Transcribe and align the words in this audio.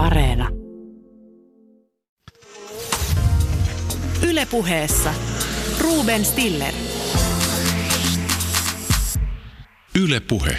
Areena. 0.00 0.48
Ylepuheessa 4.28 5.14
Ruben 5.80 6.24
Stiller. 6.24 6.74
Ylepuhe. 10.02 10.56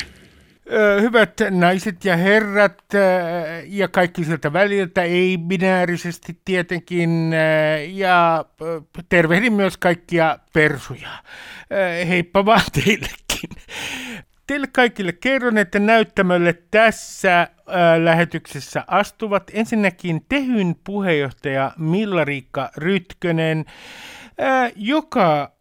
Hyvät 1.01 1.33
naiset 1.49 2.05
ja 2.05 2.17
herrat 2.17 2.83
ja 3.65 3.87
kaikki 3.87 4.23
sieltä 4.25 4.53
väliltä, 4.53 5.03
ei 5.03 5.37
binäärisesti 5.37 6.37
tietenkin, 6.45 7.31
ja 7.91 8.45
tervehdin 9.09 9.53
myös 9.53 9.77
kaikkia 9.77 10.39
persuja. 10.53 11.09
Heippa 12.07 12.45
vaan 12.45 12.61
teillekin. 12.83 13.49
Teille 14.51 14.67
kaikille 14.67 15.13
kerron, 15.13 15.57
että 15.57 15.79
näyttämölle 15.79 16.53
tässä 16.71 17.47
lähetyksessä 18.03 18.83
astuvat 18.87 19.43
ensinnäkin 19.53 20.25
Tehyn 20.29 20.75
puheenjohtaja 20.83 21.71
Milla-Riikka 21.77 22.69
Rytkönen, 22.77 23.65
joka 24.75 25.51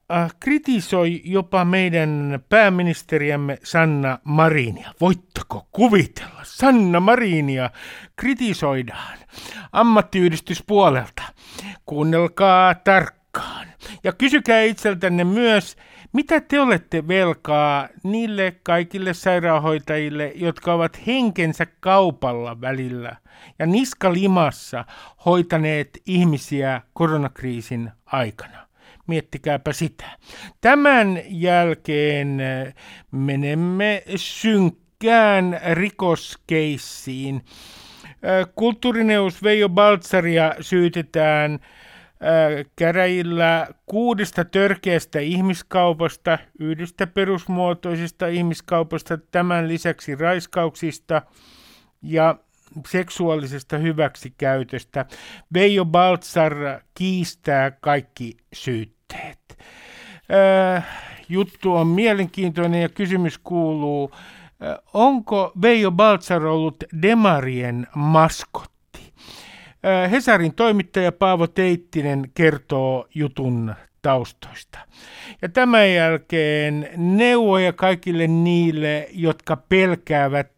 kritisoi 0.41 1.21
jopa 1.25 1.65
meidän 1.65 2.41
pääministeriämme 2.49 3.59
Sanna 3.63 4.19
Marinia. 4.25 4.95
Voittako 5.01 5.69
kuvitella? 5.73 6.41
Sanna 6.43 7.01
Marinia 7.01 7.71
kritisoidaan 8.17 9.19
ammattiyhdistyspuolelta. 9.73 11.23
Kuunnelkaa 11.87 12.75
tarkkaan. 12.75 13.67
Ja 14.05 14.13
kysykää 14.13 14.63
itseltänne 14.63 15.25
myös, 15.25 15.77
mitä 16.13 16.41
te 16.41 16.61
olette 16.61 17.09
velkaa 17.09 17.89
niille 18.03 18.57
kaikille 18.63 19.15
sairaanhoitajille, 19.15 20.33
jotka 20.35 20.75
ovat 20.75 21.07
henkensä 21.07 21.67
kaupalla 21.81 22.61
välillä 22.61 23.17
ja 23.59 23.67
niskalimassa 23.67 24.85
hoitaneet 25.27 25.99
ihmisiä 26.07 26.81
koronakriisin 26.93 27.91
aikana? 28.07 28.67
Miettikääpä 29.07 29.73
sitä. 29.73 30.05
Tämän 30.61 31.21
jälkeen 31.29 32.41
eh, 32.41 32.75
menemme 33.11 34.03
synkkään 34.17 35.61
rikoskeissiin. 35.73 37.37
Eh, 37.37 38.47
kulttuurineus 38.55 39.43
Veijo 39.43 39.69
Baltsaria 39.69 40.55
syytetään 40.61 41.61
käräjillä 42.77 43.67
kuudesta 43.87 44.45
törkeästä 44.45 45.19
ihmiskaupasta, 45.21 46.39
yhdestä 46.59 47.07
perusmuotoisesta 47.07 48.27
ihmiskaupasta, 48.27 49.19
tämän 49.19 49.69
lisäksi 49.69 50.15
raiskauksista 50.15 51.23
ja 52.03 52.37
seksuaalisesta 52.89 53.79
hyväksikäytöstä. 53.79 55.07
Veijo 55.55 55.85
Baltzar 55.85 56.55
kiistää 56.95 57.71
kaikki 57.71 58.37
syytteet. 58.53 59.59
Äh, 60.77 60.87
juttu 61.29 61.75
on 61.75 61.87
mielenkiintoinen 61.87 62.83
ja 62.83 62.89
kysymys 62.89 63.39
kuuluu, 63.39 64.11
äh, 64.15 64.79
onko 64.95 65.53
Veijo 65.63 65.91
Baltzar 65.91 66.47
ollut 66.47 66.85
Demarien 67.03 67.87
maskotti? 67.95 68.80
Hesarin 70.11 70.55
toimittaja 70.55 71.13
Paavo 71.13 71.47
Teittinen 71.47 72.31
kertoo 72.35 73.09
jutun 73.15 73.75
taustoista. 74.03 74.79
Ja 75.43 75.49
tämän 75.49 75.95
jälkeen 75.95 76.89
neuvoja 76.97 77.73
kaikille 77.73 78.27
niille, 78.27 79.09
jotka 79.13 79.57
pelkäävät 79.57 80.53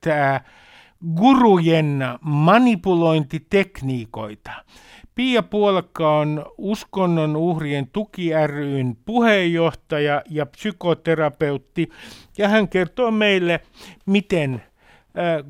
gurujen 1.15 2.05
manipulointitekniikoita. 2.21 4.51
Pia 5.15 5.43
Puolakka 5.43 6.19
on 6.19 6.47
uskonnon 6.59 7.37
uhrien 7.37 7.89
tuki 7.93 8.31
ryn 8.47 8.97
puheenjohtaja 9.05 10.23
ja 10.31 10.47
psykoterapeutti, 10.47 11.89
ja 12.39 12.49
hän 12.49 12.69
kertoo 12.69 13.11
meille, 13.11 13.61
miten 14.07 14.63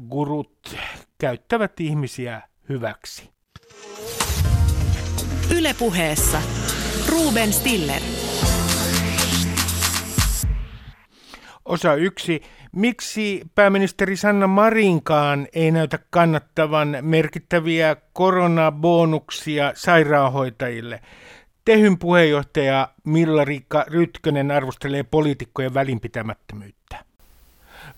gurut 0.09 0.77
käyttävät 1.19 1.81
ihmisiä 1.81 2.43
hyväksi. 2.69 3.33
Ylepuheessa 5.57 6.43
Ruben 7.09 7.53
Stiller. 7.53 8.03
Osa 11.65 11.95
yksi. 11.95 12.43
Miksi 12.77 13.43
pääministeri 13.55 14.17
Sanna 14.17 14.47
Marinkaan 14.47 15.49
ei 15.53 15.71
näytä 15.71 15.99
kannattavan 16.11 16.97
merkittäviä 17.01 17.97
koronabonuksia 18.13 19.73
sairaanhoitajille? 19.75 21.01
Tehyn 21.65 21.99
puheenjohtaja 21.99 22.89
Milla-Riikka 23.05 23.85
Rytkönen 23.89 24.51
arvostelee 24.51 25.03
poliitikkojen 25.03 25.75
välinpitämättömyyttä. 25.75 27.12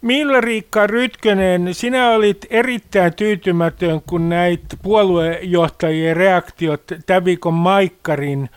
Milla-Riikka 0.05 0.87
Rytkönen, 0.87 1.75
sinä 1.75 2.11
olit 2.11 2.47
erittäin 2.51 3.15
tyytymätön, 3.15 4.03
kun 4.07 4.29
näit 4.29 4.61
puoluejohtajien 4.83 6.17
reaktiot 6.17 6.83
Tävikon 7.07 7.55
Maikkarin 7.55 8.51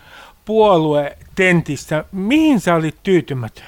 puoluetentissä. 0.46 2.06
Mihin 2.12 2.60
sä 2.60 2.76
olit 2.76 2.96
tyytymätön? 3.04 3.66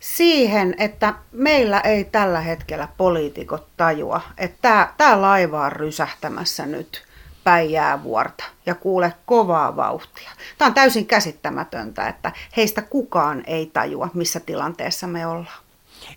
siihen, 0.00 0.74
että 0.78 1.14
meillä 1.32 1.80
ei 1.80 2.04
tällä 2.04 2.40
hetkellä 2.40 2.88
poliitikot 2.96 3.66
tajua, 3.76 4.20
että 4.38 4.88
tämä 4.96 5.22
laiva 5.22 5.60
on 5.60 5.72
rysähtämässä 5.72 6.66
nyt 6.66 7.04
päijää 7.44 8.02
vuorta 8.02 8.44
ja 8.66 8.74
kuule 8.74 9.12
kovaa 9.26 9.76
vauhtia. 9.76 10.30
Tämä 10.58 10.66
on 10.66 10.74
täysin 10.74 11.06
käsittämätöntä, 11.06 12.08
että 12.08 12.32
heistä 12.56 12.82
kukaan 12.82 13.42
ei 13.46 13.70
tajua, 13.72 14.08
missä 14.14 14.40
tilanteessa 14.40 15.06
me 15.06 15.26
ollaan. 15.26 15.65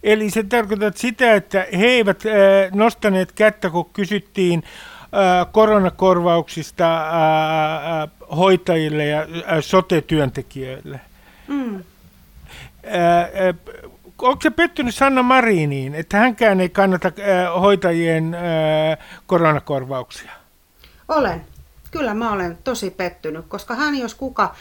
Eli 0.03 0.29
se 0.29 0.43
tarkoittaa 0.43 0.91
sitä, 0.95 1.33
että 1.33 1.67
he 1.77 1.85
eivät 1.85 2.23
äh, 2.25 2.71
nostaneet 2.73 3.31
kättä, 3.31 3.69
kun 3.69 3.89
kysyttiin 3.93 4.63
äh, 4.63 5.47
koronakorvauksista 5.51 6.97
äh, 6.97 8.09
hoitajille 8.37 9.05
ja 9.05 9.25
sote-työntekijöille. 9.61 10.99
Mm. 11.47 11.83
Onko 14.21 14.41
se 14.41 14.49
pettynyt 14.49 14.95
Sanna 14.95 15.23
Mariniin, 15.23 15.95
että 15.95 16.17
hänkään 16.17 16.59
ei 16.59 16.69
kannata 16.69 17.11
hoitajien 17.61 18.37
koronakorvauksia? 19.27 20.31
Olen. 21.07 21.41
Kyllä 21.91 22.13
mä 22.13 22.31
olen 22.31 22.57
tosi 22.63 22.89
pettynyt, 22.89 23.45
koska 23.47 23.75
hän 23.75 23.95
jos 23.95 24.15
kuka 24.15 24.55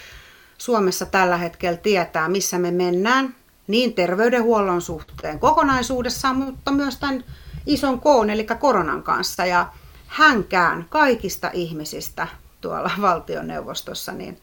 Suomessa 0.59 1.07
tällä 1.07 1.37
hetkellä 1.37 1.77
tietää, 1.77 2.29
missä 2.29 2.59
me 2.59 2.71
mennään, 2.71 3.35
niin 3.69 3.95
terveydenhuollon 3.95 4.83
suhteen 4.83 5.39
kokonaisuudessaan, 5.39 6.37
mutta 6.37 6.71
myös 6.71 6.97
tämän 6.97 7.25
ison 7.67 8.01
koon, 8.01 8.31
eli 8.31 8.47
koronan 8.61 9.03
kanssa. 9.03 9.47
Ja 9.47 9.67
hänkään 10.07 10.87
kaikista 10.89 11.51
ihmisistä 11.53 12.29
tuolla 12.61 12.91
valtioneuvostossa, 13.01 14.13
niin 14.13 14.39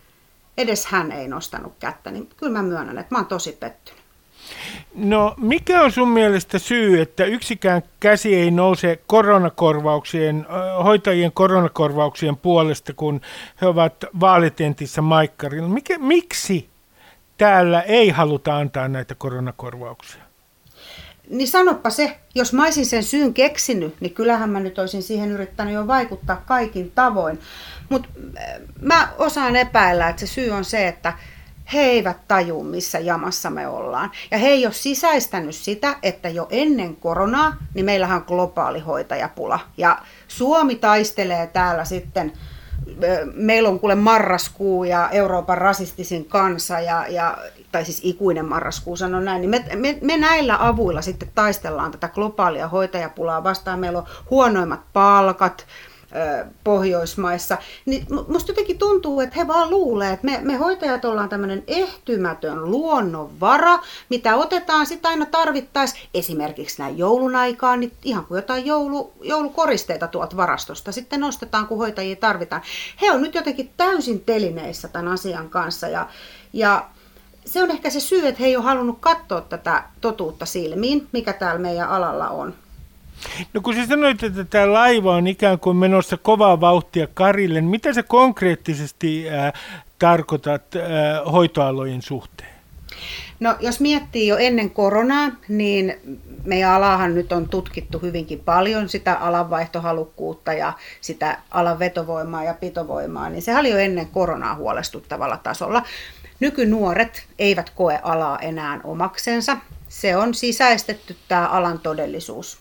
edes 0.57 0.85
hän 0.85 1.11
ei 1.11 1.27
nostanut 1.27 1.73
kättä, 1.79 2.11
niin 2.11 2.29
kyllä 2.37 2.53
mä 2.53 2.63
myönnän, 2.63 2.97
että 2.97 3.15
mä 3.15 3.19
oon 3.19 3.25
tosi 3.25 3.51
pettynyt. 3.51 4.05
No 4.95 5.33
mikä 5.37 5.81
on 5.81 5.91
sun 5.91 6.09
mielestä 6.09 6.59
syy, 6.59 7.01
että 7.01 7.25
yksikään 7.25 7.83
käsi 7.99 8.35
ei 8.35 8.51
nouse 8.51 8.99
koronakorvauksien, 9.07 10.45
hoitajien 10.83 11.31
koronakorvauksien 11.31 12.37
puolesta, 12.37 12.93
kun 12.93 13.21
he 13.61 13.67
ovat 13.67 14.05
vaalitentissä 14.19 15.01
maikkarilla? 15.01 15.67
Mikä, 15.67 15.97
miksi 15.97 16.69
täällä 17.37 17.81
ei 17.81 18.09
haluta 18.09 18.57
antaa 18.57 18.87
näitä 18.87 19.15
koronakorvauksia? 19.15 20.21
Niin 21.29 21.47
sanoppa 21.47 21.89
se, 21.89 22.19
jos 22.35 22.53
mä 22.53 22.63
olisin 22.63 22.85
sen 22.85 23.03
syyn 23.03 23.33
keksinyt, 23.33 23.95
niin 24.01 24.13
kyllähän 24.13 24.49
mä 24.49 24.59
nyt 24.59 24.79
olisin 24.79 25.03
siihen 25.03 25.31
yrittänyt 25.31 25.73
jo 25.73 25.87
vaikuttaa 25.87 26.43
kaikin 26.45 26.91
tavoin. 26.91 27.39
Mutta 27.89 28.09
mä 28.81 29.07
osaan 29.17 29.55
epäillä, 29.55 30.09
että 30.09 30.19
se 30.19 30.27
syy 30.27 30.51
on 30.51 30.65
se, 30.65 30.87
että 30.87 31.13
he 31.73 31.79
eivät 31.79 32.27
taju, 32.27 32.63
missä 32.63 32.99
jamassa 32.99 33.49
me 33.49 33.67
ollaan. 33.67 34.11
Ja 34.31 34.37
he 34.37 34.47
ei 34.47 34.65
ole 34.65 34.73
sisäistänyt 34.73 35.55
sitä, 35.55 35.95
että 36.03 36.29
jo 36.29 36.47
ennen 36.49 36.95
koronaa, 36.95 37.55
niin 37.73 37.85
meillähän 37.85 38.17
on 38.17 38.25
globaali 38.27 38.79
hoitajapula. 38.79 39.59
Ja 39.77 39.99
Suomi 40.27 40.75
taistelee 40.75 41.47
täällä 41.47 41.85
sitten, 41.85 42.33
meillä 43.33 43.69
on 43.69 43.79
kuule 43.79 43.95
marraskuu 43.95 44.83
ja 44.83 45.09
Euroopan 45.09 45.57
rasistisin 45.57 46.25
kansa 46.25 46.79
ja, 46.79 47.05
ja 47.09 47.37
tai 47.71 47.85
siis 47.85 48.01
ikuinen 48.03 48.45
marraskuu 48.45 48.95
sanon 48.95 49.25
näin, 49.25 49.41
niin 49.41 49.49
me, 49.49 49.65
me, 49.75 49.97
me 50.01 50.17
näillä 50.17 50.57
avuilla 50.59 51.01
sitten 51.01 51.31
taistellaan 51.35 51.91
tätä 51.91 52.07
globaalia 52.07 52.67
hoitajapulaa 52.67 53.43
vastaan. 53.43 53.79
Meillä 53.79 53.99
on 53.99 54.05
huonoimmat 54.29 54.81
palkat, 54.93 55.65
Pohjoismaissa, 56.63 57.57
niin 57.85 58.05
musta 58.27 58.51
jotenkin 58.51 58.77
tuntuu, 58.77 59.19
että 59.19 59.35
he 59.35 59.47
vaan 59.47 59.69
luulee, 59.69 60.13
että 60.13 60.25
me, 60.25 60.39
me 60.41 60.55
hoitajat 60.55 61.05
ollaan 61.05 61.29
tämmöinen 61.29 61.63
ehtymätön 61.67 62.71
luonnonvara, 62.71 63.79
mitä 64.09 64.35
otetaan 64.35 64.85
sitten 64.85 65.11
aina 65.11 65.25
tarvittaessa, 65.25 65.95
esimerkiksi 66.13 66.81
näin 66.81 66.97
joulun 66.97 67.35
aikaan, 67.35 67.79
niin 67.79 67.91
ihan 68.03 68.25
kuin 68.25 68.35
jotain 68.35 68.65
joulu, 68.65 69.13
joulukoristeita 69.21 70.07
tuolta 70.07 70.37
varastosta 70.37 70.91
sitten 70.91 71.19
nostetaan, 71.19 71.67
kun 71.67 71.77
hoitajia 71.77 72.15
tarvitaan. 72.15 72.61
He 73.01 73.11
on 73.11 73.21
nyt 73.21 73.35
jotenkin 73.35 73.71
täysin 73.77 74.19
telineissä 74.19 74.87
tämän 74.87 75.07
asian 75.07 75.49
kanssa 75.49 75.87
ja, 75.87 76.07
ja 76.53 76.85
se 77.45 77.63
on 77.63 77.71
ehkä 77.71 77.89
se 77.89 77.99
syy, 77.99 78.27
että 78.27 78.39
he 78.39 78.45
ei 78.47 78.55
ole 78.55 78.65
halunnut 78.65 78.97
katsoa 78.99 79.41
tätä 79.41 79.83
totuutta 80.01 80.45
silmiin, 80.45 81.07
mikä 81.11 81.33
täällä 81.33 81.61
meidän 81.61 81.89
alalla 81.89 82.29
on. 82.29 82.53
No 83.53 83.61
kun 83.61 83.75
sä 83.75 83.85
sanoit, 83.85 84.23
että 84.23 84.43
tämä 84.43 84.73
laiva 84.73 85.15
on 85.15 85.27
ikään 85.27 85.59
kuin 85.59 85.77
menossa 85.77 86.17
kovaa 86.17 86.61
vauhtia 86.61 87.07
karille, 87.13 87.61
niin 87.61 87.69
mitä 87.69 87.93
sä 87.93 88.03
konkreettisesti 88.03 89.29
äh, 89.29 89.53
tarkoitat 89.99 90.75
äh, 90.75 91.31
hoitoalojen 91.31 92.01
suhteen? 92.01 92.55
No 93.39 93.55
jos 93.59 93.79
miettii 93.79 94.27
jo 94.27 94.37
ennen 94.37 94.69
koronaa, 94.69 95.31
niin 95.47 95.95
meidän 96.45 96.71
alahan 96.71 97.15
nyt 97.15 97.31
on 97.31 97.49
tutkittu 97.49 97.99
hyvinkin 97.99 98.39
paljon 98.39 98.89
sitä 98.89 99.13
alanvaihtohalukkuutta 99.13 100.53
ja 100.53 100.73
sitä 101.01 101.37
alan 101.51 101.79
vetovoimaa 101.79 102.43
ja 102.43 102.53
pitovoimaa, 102.53 103.29
niin 103.29 103.41
se 103.41 103.57
oli 103.57 103.69
jo 103.69 103.77
ennen 103.77 104.07
koronaa 104.07 104.55
huolestuttavalla 104.55 105.37
tasolla. 105.37 105.83
Nykynuoret 106.39 107.27
eivät 107.39 107.69
koe 107.69 107.99
alaa 108.03 108.39
enää 108.39 108.79
omaksensa. 108.83 109.57
Se 109.89 110.17
on 110.17 110.33
sisäistetty 110.33 111.15
tämä 111.27 111.47
alan 111.47 111.79
todellisuus. 111.79 112.57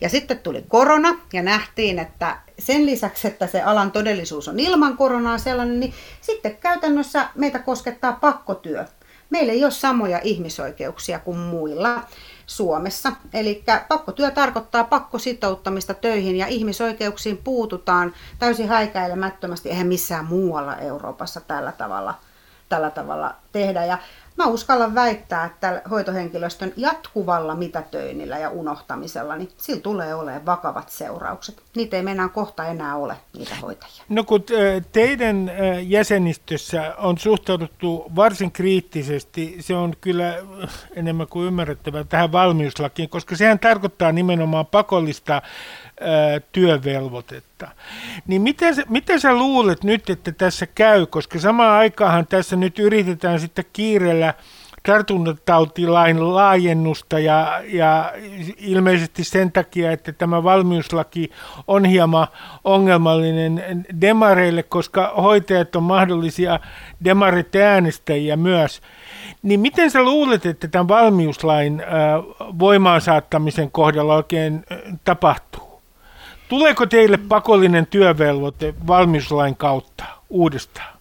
Ja 0.00 0.08
sitten 0.08 0.38
tuli 0.38 0.64
korona 0.68 1.18
ja 1.32 1.42
nähtiin, 1.42 1.98
että 1.98 2.36
sen 2.58 2.86
lisäksi, 2.86 3.28
että 3.28 3.46
se 3.46 3.62
alan 3.62 3.92
todellisuus 3.92 4.48
on 4.48 4.60
ilman 4.60 4.96
koronaa 4.96 5.38
sellainen, 5.38 5.80
niin 5.80 5.94
sitten 6.20 6.56
käytännössä 6.56 7.28
meitä 7.34 7.58
koskettaa 7.58 8.12
pakkotyö. 8.12 8.84
Meillä 9.30 9.52
ei 9.52 9.64
ole 9.64 9.70
samoja 9.70 10.20
ihmisoikeuksia 10.22 11.18
kuin 11.18 11.38
muilla 11.38 12.04
Suomessa. 12.46 13.12
Eli 13.34 13.64
pakkotyö 13.88 14.30
tarkoittaa 14.30 14.84
pakkositouttamista 14.84 15.94
töihin 15.94 16.36
ja 16.36 16.46
ihmisoikeuksiin 16.46 17.36
puututaan 17.36 18.14
täysin 18.38 18.68
häikäilemättömästi. 18.68 19.68
Eihän 19.68 19.86
missään 19.86 20.24
muualla 20.24 20.76
Euroopassa 20.76 21.40
tällä 21.40 21.72
tavalla, 21.72 22.14
tällä 22.68 22.90
tavalla 22.90 23.34
tehdä. 23.52 23.84
Ja 23.84 23.98
Mä 24.36 24.46
uskallan 24.46 24.94
väittää, 24.94 25.44
että 25.44 25.82
hoitohenkilöstön 25.90 26.72
jatkuvalla 26.76 27.54
mitätöinnillä 27.54 28.38
ja 28.38 28.50
unohtamisella, 28.50 29.36
niin 29.36 29.48
sillä 29.56 29.80
tulee 29.80 30.14
olemaan 30.14 30.46
vakavat 30.46 30.88
seuraukset. 30.88 31.62
Niitä 31.76 31.96
ei 31.96 32.02
mennään 32.02 32.30
kohta 32.30 32.64
enää 32.66 32.96
ole, 32.96 33.16
niitä 33.38 33.54
hoitajia. 33.54 34.02
No 34.08 34.24
kun 34.24 34.44
teidän 34.92 35.50
jäsenistössä 35.82 36.94
on 36.98 37.18
suhtauduttu 37.18 38.12
varsin 38.16 38.52
kriittisesti, 38.52 39.56
se 39.60 39.76
on 39.76 39.94
kyllä 40.00 40.34
enemmän 40.96 41.26
kuin 41.26 41.46
ymmärrettävää 41.46 42.04
tähän 42.04 42.32
valmiuslakiin, 42.32 43.08
koska 43.08 43.36
sehän 43.36 43.58
tarkoittaa 43.58 44.12
nimenomaan 44.12 44.66
pakollista 44.66 45.42
työvelvoitetta. 46.52 47.68
Niin 48.26 48.42
mitä, 48.42 48.66
mitä 48.88 49.18
sä 49.18 49.34
luulet 49.34 49.84
nyt, 49.84 50.10
että 50.10 50.32
tässä 50.32 50.66
käy, 50.66 51.06
koska 51.06 51.38
samaan 51.38 51.78
aikaanhan 51.78 52.26
tässä 52.26 52.56
nyt 52.56 52.78
yritetään 52.78 53.40
sitten 53.40 53.64
kiireellä 53.72 54.34
tartuntatautilain 54.86 56.34
laajennusta 56.34 57.18
ja, 57.18 57.62
ja 57.64 58.12
ilmeisesti 58.56 59.24
sen 59.24 59.52
takia, 59.52 59.92
että 59.92 60.12
tämä 60.12 60.42
valmiuslaki 60.42 61.30
on 61.66 61.84
hieman 61.84 62.26
ongelmallinen 62.64 63.86
demareille, 64.00 64.62
koska 64.62 65.14
hoitajat 65.16 65.76
on 65.76 65.82
mahdollisia 65.82 66.60
demarit 67.04 67.56
äänestäjiä 67.56 68.36
myös. 68.36 68.80
Niin 69.42 69.60
miten 69.60 69.90
sä 69.90 70.02
luulet, 70.02 70.46
että 70.46 70.68
tämän 70.68 70.88
valmiuslain 70.88 71.82
voimaan 72.58 73.00
saattamisen 73.00 73.70
kohdalla 73.70 74.14
oikein 74.14 74.64
tapahtuu? 75.04 75.65
Tuleeko 76.48 76.86
teille 76.86 77.16
pakollinen 77.16 77.86
työvelvoite 77.86 78.74
valmiuslain 78.86 79.56
kautta 79.56 80.04
uudestaan? 80.30 80.95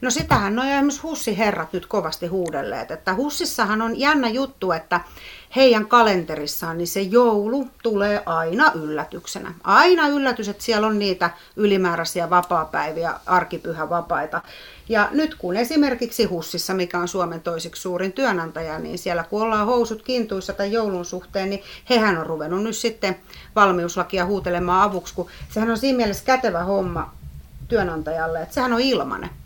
No 0.00 0.10
sitähän 0.10 0.58
on 0.58 0.66
esimerkiksi 0.66 1.02
Hussi-herrat 1.02 1.72
nyt 1.72 1.86
kovasti 1.86 2.26
huudelleet, 2.26 2.90
että 2.90 3.14
Hussissahan 3.14 3.82
on 3.82 3.98
jännä 3.98 4.28
juttu, 4.28 4.72
että 4.72 5.00
heidän 5.56 5.86
kalenterissaan 5.86 6.78
niin 6.78 6.88
se 6.88 7.00
joulu 7.00 7.68
tulee 7.82 8.22
aina 8.26 8.72
yllätyksenä. 8.74 9.54
Aina 9.64 10.08
yllätys, 10.08 10.48
että 10.48 10.62
siellä 10.62 10.86
on 10.86 10.98
niitä 10.98 11.30
ylimääräisiä 11.56 12.30
vapaapäiviä, 12.30 13.14
arkipyhävapaita. 13.26 14.42
Ja 14.88 15.08
nyt 15.10 15.34
kun 15.34 15.56
esimerkiksi 15.56 16.24
Hussissa, 16.24 16.74
mikä 16.74 16.98
on 16.98 17.08
Suomen 17.08 17.40
toiseksi 17.40 17.82
suurin 17.82 18.12
työnantaja, 18.12 18.78
niin 18.78 18.98
siellä 18.98 19.24
kun 19.24 19.42
ollaan 19.42 19.66
housut 19.66 20.02
kintuissa 20.02 20.52
tai 20.52 20.72
joulun 20.72 21.04
suhteen, 21.04 21.50
niin 21.50 21.62
hehän 21.90 22.18
on 22.18 22.26
ruvennut 22.26 22.62
nyt 22.62 22.76
sitten 22.76 23.16
valmiuslakia 23.56 24.26
huutelemaan 24.26 24.82
avuksi, 24.90 25.14
kun 25.14 25.30
sehän 25.48 25.70
on 25.70 25.78
siinä 25.78 25.96
mielessä 25.96 26.24
kätevä 26.24 26.64
homma 26.64 27.14
työnantajalle, 27.68 28.42
että 28.42 28.54
sehän 28.54 28.72
on 28.72 28.80
ilmanen. 28.80 29.39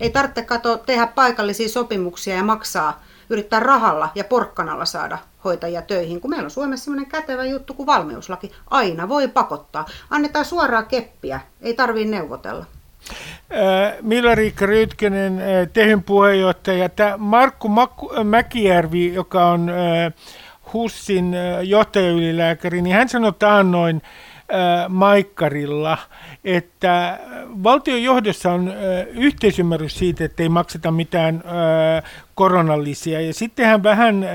Ei 0.00 0.10
tarvitse 0.10 0.42
katsoa, 0.42 0.78
tehdä 0.78 1.06
paikallisia 1.06 1.68
sopimuksia 1.68 2.36
ja 2.36 2.42
maksaa, 2.42 3.02
yrittää 3.30 3.60
rahalla 3.60 4.08
ja 4.14 4.24
porkkanalla 4.24 4.84
saada 4.84 5.18
hoitajia 5.44 5.82
töihin, 5.82 6.20
kun 6.20 6.30
meillä 6.30 6.44
on 6.44 6.50
Suomessa 6.50 6.84
sellainen 6.84 7.10
kätevä 7.10 7.44
juttu 7.44 7.74
kuin 7.74 7.86
valmiuslaki. 7.86 8.52
Aina 8.70 9.08
voi 9.08 9.28
pakottaa. 9.28 9.86
Annetaan 10.10 10.44
suoraa 10.44 10.82
keppiä, 10.82 11.40
ei 11.62 11.74
tarvitse 11.74 12.10
neuvotella. 12.10 12.66
Milla-Riikka 14.02 14.66
Rytkönen, 14.66 15.42
Tehyn 15.72 16.02
puheenjohtaja. 16.02 16.88
Tämä 16.88 17.16
Markku 17.16 17.70
Mäkijärvi, 18.24 19.14
joka 19.14 19.44
on 19.44 19.70
HUSin 20.72 21.36
johtajaylilääkäri, 21.62 22.82
niin 22.82 22.96
hän 22.96 23.08
sanoi 23.08 23.32
taannoin, 23.38 24.02
Maikkarilla, 24.88 25.98
että 26.44 27.18
valtion 27.62 28.02
johdossa 28.02 28.52
on 28.52 28.72
yhteisymmärrys 29.12 29.98
siitä, 29.98 30.24
että 30.24 30.42
ei 30.42 30.48
makseta 30.48 30.90
mitään 30.90 31.42
koronallisia. 32.34 33.20
Ja 33.20 33.34
sitten 33.34 33.66
hän 33.66 33.82
vähän 33.82 34.26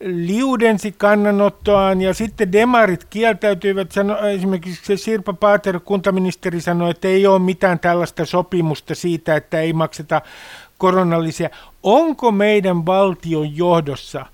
liudensi 0.00 0.92
kannanottoaan 0.92 2.02
ja 2.02 2.14
sitten 2.14 2.52
demarit 2.52 3.04
kieltäytyivät, 3.04 3.92
sano, 3.92 4.18
esimerkiksi 4.18 4.84
se 4.84 4.96
Sirpa 4.96 5.32
Paater, 5.32 5.80
kuntaministeri, 5.80 6.60
sanoi, 6.60 6.90
että 6.90 7.08
ei 7.08 7.26
ole 7.26 7.38
mitään 7.38 7.78
tällaista 7.78 8.24
sopimusta 8.24 8.94
siitä, 8.94 9.36
että 9.36 9.60
ei 9.60 9.72
makseta 9.72 10.22
koronallisia. 10.78 11.50
Onko 11.82 12.32
meidän 12.32 12.86
valtion 12.86 13.56
johdossa 13.56 14.26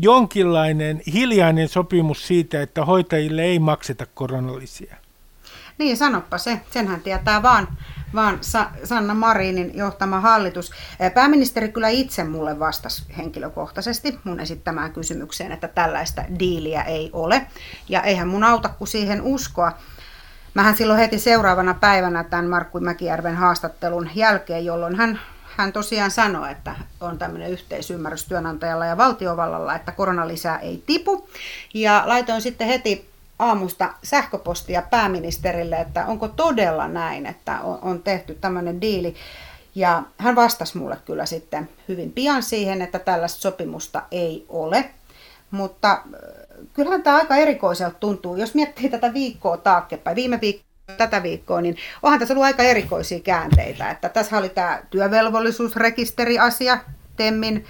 jonkinlainen 0.00 1.02
hiljainen 1.12 1.68
sopimus 1.68 2.26
siitä, 2.26 2.62
että 2.62 2.84
hoitajille 2.84 3.42
ei 3.42 3.58
makseta 3.58 4.06
koronallisia? 4.14 4.96
Niin, 5.78 5.96
sanoppa 5.96 6.38
se. 6.38 6.60
Senhän 6.70 7.00
tietää 7.00 7.42
vaan, 7.42 7.68
vaan 8.14 8.38
Sa- 8.40 8.70
Sanna 8.84 9.14
Marinin 9.14 9.70
johtama 9.74 10.20
hallitus. 10.20 10.70
Pääministeri 11.14 11.68
kyllä 11.68 11.88
itse 11.88 12.24
mulle 12.24 12.58
vastasi 12.58 13.04
henkilökohtaisesti 13.16 14.18
mun 14.24 14.40
esittämään 14.40 14.92
kysymykseen, 14.92 15.52
että 15.52 15.68
tällaista 15.68 16.24
diiliä 16.38 16.82
ei 16.82 17.10
ole. 17.12 17.46
Ja 17.88 18.02
eihän 18.02 18.28
mun 18.28 18.44
auta 18.44 18.68
kuin 18.68 18.88
siihen 18.88 19.22
uskoa. 19.22 19.72
Mähän 20.54 20.76
silloin 20.76 20.98
heti 20.98 21.18
seuraavana 21.18 21.74
päivänä 21.74 22.24
tämän 22.24 22.46
Markku 22.46 22.80
Mäkijärven 22.80 23.36
haastattelun 23.36 24.10
jälkeen, 24.14 24.64
jolloin 24.64 24.96
hän 24.96 25.20
hän 25.58 25.72
tosiaan 25.72 26.10
sanoi, 26.10 26.50
että 26.50 26.74
on 27.00 27.18
tämmöinen 27.18 27.50
yhteisymmärrys 27.50 28.24
työnantajalla 28.24 28.86
ja 28.86 28.96
valtiovallalla, 28.96 29.74
että 29.74 29.92
koronalisää 29.92 30.58
ei 30.58 30.82
tipu. 30.86 31.28
Ja 31.74 32.02
laitoin 32.06 32.42
sitten 32.42 32.66
heti 32.66 33.10
aamusta 33.38 33.94
sähköpostia 34.02 34.82
pääministerille, 34.82 35.76
että 35.76 36.06
onko 36.06 36.28
todella 36.28 36.88
näin, 36.88 37.26
että 37.26 37.60
on 37.60 38.02
tehty 38.02 38.34
tämmöinen 38.34 38.80
diili. 38.80 39.14
Ja 39.74 40.02
hän 40.18 40.36
vastasi 40.36 40.78
mulle 40.78 40.96
kyllä 41.04 41.26
sitten 41.26 41.68
hyvin 41.88 42.12
pian 42.12 42.42
siihen, 42.42 42.82
että 42.82 42.98
tällaista 42.98 43.40
sopimusta 43.40 44.02
ei 44.10 44.46
ole. 44.48 44.90
Mutta 45.50 45.92
äh, 45.92 46.00
kyllähän 46.74 47.02
tämä 47.02 47.16
aika 47.16 47.36
erikoiselta 47.36 47.98
tuntuu, 48.00 48.36
jos 48.36 48.54
miettii 48.54 48.88
tätä 48.88 49.14
viikkoa 49.14 49.56
taaksepäin. 49.56 50.16
Viime 50.16 50.38
viikko 50.40 50.67
tätä 50.96 51.22
viikkoa, 51.22 51.60
niin 51.60 51.76
onhan 52.02 52.20
tässä 52.20 52.34
ollut 52.34 52.44
aika 52.44 52.62
erikoisia 52.62 53.20
käänteitä. 53.20 53.90
Että 53.90 54.08
tässä 54.08 54.38
oli 54.38 54.48
tämä 54.48 54.82
työvelvollisuusrekisteriasia, 54.90 56.78
Temmin, 57.16 57.64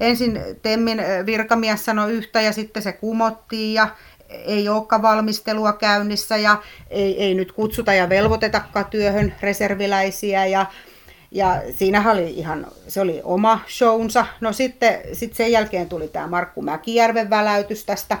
ensin 0.00 0.40
Temmin 0.62 1.02
virkamies 1.26 1.84
sanoi 1.84 2.12
yhtä 2.12 2.40
ja 2.40 2.52
sitten 2.52 2.82
se 2.82 2.92
kumottiin 2.92 3.74
ja 3.74 3.88
ei 4.28 4.68
olekaan 4.68 5.02
valmistelua 5.02 5.72
käynnissä 5.72 6.36
ja 6.36 6.62
ei, 6.90 7.22
ei 7.22 7.34
nyt 7.34 7.52
kutsuta 7.52 7.92
ja 7.92 8.08
velvoitetakaan 8.08 8.86
työhön 8.86 9.34
reserviläisiä 9.40 10.46
ja, 10.46 10.66
ja 11.30 11.62
siinä 11.76 12.10
oli 12.10 12.30
ihan, 12.30 12.66
se 12.88 13.00
oli 13.00 13.20
oma 13.24 13.60
shownsa. 13.68 14.26
No 14.40 14.52
sitten 14.52 15.00
sit 15.12 15.34
sen 15.34 15.52
jälkeen 15.52 15.88
tuli 15.88 16.08
tämä 16.08 16.26
Markku 16.26 16.62
Mäkijärven 16.62 17.30
väläytys 17.30 17.84
tästä 17.84 18.18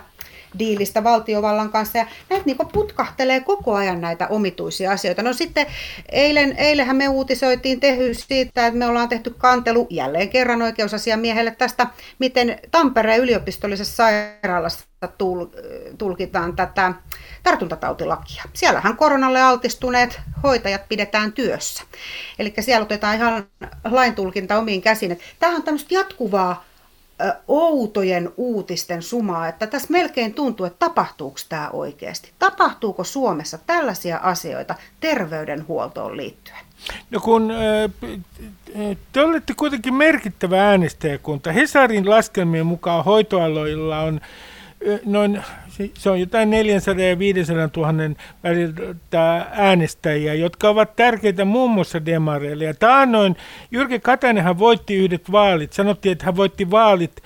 diilistä 0.58 1.04
valtiovallan 1.04 1.70
kanssa. 1.70 1.98
Ja 1.98 2.06
näitä 2.30 2.44
niin 2.46 2.56
putkahtelee 2.72 3.40
koko 3.40 3.74
ajan 3.74 4.00
näitä 4.00 4.26
omituisia 4.28 4.92
asioita. 4.92 5.22
No 5.22 5.32
sitten 5.32 5.66
eilen, 6.08 6.54
eilenhän 6.56 6.96
me 6.96 7.08
uutisoitiin 7.08 7.80
tehy 7.80 8.14
siitä, 8.14 8.66
että 8.66 8.78
me 8.78 8.86
ollaan 8.86 9.08
tehty 9.08 9.34
kantelu 9.38 9.86
jälleen 9.90 10.28
kerran 10.28 10.62
oikeusasiamiehelle 10.62 11.50
tästä, 11.50 11.86
miten 12.18 12.58
Tampereen 12.70 13.20
yliopistollisessa 13.20 13.96
sairaalassa 13.96 14.84
tulkitaan 15.98 16.56
tätä 16.56 16.92
tartuntatautilakia. 17.42 18.44
Siellähän 18.52 18.96
koronalle 18.96 19.42
altistuneet 19.42 20.20
hoitajat 20.42 20.88
pidetään 20.88 21.32
työssä. 21.32 21.82
Eli 22.38 22.54
siellä 22.60 22.84
otetaan 22.84 23.16
ihan 23.16 23.46
laintulkinta 23.84 24.58
omiin 24.58 24.82
käsiin. 24.82 25.20
Tämä 25.38 25.56
on 25.56 25.62
tämmöistä 25.62 25.94
jatkuvaa 25.94 26.64
outojen 27.48 28.30
uutisten 28.36 29.02
sumaa, 29.02 29.48
että 29.48 29.66
tässä 29.66 29.88
melkein 29.90 30.34
tuntuu, 30.34 30.66
että 30.66 30.78
tapahtuuko 30.78 31.36
tämä 31.48 31.70
oikeasti. 31.70 32.32
Tapahtuuko 32.38 33.04
Suomessa 33.04 33.58
tällaisia 33.66 34.16
asioita 34.22 34.74
terveydenhuoltoon 35.00 36.16
liittyen? 36.16 36.58
No 37.10 37.20
kun 37.20 37.52
te 39.12 39.20
olette 39.20 39.54
kuitenkin 39.56 39.94
merkittävä 39.94 40.68
äänestäjäkunta. 40.68 41.52
Hesarin 41.52 42.10
laskelmien 42.10 42.66
mukaan 42.66 43.04
hoitoaloilla 43.04 44.00
on 44.00 44.20
noin, 45.04 45.42
se 45.94 46.10
on 46.10 46.20
jotain 46.20 46.50
400 46.50 47.04
ja 47.04 47.18
500 47.18 47.68
000 47.76 48.14
väliltä 48.44 49.46
äänestäjiä, 49.52 50.34
jotka 50.34 50.68
ovat 50.68 50.96
tärkeitä 50.96 51.44
muun 51.44 51.70
muassa 51.70 52.06
demareille. 52.06 52.64
Ja 52.64 52.74
taannoin 52.74 53.36
Jyrki 53.70 54.00
Katainenhan 54.00 54.58
voitti 54.58 54.94
yhdet 54.96 55.32
vaalit. 55.32 55.72
Sanottiin, 55.72 56.12
että 56.12 56.24
hän 56.24 56.36
voitti 56.36 56.70
vaalit 56.70 57.22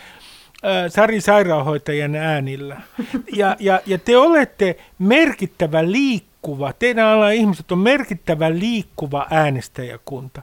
Sari 0.88 1.20
sairaanhoitajan 1.20 2.16
äänillä. 2.16 2.76
Ja, 3.36 3.56
ja, 3.60 3.80
ja 3.86 3.98
te 3.98 4.16
olette 4.16 4.76
merkittävä 4.98 5.90
liikkuva, 5.90 6.72
teidän 6.72 7.06
alan 7.06 7.34
ihmiset 7.34 7.72
on 7.72 7.78
merkittävä 7.78 8.50
liikkuva 8.50 9.26
äänestäjäkunta. 9.30 10.42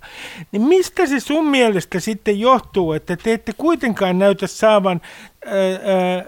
Niin 0.51 0.61
mistä 0.61 1.05
se 1.05 1.19
sun 1.19 1.47
mielestä 1.47 1.99
sitten 1.99 2.39
johtuu, 2.39 2.93
että 2.93 3.17
te 3.17 3.33
ette 3.33 3.53
kuitenkaan 3.57 4.19
näytä 4.19 4.47
saavan 4.47 5.01
ää, 5.45 5.53
ää, 5.53 6.23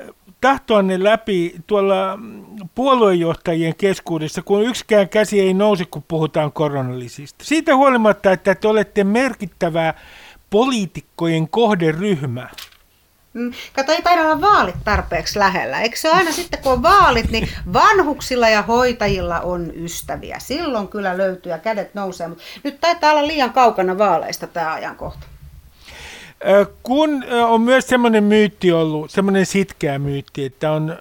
tahtoanne 0.45 1.03
läpi 1.03 1.55
tuolla 1.67 2.19
puoluejohtajien 2.75 3.75
keskuudessa, 3.75 4.41
kun 4.41 4.63
yksikään 4.63 5.09
käsi 5.09 5.39
ei 5.39 5.53
nouse, 5.53 5.85
kun 5.85 6.03
puhutaan 6.07 6.51
koronalisista. 6.51 7.45
Siitä 7.45 7.75
huolimatta, 7.75 8.31
että 8.31 8.55
te 8.55 8.67
olette 8.67 9.03
merkittävää 9.03 9.93
poliitikkojen 10.49 11.49
kohderyhmä. 11.49 12.49
Mm, 13.33 13.53
kato, 13.73 13.91
ei 13.91 14.01
taida 14.01 14.21
olla 14.21 14.41
vaalit 14.41 14.75
tarpeeksi 14.83 15.39
lähellä. 15.39 15.81
Eikö 15.81 15.97
se 15.97 16.09
aina 16.09 16.31
sitten, 16.31 16.59
kun 16.63 16.71
on 16.71 16.83
vaalit, 16.83 17.31
niin 17.31 17.49
vanhuksilla 17.73 18.49
ja 18.49 18.61
hoitajilla 18.61 19.39
on 19.39 19.71
ystäviä. 19.75 20.39
Silloin 20.39 20.87
kyllä 20.87 21.17
löytyy 21.17 21.51
ja 21.51 21.57
kädet 21.57 21.93
nousee, 21.93 22.27
mutta 22.27 22.43
nyt 22.63 22.79
taitaa 22.79 23.11
olla 23.11 23.27
liian 23.27 23.53
kaukana 23.53 23.97
vaaleista 23.97 24.47
tämä 24.47 24.73
ajankohta. 24.73 25.27
Kun 26.83 27.23
on 27.47 27.61
myös 27.61 27.87
semmoinen 27.87 28.23
myytti 28.23 28.71
ollut, 28.71 29.11
semmoinen 29.11 29.45
sitkeä 29.45 29.99
myytti, 29.99 30.45
että 30.45 30.71
on, 30.71 30.95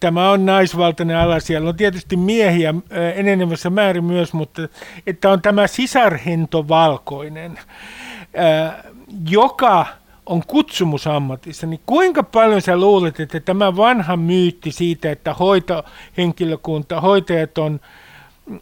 tämä 0.00 0.30
on 0.30 0.46
naisvaltainen 0.46 1.16
ala, 1.16 1.40
siellä 1.40 1.68
on 1.68 1.76
tietysti 1.76 2.16
miehiä 2.16 2.74
enenevässä 3.14 3.70
määrin 3.70 4.04
myös, 4.04 4.32
mutta 4.32 4.62
että 5.06 5.30
on 5.30 5.42
tämä 5.42 5.66
sisarhento 5.66 6.68
valkoinen, 6.68 7.58
joka 9.30 9.86
on 10.26 10.42
kutsumusammatissa, 10.46 11.66
niin 11.66 11.80
kuinka 11.86 12.22
paljon 12.22 12.62
sä 12.62 12.76
luulet, 12.76 13.20
että 13.20 13.40
tämä 13.40 13.76
vanha 13.76 14.16
myytti 14.16 14.72
siitä, 14.72 15.10
että 15.10 15.34
hoitohenkilökunta, 15.34 17.00
hoitajat 17.00 17.58
on 17.58 17.80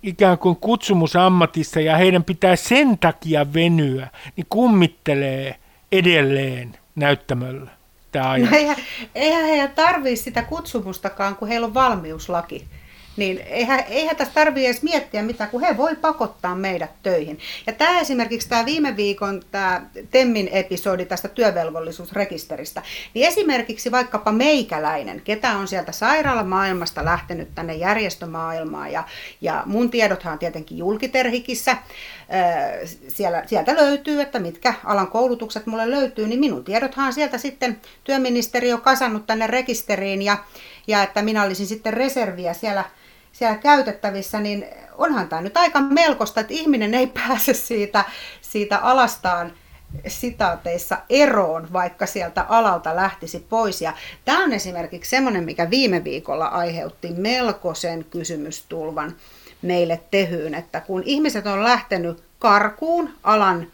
ikään 0.02 0.38
kuin 0.38 0.57
kutsumusammatissa 0.57 1.81
ja 1.81 1.97
heidän 1.97 2.25
pitää 2.25 2.57
sen 2.57 2.99
takia 2.99 3.52
venyä, 3.52 4.09
niin 4.37 4.47
kummittelee– 4.49 5.57
edelleen 5.92 6.78
näyttämöllä 6.95 7.71
tämä 8.12 8.38
No 8.38 8.49
eihän, 8.52 8.76
eihän 9.14 9.45
heidän 9.45 9.71
tarvitse 9.71 10.25
sitä 10.25 10.42
kutsumustakaan, 10.42 11.37
kun 11.37 11.49
heillä 11.49 11.66
on 11.66 11.75
valmiuslaki 11.75 12.66
niin 13.18 13.38
eihän, 13.38 13.84
eihän 13.88 14.16
tässä 14.16 14.34
tarvitse 14.34 14.66
edes 14.68 14.82
miettiä 14.82 15.22
mitään, 15.22 15.50
kun 15.50 15.60
he 15.60 15.76
voi 15.76 15.96
pakottaa 15.96 16.54
meidät 16.54 16.90
töihin. 17.02 17.38
Ja 17.66 17.72
tämä 17.72 18.00
esimerkiksi 18.00 18.48
tämä 18.48 18.64
viime 18.64 18.96
viikon 18.96 19.42
tämä 19.50 19.82
Temmin 20.10 20.48
episodi 20.52 21.04
tästä 21.04 21.28
työvelvollisuusrekisteristä, 21.28 22.82
niin 23.14 23.28
esimerkiksi 23.28 23.90
vaikkapa 23.90 24.32
meikäläinen, 24.32 25.20
ketä 25.20 25.50
on 25.50 25.68
sieltä 25.68 25.92
sairaalamaailmasta 25.92 27.04
lähtenyt 27.04 27.54
tänne 27.54 27.75
järjestömaailmaan, 27.75 28.92
ja, 28.92 29.04
ja 29.40 29.62
mun 29.66 29.90
tiedothan 29.90 30.32
on 30.32 30.38
tietenkin 30.38 30.78
julkiterhikissä, 30.78 31.76
siellä, 33.08 33.42
sieltä 33.46 33.76
löytyy, 33.76 34.20
että 34.20 34.38
mitkä 34.38 34.75
alan 34.84 35.08
koulutukset 35.08 35.66
mulle 35.66 35.90
löytyy, 35.90 36.26
niin 36.26 36.40
minun 36.40 36.64
tiedothan 36.64 37.12
sieltä 37.12 37.38
sitten 37.38 37.80
työministeriö 38.04 38.78
kasannut 38.78 39.26
tänne 39.26 39.46
rekisteriin, 39.46 40.22
ja, 40.22 40.37
ja 40.87 41.02
että 41.02 41.22
minä 41.22 41.42
olisin 41.42 41.66
sitten 41.66 41.94
reserviä 41.94 42.52
siellä 42.54 42.84
siellä 43.38 43.57
käytettävissä, 43.57 44.40
niin 44.40 44.66
onhan 44.97 45.28
tämä 45.28 45.42
nyt 45.42 45.57
aika 45.57 45.80
melkoista, 45.80 46.40
että 46.40 46.54
ihminen 46.54 46.95
ei 46.95 47.07
pääse 47.26 47.54
siitä, 47.54 48.04
siitä 48.40 48.78
alastaan 48.78 49.52
sitaateissa 50.07 50.99
eroon, 51.11 51.73
vaikka 51.73 52.07
sieltä 52.07 52.47
alalta 52.49 52.97
lähtisi 52.97 53.47
pois. 53.49 53.83
Ja 53.83 53.92
tämä 54.25 54.45
on 54.45 54.52
esimerkiksi 54.52 55.11
semmoinen, 55.11 55.45
mikä 55.45 55.71
viime 55.71 56.04
viikolla 56.04 56.47
aiheutti 56.47 57.09
melkoisen 57.16 58.04
kysymystulvan 58.04 59.16
meille 59.62 60.00
tehyyn, 60.11 60.54
että 60.54 60.80
kun 60.80 61.02
ihmiset 61.07 61.47
on 61.47 61.64
lähtenyt 61.64 62.23
karkuun 62.38 63.11
alan 63.23 63.66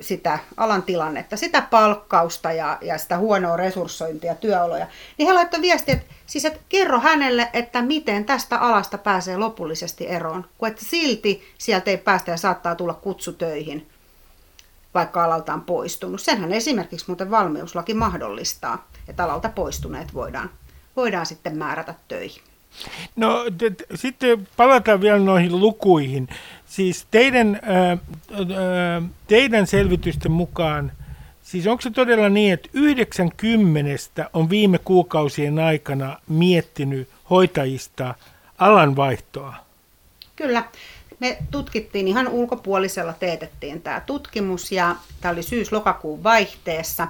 sitä 0.00 0.38
alan 0.56 0.82
tilannetta, 0.82 1.36
sitä 1.36 1.62
palkkausta 1.62 2.52
ja, 2.52 2.78
ja 2.80 2.98
sitä 2.98 3.18
huonoa 3.18 3.56
resurssointia, 3.56 4.34
työoloja, 4.34 4.86
niin 5.18 5.26
he 5.28 5.34
laittoivat 5.34 5.62
viestiä, 5.62 5.94
että, 5.94 6.14
siis, 6.26 6.44
että 6.44 6.60
kerro 6.68 7.00
hänelle, 7.00 7.50
että 7.52 7.82
miten 7.82 8.24
tästä 8.24 8.58
alasta 8.58 8.98
pääsee 8.98 9.36
lopullisesti 9.36 10.08
eroon, 10.08 10.46
kun 10.58 10.68
että 10.68 10.84
silti 10.84 11.42
sieltä 11.58 11.90
ei 11.90 11.96
päästä 11.96 12.30
ja 12.30 12.36
saattaa 12.36 12.74
tulla 12.74 12.94
kutsu 12.94 13.32
töihin, 13.32 13.88
vaikka 14.94 15.24
alalta 15.24 15.54
on 15.54 15.62
poistunut. 15.62 16.20
Senhän 16.20 16.52
esimerkiksi 16.52 17.06
muuten 17.08 17.30
valmiuslaki 17.30 17.94
mahdollistaa, 17.94 18.88
että 19.08 19.24
alalta 19.24 19.48
poistuneet 19.48 20.14
voidaan, 20.14 20.50
voidaan 20.96 21.26
sitten 21.26 21.56
määrätä 21.56 21.94
töihin. 22.08 22.53
No 23.16 23.44
t- 23.58 23.82
sitten 23.94 24.48
palataan 24.56 25.00
vielä 25.00 25.18
noihin 25.18 25.60
lukuihin. 25.60 26.28
Siis 26.66 27.06
teidän, 27.10 27.60
ää, 27.62 27.98
teidän 29.26 29.66
selvitysten 29.66 30.32
mukaan, 30.32 30.92
siis 31.42 31.66
onko 31.66 31.80
se 31.80 31.90
todella 31.90 32.28
niin, 32.28 32.52
että 32.52 32.68
90 32.72 34.30
on 34.32 34.50
viime 34.50 34.78
kuukausien 34.78 35.58
aikana 35.58 36.18
miettinyt 36.28 37.08
hoitajista 37.30 38.14
alanvaihtoa? 38.58 39.54
Kyllä. 40.36 40.64
Me 41.20 41.38
tutkittiin 41.50 42.08
ihan 42.08 42.28
ulkopuolisella, 42.28 43.12
teetettiin 43.12 43.82
tämä 43.82 44.00
tutkimus 44.00 44.72
ja 44.72 44.96
tämä 45.20 45.32
oli 45.32 45.42
syys-lokakuun 45.42 46.22
vaihteessa. 46.22 47.08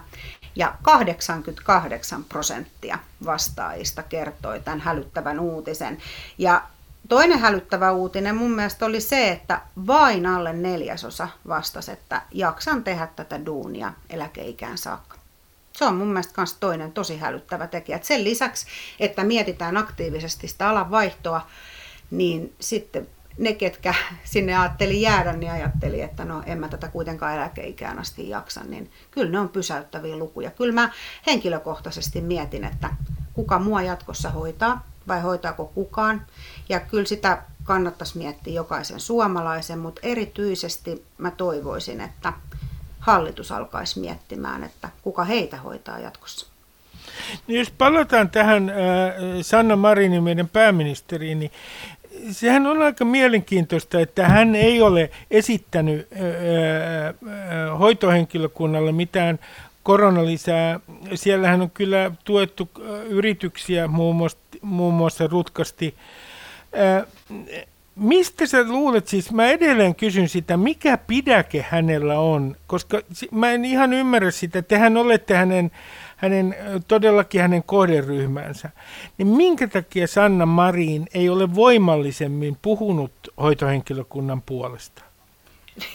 Ja 0.56 0.74
88 0.82 2.24
prosenttia 2.24 2.98
vastaajista 3.24 4.02
kertoi 4.02 4.60
tämän 4.60 4.80
hälyttävän 4.80 5.40
uutisen. 5.40 5.98
Ja 6.38 6.62
toinen 7.08 7.38
hälyttävä 7.38 7.92
uutinen 7.92 8.36
mun 8.36 8.50
mielestä 8.50 8.86
oli 8.86 9.00
se, 9.00 9.30
että 9.30 9.60
vain 9.86 10.26
alle 10.26 10.52
neljäsosa 10.52 11.28
vastasi, 11.48 11.92
että 11.92 12.22
jaksan 12.32 12.84
tehdä 12.84 13.08
tätä 13.16 13.46
duunia 13.46 13.92
eläkeikään 14.10 14.78
saakka. 14.78 15.18
Se 15.72 15.84
on 15.84 15.94
mun 15.94 16.08
mielestä 16.08 16.34
myös 16.36 16.54
toinen 16.54 16.92
tosi 16.92 17.18
hälyttävä 17.18 17.66
tekijä. 17.66 17.96
Et 17.96 18.04
sen 18.04 18.24
lisäksi, 18.24 18.66
että 19.00 19.24
mietitään 19.24 19.76
aktiivisesti 19.76 20.48
sitä 20.48 20.68
alan 20.68 20.90
vaihtoa, 20.90 21.46
niin 22.10 22.54
sitten 22.60 23.08
ne, 23.38 23.52
ketkä 23.52 23.94
sinne 24.24 24.56
ajatteli 24.56 25.00
jäädä, 25.00 25.32
niin 25.32 25.52
ajatteli, 25.52 26.00
että 26.00 26.24
no 26.24 26.42
en 26.46 26.58
mä 26.58 26.68
tätä 26.68 26.88
kuitenkaan 26.88 27.34
eläkeikään 27.34 27.98
asti 27.98 28.28
jaksa, 28.28 28.60
niin 28.64 28.90
kyllä 29.10 29.30
ne 29.30 29.40
on 29.40 29.48
pysäyttäviä 29.48 30.16
lukuja. 30.16 30.50
Kyllä 30.50 30.72
mä 30.72 30.90
henkilökohtaisesti 31.26 32.20
mietin, 32.20 32.64
että 32.64 32.90
kuka 33.32 33.58
mua 33.58 33.82
jatkossa 33.82 34.30
hoitaa 34.30 34.84
vai 35.08 35.20
hoitaako 35.20 35.64
kukaan. 35.64 36.26
Ja 36.68 36.80
kyllä 36.80 37.04
sitä 37.04 37.42
kannattaisi 37.64 38.18
miettiä 38.18 38.52
jokaisen 38.52 39.00
suomalaisen, 39.00 39.78
mutta 39.78 40.00
erityisesti 40.04 41.04
mä 41.18 41.30
toivoisin, 41.30 42.00
että 42.00 42.32
hallitus 43.00 43.52
alkaisi 43.52 44.00
miettimään, 44.00 44.64
että 44.64 44.88
kuka 45.02 45.24
heitä 45.24 45.56
hoitaa 45.56 45.98
jatkossa. 45.98 46.46
Niin 47.46 47.58
jos 47.58 47.70
palataan 47.70 48.30
tähän 48.30 48.70
äh, 48.70 48.76
Sanna 49.42 49.76
Marinin, 49.76 50.22
meidän 50.22 50.48
pääministeriin, 50.48 51.38
niin 51.38 51.50
sehän 52.30 52.66
on 52.66 52.82
aika 52.82 53.04
mielenkiintoista, 53.04 54.00
että 54.00 54.28
hän 54.28 54.54
ei 54.54 54.82
ole 54.82 55.10
esittänyt 55.30 56.08
hoitohenkilökunnalle 57.78 58.92
mitään 58.92 59.38
koronalisää. 59.82 60.80
Siellähän 61.14 61.62
on 61.62 61.70
kyllä 61.70 62.10
tuettu 62.24 62.70
yrityksiä 63.08 63.88
muun 63.88 64.16
muassa, 64.16 64.38
muun 64.62 64.94
muassa 64.94 65.26
rutkasti. 65.26 65.94
Mistä 67.96 68.46
sä 68.46 68.68
luulet 68.68 69.08
siis, 69.08 69.32
mä 69.32 69.46
edelleen 69.46 69.94
kysyn 69.94 70.28
sitä, 70.28 70.56
mikä 70.56 70.98
pidäke 70.98 71.66
hänellä 71.68 72.18
on, 72.18 72.56
koska 72.66 73.00
mä 73.30 73.50
en 73.50 73.64
ihan 73.64 73.92
ymmärrä 73.92 74.30
sitä, 74.30 74.62
tehän 74.62 74.96
olette 74.96 75.34
hänen, 75.34 75.70
hänen 76.16 76.56
todellakin 76.88 77.40
hänen 77.40 77.62
kohderyhmänsä, 77.62 78.70
niin 79.18 79.28
minkä 79.28 79.68
takia 79.68 80.06
Sanna 80.06 80.46
Marin 80.46 81.06
ei 81.14 81.28
ole 81.28 81.54
voimallisemmin 81.54 82.56
puhunut 82.62 83.12
hoitohenkilökunnan 83.42 84.42
puolesta? 84.42 85.02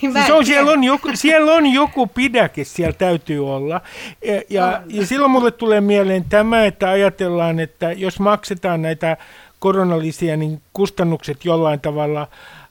Niin 0.01 0.13
Siis 0.13 0.29
on, 0.31 0.45
siellä, 0.45 0.71
on 0.71 0.83
joku, 0.83 1.09
siellä 1.13 1.51
on 1.51 1.67
joku 1.67 2.07
pidäke, 2.07 2.63
siellä 2.63 2.93
täytyy 2.93 3.49
olla. 3.53 3.81
Ja, 4.25 4.41
ja, 4.49 4.83
ja 4.87 5.05
silloin 5.05 5.31
mulle 5.31 5.51
tulee 5.51 5.81
mieleen 5.81 6.25
tämä, 6.29 6.65
että 6.65 6.89
ajatellaan, 6.89 7.59
että 7.59 7.91
jos 7.91 8.19
maksetaan 8.19 8.81
näitä 8.81 9.17
koronalisia, 9.59 10.37
niin 10.37 10.61
kustannukset 10.73 11.45
jollain 11.45 11.79
tavalla 11.79 12.27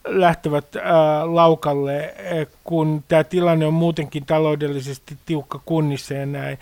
lähtevät 0.07 0.76
ää, 0.76 1.35
laukalle, 1.35 2.14
kun 2.64 3.05
tämä 3.09 3.25
tilanne 3.25 3.67
on 3.67 3.75
muutenkin 3.75 4.26
taloudellisesti 4.26 5.17
tiukka 5.26 5.61
kunnissa 5.64 6.14
ja 6.14 6.26
näin. 6.26 6.59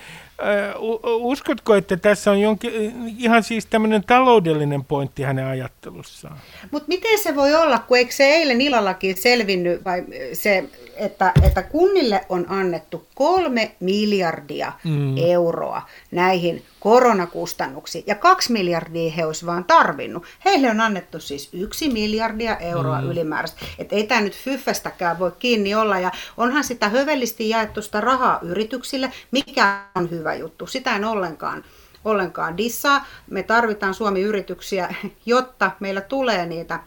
Uskotko, 1.05 1.75
että 1.75 1.97
tässä 1.97 2.31
on 2.31 2.41
jonkin, 2.41 2.73
ihan 3.19 3.43
siis 3.43 3.67
tämmöinen 3.67 4.05
taloudellinen 4.05 4.85
pointti 4.85 5.23
hänen 5.23 5.47
ajattelussaan? 5.47 6.39
Mutta 6.71 6.89
miten 6.89 7.19
se 7.19 7.37
voi 7.37 7.55
olla, 7.55 7.79
kun 7.79 7.97
eikö 7.97 8.13
se 8.13 8.25
eilen 8.25 8.61
illallakin 8.61 9.17
selvinnyt, 9.17 9.85
vai 9.85 10.05
se, 10.33 10.65
että, 10.97 11.33
että 11.43 11.63
kunnille 11.63 12.27
on 12.29 12.47
annettu 12.49 13.07
kolme 13.15 13.75
miljardia 13.81 14.73
mm. 14.85 15.15
euroa 15.17 15.83
näihin 16.11 16.65
koronakustannuksiin, 16.81 18.05
ja 18.07 18.15
kaksi 18.15 18.53
miljardia 18.53 19.13
he 19.13 19.27
olisivat 19.27 19.53
vaan 19.53 19.65
tarvinnut. 19.65 20.25
Heille 20.45 20.71
on 20.71 20.81
annettu 20.81 21.21
siis 21.21 21.49
yksi 21.53 21.89
miljardia 21.89 22.57
euroa 22.57 23.01
mm. 23.01 23.11
ylimääräistä. 23.11 23.61
Että 23.79 23.97
ei 23.97 24.07
tämä 24.07 24.21
nyt 24.21 24.37
fyffestäkään 24.37 25.19
voi 25.19 25.33
kiinni 25.39 25.75
olla, 25.75 25.99
ja 25.99 26.13
onhan 26.37 26.65
sitä 26.65 26.89
hövellisesti 26.89 27.49
jaettu 27.49 27.83
sitä 27.83 28.01
rahaa 28.01 28.39
yrityksille, 28.43 29.13
mikä 29.31 29.81
on 29.95 30.11
hyvä 30.11 30.35
juttu. 30.35 30.67
Sitä 30.67 30.97
en 30.97 31.05
ollenkaan 31.05 31.65
ollenkaan 32.05 32.57
dissaa. 32.57 33.07
Me 33.31 33.43
tarvitaan 33.43 33.95
Suomi-yrityksiä, 33.95 34.95
jotta 35.27 35.71
meillä 35.81 36.01
tulee 36.01 36.47
niitä 36.47 36.81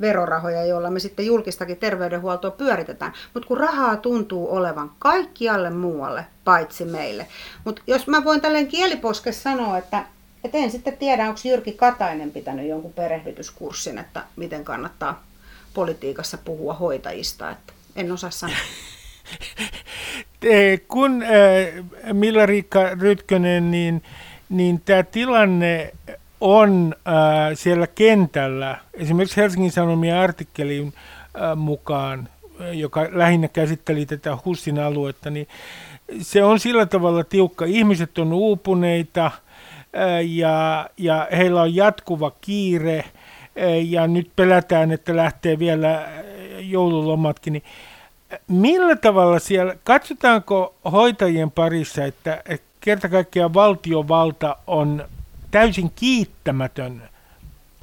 verorahoja, 0.00 0.64
joilla 0.64 0.90
me 0.90 1.00
sitten 1.00 1.26
julkistakin 1.26 1.76
terveydenhuoltoa 1.76 2.50
pyöritetään. 2.50 3.12
Mutta 3.34 3.48
kun 3.48 3.56
rahaa 3.58 3.96
tuntuu 3.96 4.56
olevan 4.56 4.90
kaikkialle 4.98 5.70
muualle, 5.70 6.26
paitsi 6.44 6.84
meille. 6.84 7.26
Mutta 7.64 7.82
jos 7.86 8.06
mä 8.06 8.24
voin 8.24 8.40
tälleen 8.40 8.66
kieliposkessa 8.66 9.42
sanoa, 9.42 9.78
että 9.78 10.04
et 10.44 10.54
en 10.54 10.70
sitten 10.70 10.96
tiedä, 10.96 11.28
onko 11.28 11.40
Jyrki 11.44 11.72
Katainen 11.72 12.30
pitänyt 12.30 12.68
jonkun 12.68 12.92
perehdytyskurssin, 12.92 13.98
että 13.98 14.24
miten 14.36 14.64
kannattaa 14.64 15.24
politiikassa 15.74 16.38
puhua 16.38 16.74
hoitajista. 16.74 17.50
Että 17.50 17.72
en 17.96 18.12
osaa 18.12 18.30
sanoa. 18.30 18.56
Kun 20.88 21.22
äh, 21.22 21.30
Milla-Riikka 22.12 22.80
Rytkönen, 23.00 23.70
niin, 23.70 24.02
niin 24.48 24.80
tämä 24.84 25.02
tilanne 25.02 25.92
on 26.40 26.94
äh, 27.08 27.14
siellä 27.54 27.86
kentällä, 27.86 28.78
esimerkiksi 28.94 29.36
Helsingin 29.36 29.72
Sanomien 29.72 30.16
artikkelin 30.16 30.92
äh, 30.96 31.56
mukaan, 31.56 32.28
joka 32.72 33.08
lähinnä 33.12 33.48
käsitteli 33.48 34.06
tätä 34.06 34.38
Hussin 34.44 34.78
aluetta, 34.78 35.30
niin 35.30 35.48
se 36.20 36.44
on 36.44 36.60
sillä 36.60 36.86
tavalla 36.86 37.24
tiukka. 37.24 37.64
Ihmiset 37.64 38.18
on 38.18 38.32
uupuneita 38.32 39.26
äh, 39.26 39.32
ja, 40.26 40.90
ja 40.96 41.28
heillä 41.36 41.62
on 41.62 41.74
jatkuva 41.74 42.32
kiire 42.40 42.98
äh, 42.98 43.04
ja 43.84 44.06
nyt 44.06 44.30
pelätään, 44.36 44.92
että 44.92 45.16
lähtee 45.16 45.58
vielä 45.58 45.94
äh, 45.94 46.04
joululomatkin. 46.60 47.52
Niin 47.52 47.64
millä 48.48 48.96
tavalla 48.96 49.38
siellä, 49.38 49.76
katsotaanko 49.84 50.74
hoitajien 50.92 51.50
parissa, 51.50 52.04
että, 52.04 52.42
että 52.48 52.66
kerta 52.80 53.08
kaikkiaan 53.08 53.54
valtiovalta 53.54 54.56
on 54.66 55.04
täysin 55.54 55.90
kiittämätön 55.96 57.08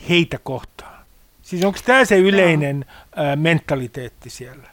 heitä 0.09 0.37
kohtaan? 0.43 1.05
Siis 1.41 1.63
onko 1.63 1.79
tämä 1.85 2.05
se 2.05 2.17
yleinen 2.17 2.85
ä, 3.17 3.35
mentaliteetti 3.35 4.29
siellä? 4.29 4.67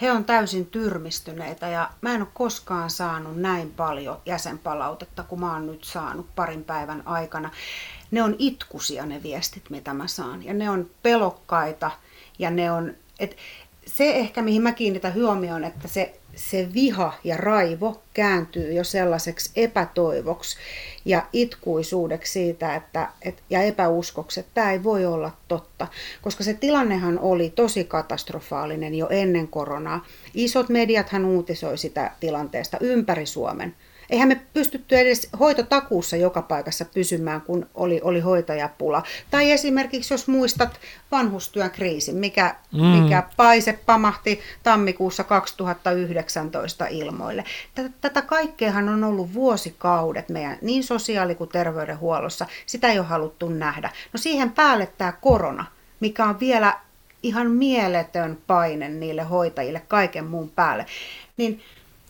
He 0.00 0.12
on 0.12 0.24
täysin 0.24 0.66
tyrmistyneitä 0.66 1.68
ja 1.68 1.90
mä 2.00 2.14
en 2.14 2.20
ole 2.20 2.28
koskaan 2.34 2.90
saanut 2.90 3.36
näin 3.36 3.70
paljon 3.70 4.20
jäsenpalautetta 4.26 5.22
kuin 5.22 5.40
mä 5.40 5.52
oon 5.52 5.66
nyt 5.66 5.84
saanut 5.84 6.26
parin 6.34 6.64
päivän 6.64 7.02
aikana. 7.06 7.50
Ne 8.10 8.22
on 8.22 8.36
itkusia 8.38 9.06
ne 9.06 9.22
viestit, 9.22 9.70
mitä 9.70 9.94
mä 9.94 10.06
saan 10.06 10.44
ja 10.44 10.54
ne 10.54 10.70
on 10.70 10.90
pelokkaita 11.02 11.90
ja 12.38 12.50
ne 12.50 12.72
on, 12.72 12.94
et 13.18 13.36
se 13.86 14.10
ehkä 14.10 14.42
mihin 14.42 14.62
mä 14.62 14.72
kiinnitän 14.72 15.14
huomioon, 15.14 15.64
että 15.64 15.88
se 15.88 16.20
se 16.36 16.68
viha 16.74 17.18
ja 17.24 17.36
raivo 17.36 18.02
kääntyy 18.14 18.72
jo 18.72 18.84
sellaiseksi 18.84 19.50
epätoivoksi 19.56 20.56
ja 21.04 21.26
itkuisuudeksi 21.32 22.32
siitä, 22.32 22.74
että, 22.74 23.08
et, 23.22 23.42
ja 23.50 23.62
epäuskoksi, 23.62 24.40
että 24.40 24.50
tämä 24.54 24.72
ei 24.72 24.82
voi 24.82 25.06
olla 25.06 25.30
totta. 25.48 25.86
Koska 26.22 26.44
se 26.44 26.54
tilannehan 26.54 27.18
oli 27.18 27.50
tosi 27.50 27.84
katastrofaalinen 27.84 28.94
jo 28.94 29.08
ennen 29.10 29.48
koronaa. 29.48 30.06
Isot 30.34 30.68
mediathan 30.68 31.24
uutisoi 31.24 31.78
sitä 31.78 32.10
tilanteesta 32.20 32.76
ympäri 32.80 33.26
Suomen. 33.26 33.74
Eihän 34.14 34.28
me 34.28 34.40
pystytty 34.52 34.98
edes 34.98 35.28
hoitotakuussa 35.40 36.16
joka 36.16 36.42
paikassa 36.42 36.84
pysymään, 36.84 37.40
kun 37.40 37.66
oli, 37.74 38.00
oli 38.04 38.20
hoitajapula. 38.20 39.02
Tai 39.30 39.50
esimerkiksi, 39.50 40.14
jos 40.14 40.28
muistat 40.28 40.80
vanhustyön 41.10 41.70
kriisin, 41.70 42.16
mikä, 42.16 42.56
mm. 42.72 42.80
mikä 42.80 43.22
paise 43.36 43.78
pamahti 43.86 44.40
tammikuussa 44.62 45.24
2019 45.24 46.86
ilmoille. 46.86 47.44
Tätä, 47.74 47.90
tätä 48.00 48.22
kaikkeahan 48.22 48.88
on 48.88 49.04
ollut 49.04 49.34
vuosikaudet 49.34 50.28
meidän 50.28 50.58
niin 50.62 50.84
sosiaali- 50.84 51.34
kuin 51.34 51.50
terveydenhuollossa. 51.50 52.46
Sitä 52.66 52.88
ei 52.88 52.98
ole 52.98 53.06
haluttu 53.06 53.48
nähdä. 53.48 53.90
No 54.12 54.18
siihen 54.18 54.52
päälle 54.52 54.88
tämä 54.98 55.12
korona, 55.12 55.64
mikä 56.00 56.24
on 56.24 56.40
vielä 56.40 56.76
ihan 57.22 57.50
mieletön 57.50 58.38
paine 58.46 58.88
niille 58.88 59.22
hoitajille 59.22 59.82
kaiken 59.88 60.24
muun 60.24 60.50
päälle. 60.50 60.86
Niin 61.36 61.60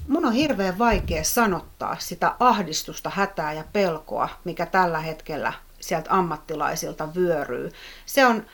Mun 0.08 0.24
on 0.24 0.32
hirveän 0.32 0.78
vaikea 0.78 1.24
sanottaa 1.24 1.96
sitä 1.98 2.34
ahdistusta, 2.40 3.10
hätää 3.10 3.52
ja 3.52 3.64
pelkoa, 3.72 4.28
mikä 4.44 4.66
tällä 4.66 4.98
hetkellä 4.98 5.52
sieltä 5.80 6.10
ammattilaisilta 6.12 7.14
vyöryy. 7.14 7.72
Se 8.06 8.26
on, 8.26 8.46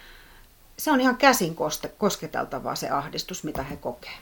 se 0.77 0.91
on 0.91 1.01
ihan 1.01 1.17
käsin 1.17 1.57
kosketeltavaa 1.99 2.75
se 2.75 2.91
ahdistus, 2.91 3.45
mitä 3.45 3.63
he 3.63 3.77
kokee. 3.77 4.13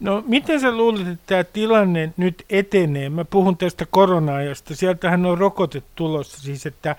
No 0.00 0.24
miten 0.26 0.60
sä 0.60 0.72
luulet, 0.72 1.08
että 1.08 1.22
tämä 1.26 1.44
tilanne 1.44 2.12
nyt 2.16 2.44
etenee? 2.50 3.08
Mä 3.08 3.24
puhun 3.24 3.56
tästä 3.56 3.86
korona-ajasta. 3.90 4.76
Sieltähän 4.76 5.26
on 5.26 5.38
rokote 5.38 5.82
tulossa. 5.94 6.40
Siis 6.40 6.66
että 6.66 6.96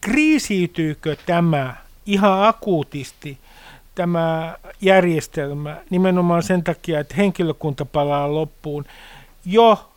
kriisiytyykö 0.00 1.16
tämä 1.26 1.74
ihan 2.06 2.42
akuutisti 2.42 3.38
tämä 3.98 4.56
järjestelmä 4.80 5.76
nimenomaan 5.90 6.42
sen 6.42 6.64
takia, 6.64 7.00
että 7.00 7.14
henkilökunta 7.14 7.84
palaa 7.84 8.34
loppuun 8.34 8.84
jo 9.44 9.90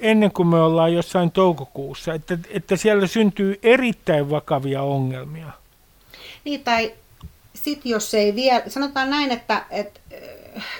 ennen 0.00 0.32
kuin 0.32 0.48
me 0.48 0.60
ollaan 0.60 0.94
jossain 0.94 1.30
toukokuussa, 1.30 2.14
että, 2.14 2.38
että 2.50 2.76
siellä 2.76 3.06
syntyy 3.06 3.58
erittäin 3.62 4.30
vakavia 4.30 4.82
ongelmia. 4.82 5.52
Niin, 6.44 6.64
tai 6.64 6.92
sitten 7.54 7.90
jos 7.90 8.14
ei 8.14 8.34
vielä, 8.34 8.62
sanotaan 8.68 9.10
näin, 9.10 9.30
että, 9.30 9.64
että 9.70 10.00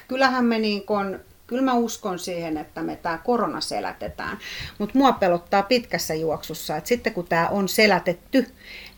kyllähän 0.09 0.45
me 0.45 0.59
niin 0.59 0.87
kuin 0.87 1.21
Kyllä 1.49 1.63
mä 1.63 1.75
uskon 1.75 2.19
siihen, 2.19 2.57
että 2.57 2.83
me 2.83 2.97
tämä 2.97 3.19
korona 3.19 3.61
selätetään, 3.61 4.39
mutta 4.79 4.99
mua 4.99 5.13
pelottaa 5.13 5.63
pitkässä 5.63 6.15
juoksussa, 6.15 6.77
että 6.77 6.89
sitten 6.89 7.15
kun 7.15 7.27
tämä 7.27 7.49
on 7.49 7.69
selätetty, 7.69 8.47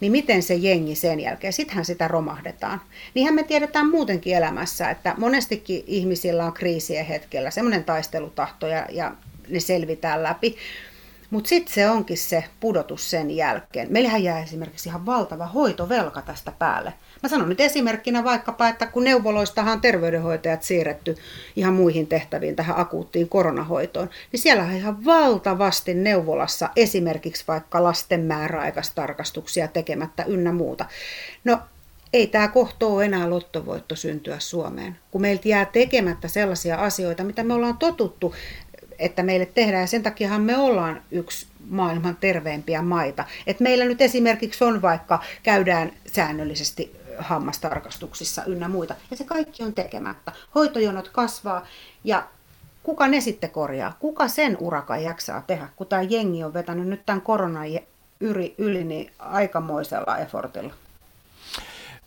niin 0.00 0.12
miten 0.12 0.42
se 0.42 0.54
jengi 0.54 0.94
sen 0.94 1.20
jälkeen, 1.20 1.52
sittenhän 1.52 1.84
sitä 1.84 2.08
romahdetaan. 2.08 2.80
Niinhän 3.14 3.34
me 3.34 3.42
tiedetään 3.42 3.90
muutenkin 3.90 4.36
elämässä, 4.36 4.90
että 4.90 5.14
monestikin 5.18 5.84
ihmisillä 5.86 6.44
on 6.44 6.52
kriisien 6.52 7.06
hetkellä 7.06 7.50
semmoinen 7.50 7.84
taistelutahto 7.84 8.66
ja, 8.66 8.86
ja 8.90 9.14
ne 9.48 9.60
selvitään 9.60 10.22
läpi. 10.22 10.56
Mutta 11.30 11.48
sitten 11.48 11.74
se 11.74 11.90
onkin 11.90 12.18
se 12.18 12.44
pudotus 12.60 13.10
sen 13.10 13.30
jälkeen. 13.30 13.92
Meillähän 13.92 14.22
jää 14.22 14.42
esimerkiksi 14.42 14.88
ihan 14.88 15.06
valtava 15.06 15.46
hoitovelka 15.46 16.22
tästä 16.22 16.52
päälle. 16.58 16.92
Mä 17.22 17.28
sanon 17.28 17.48
nyt 17.48 17.60
esimerkkinä 17.60 18.24
vaikkapa, 18.24 18.68
että 18.68 18.86
kun 18.86 19.04
neuvoloistahan 19.04 19.72
on 19.72 19.80
terveydenhoitajat 19.80 20.62
siirretty 20.62 21.16
ihan 21.56 21.74
muihin 21.74 22.06
tehtäviin 22.06 22.56
tähän 22.56 22.78
akuuttiin 22.78 23.28
koronahoitoon, 23.28 24.10
niin 24.32 24.40
siellä 24.40 24.62
on 24.62 24.72
ihan 24.72 25.04
valtavasti 25.04 25.94
neuvolassa 25.94 26.68
esimerkiksi 26.76 27.44
vaikka 27.48 27.82
lasten 27.82 28.20
määräaikaistarkastuksia 28.20 29.68
tekemättä 29.68 30.24
ynnä 30.24 30.52
muuta. 30.52 30.84
No 31.44 31.58
ei 32.12 32.26
tämä 32.26 32.48
kohto 32.48 33.00
enää 33.00 33.30
lottovoitto 33.30 33.96
syntyä 33.96 34.38
Suomeen, 34.38 34.96
kun 35.10 35.20
meiltä 35.20 35.48
jää 35.48 35.64
tekemättä 35.64 36.28
sellaisia 36.28 36.76
asioita, 36.76 37.24
mitä 37.24 37.42
me 37.42 37.54
ollaan 37.54 37.78
totuttu 37.78 38.34
että 39.00 39.22
meille 39.22 39.46
tehdään. 39.46 39.80
Ja 39.80 39.86
sen 39.86 40.02
takiahan 40.02 40.42
me 40.42 40.56
ollaan 40.56 41.02
yksi 41.10 41.46
maailman 41.68 42.16
terveempiä 42.16 42.82
maita. 42.82 43.24
Et 43.46 43.60
meillä 43.60 43.84
nyt 43.84 44.00
esimerkiksi 44.00 44.64
on 44.64 44.82
vaikka, 44.82 45.22
käydään 45.42 45.92
säännöllisesti 46.06 46.99
hammastarkastuksissa 47.20 48.44
ynnä 48.44 48.68
muita. 48.68 48.94
Ja 49.10 49.16
se 49.16 49.24
kaikki 49.24 49.62
on 49.62 49.74
tekemättä. 49.74 50.32
Hoitojonot 50.54 51.08
kasvaa 51.08 51.66
ja 52.04 52.24
kuka 52.82 53.08
ne 53.08 53.20
sitten 53.20 53.50
korjaa? 53.50 53.96
Kuka 53.98 54.28
sen 54.28 54.56
urakan 54.60 55.02
jaksaa 55.02 55.42
tehdä, 55.46 55.68
kun 55.76 55.86
tämä 55.86 56.02
jengi 56.02 56.44
on 56.44 56.54
vetänyt 56.54 56.88
nyt 56.88 57.06
tämän 57.06 57.22
koronan 57.22 57.66
yli, 58.20 58.54
yli 58.58 58.84
niin 58.84 59.12
aikamoisella 59.18 60.18
effortilla? 60.18 60.72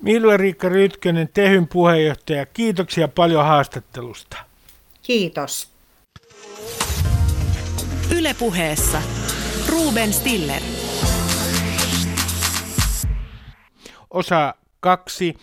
Milva-Riikka 0.02 0.70
Rytkönen, 0.70 1.30
Tehyn 1.34 1.68
puheenjohtaja, 1.68 2.46
kiitoksia 2.46 3.08
paljon 3.08 3.46
haastattelusta. 3.46 4.38
Kiitos. 5.02 5.70
Ylepuheessa 8.18 9.02
Ruben 9.70 10.14
Stiller. 10.14 10.62
Osa 14.10 14.54
kaksi. 14.84 15.34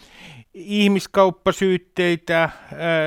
Ihmiskauppasyytteitä, 0.55 2.43
äh, 2.43 2.51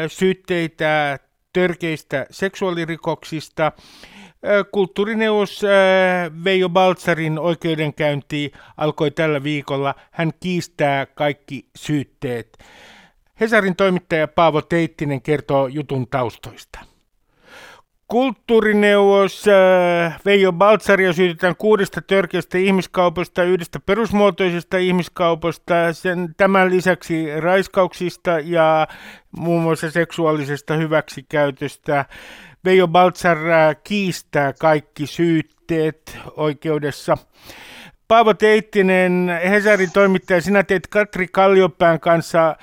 syytteitä 0.08 1.20
törkeistä 1.54 2.26
seksuaalirikoksista. 2.32 3.66
Äh, 3.66 3.72
kulttuurineuvos 4.72 5.64
äh, 5.64 6.32
Veijo 6.44 6.70
Baltsarin 6.70 7.40
oikeudenkäynti 7.40 8.52
alkoi 8.78 9.12
tällä 9.12 9.44
viikolla. 9.44 9.96
Hän 10.12 10.32
kiistää 10.40 11.06
kaikki 11.06 11.70
syytteet. 11.76 12.58
Hesarin 13.40 13.76
toimittaja 13.76 14.28
Paavo 14.28 14.62
Teittinen 14.62 15.22
kertoo 15.22 15.68
jutun 15.68 16.08
taustoista. 16.08 16.93
Kulttuurineuvos 18.08 19.46
Veijo 20.26 20.52
Baltsaria 20.52 21.14
syytetään 21.14 21.56
kuudesta 21.56 22.02
törkeästä 22.02 22.58
ihmiskaupasta, 22.58 23.44
yhdestä 23.44 23.80
perusmuotoisesta 23.80 24.78
ihmiskaupasta, 24.78 25.74
sen, 25.94 26.34
tämän 26.38 26.70
lisäksi 26.70 27.40
raiskauksista 27.40 28.40
ja 28.40 28.88
muun 29.38 29.64
muassa 29.64 29.92
seksuaalisesta 29.92 30.74
hyväksikäytöstä. 30.74 32.06
Veijo 32.66 32.88
Baltsar 32.88 33.38
kiistää 33.84 34.54
kaikki 34.54 35.08
syytteet 35.08 36.18
oikeudessa. 36.38 37.18
Paavo 38.08 38.34
Teittinen, 38.34 39.32
Hesarin 39.50 39.92
toimittaja, 39.92 40.42
sinä 40.42 40.64
teit 40.64 40.88
Katri 40.88 41.28
Kalliopään 41.28 42.00
kanssa 42.00 42.50
äh, 42.50 42.56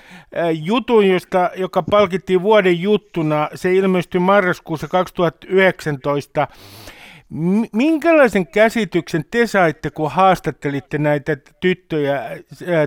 jutun, 0.53 1.09
josta, 1.09 1.51
joka 1.57 1.83
palkittiin 1.83 2.43
vuoden 2.43 2.81
juttuna. 2.81 3.49
Se 3.55 3.75
ilmestyi 3.75 4.21
marraskuussa 4.21 4.89
2019. 4.89 6.49
Minkälaisen 7.73 8.47
käsityksen 8.47 9.25
te 9.31 9.47
saitte, 9.47 9.91
kun 9.91 10.11
haastattelitte 10.11 10.99
näitä 10.99 11.37
tyttöjä 11.61 12.17
äh, 12.17 12.35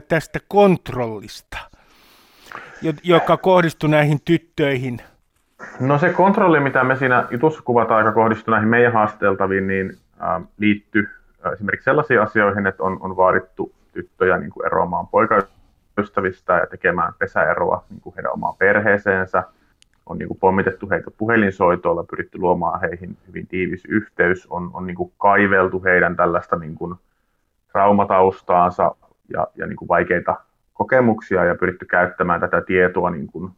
tästä 0.08 0.40
kontrollista, 0.48 1.58
joka 3.04 3.38
kohdistui 3.38 3.90
näihin 3.90 4.22
tyttöihin? 4.26 5.02
No 5.80 5.98
se 5.98 6.10
kontrolli, 6.10 6.60
mitä 6.60 6.84
me 6.84 6.96
siinä 6.96 7.28
jutussa 7.32 7.62
kuvataan, 7.62 8.06
joka 8.06 8.12
kohdistui 8.12 8.52
näihin 8.52 8.70
meidän 8.70 8.94
haasteltaviin, 8.94 9.68
niin 9.68 9.98
äh, 10.22 10.42
liittyy 10.58 11.23
esimerkiksi 11.52 11.86
sellaisiin 11.86 12.22
asioihin, 12.22 12.68
että 12.68 12.84
on, 12.84 12.98
on 13.02 13.18
vaadittu 13.18 13.72
tyttöjä 13.94 14.38
niin 14.38 14.50
kuin 14.50 14.66
eroamaan 14.66 15.08
poikaystävistä 15.08 16.54
ja 16.54 16.68
tekemään 16.68 17.14
pesäeroa 17.20 17.84
niin 17.90 18.02
kuin 18.02 18.16
heidän 18.16 18.34
omaan 18.34 18.56
perheeseensä. 18.58 19.44
On 20.06 20.18
niin 20.18 20.28
kuin 20.28 20.40
pommitettu 20.40 20.90
heitä 20.90 21.12
puhelinsoitoilla, 21.18 22.04
pyritty 22.04 22.38
luomaan 22.38 22.82
heihin 22.82 23.18
hyvin 23.28 23.48
tiivis 23.48 23.86
yhteys, 23.86 24.48
on, 24.50 24.72
on 24.74 24.88
niin 24.88 24.98
kuin 24.98 25.12
kaiveltu 25.18 25.84
heidän 25.84 26.16
tällaista 26.16 26.56
niin 26.56 26.76
kuin 26.76 26.96
traumataustaansa 27.72 28.96
ja, 29.34 29.48
ja 29.56 29.68
niin 29.68 29.78
kuin 29.78 29.88
vaikeita 29.88 30.36
kokemuksia 30.74 31.46
ja 31.46 31.56
pyritty 31.56 31.86
käyttämään 31.86 32.40
tätä 32.40 32.62
tietoa 32.62 33.10
niin, 33.10 33.28
kuin, 33.28 33.52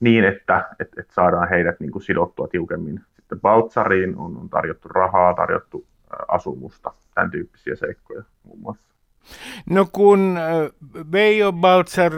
niin 0.00 0.24
että 0.24 0.68
et, 0.80 0.88
et 0.98 1.10
saadaan 1.10 1.48
heidät 1.48 1.80
niin 1.80 1.92
kuin 1.92 2.02
sidottua 2.02 2.48
tiukemmin 2.48 3.00
sitten 3.32 3.40
Baltsariin, 3.40 4.16
on, 4.16 4.36
on 4.36 4.48
tarjottu 4.48 4.88
rahaa, 4.88 5.34
tarjottu 5.34 5.84
asumusta, 6.28 6.92
tämän 7.14 7.30
tyyppisiä 7.30 7.76
seikkoja 7.76 8.22
muun 8.44 8.60
muassa. 8.60 8.82
No 9.70 9.86
kun 9.92 10.38
Veijo 11.12 11.52
Baltzar, 11.52 12.12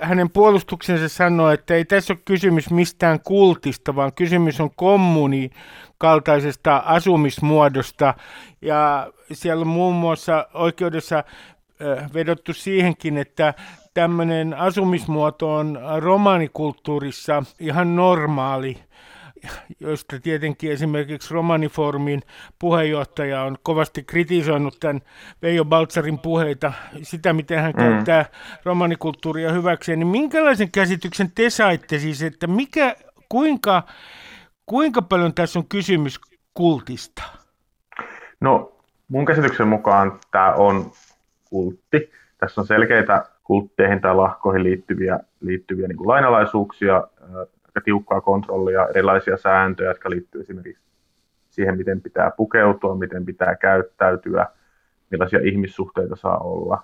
hänen 0.00 0.30
puolustuksensa 0.30 1.08
sanoi, 1.08 1.54
että 1.54 1.74
ei 1.74 1.84
tässä 1.84 2.12
ole 2.12 2.20
kysymys 2.24 2.70
mistään 2.70 3.20
kultista, 3.20 3.96
vaan 3.96 4.12
kysymys 4.12 4.60
on 4.60 4.70
kommuni 4.76 5.50
kaltaisesta 5.98 6.76
asumismuodosta. 6.76 8.14
Ja 8.62 9.12
siellä 9.32 9.60
on 9.60 9.68
muun 9.68 9.94
muassa 9.94 10.48
oikeudessa 10.54 11.24
vedottu 12.14 12.52
siihenkin, 12.52 13.18
että 13.18 13.54
tämmöinen 13.94 14.54
asumismuoto 14.54 15.54
on 15.54 15.78
romaanikulttuurissa 15.98 17.42
ihan 17.60 17.96
normaali 17.96 18.78
joista 19.80 20.20
tietenkin 20.20 20.72
esimerkiksi 20.72 21.34
Romaniformin 21.34 22.22
puheenjohtaja 22.58 23.42
on 23.42 23.56
kovasti 23.62 24.02
kritisoinut 24.02 24.76
tämän 24.80 25.00
Veijo 25.42 25.64
Baltsarin 25.64 26.18
puheita, 26.18 26.72
sitä 27.02 27.32
miten 27.32 27.60
hän 27.60 27.72
mm. 27.72 27.78
käyttää 27.78 28.24
romanikulttuuria 28.64 29.52
hyväkseen, 29.52 29.98
niin 29.98 30.06
minkälaisen 30.06 30.70
käsityksen 30.72 31.30
te 31.34 31.50
saitte 31.50 31.98
siis, 31.98 32.22
että 32.22 32.46
mikä, 32.46 32.96
kuinka, 33.28 33.82
kuinka 34.66 35.02
paljon 35.02 35.34
tässä 35.34 35.58
on 35.58 35.68
kysymys 35.68 36.20
kultista? 36.54 37.22
No 38.40 38.72
mun 39.08 39.24
käsityksen 39.24 39.68
mukaan 39.68 40.20
tämä 40.30 40.52
on 40.52 40.90
kultti. 41.44 42.10
Tässä 42.38 42.60
on 42.60 42.66
selkeitä 42.66 43.24
kultteihin 43.44 44.00
tai 44.00 44.14
lahkoihin 44.14 44.62
liittyviä, 44.62 45.20
liittyviä 45.40 45.88
niin 45.88 45.96
kuin 45.96 46.08
lainalaisuuksia, 46.08 47.04
aika 47.76 47.84
tiukkaa 47.84 48.20
kontrollia, 48.20 48.88
erilaisia 48.88 49.36
sääntöjä, 49.36 49.90
jotka 49.90 50.10
liittyy 50.10 50.40
esimerkiksi 50.40 50.82
siihen, 51.50 51.76
miten 51.76 52.00
pitää 52.00 52.30
pukeutua, 52.36 52.94
miten 52.94 53.24
pitää 53.24 53.56
käyttäytyä, 53.56 54.46
millaisia 55.10 55.40
ihmissuhteita 55.42 56.16
saa 56.16 56.38
olla 56.38 56.82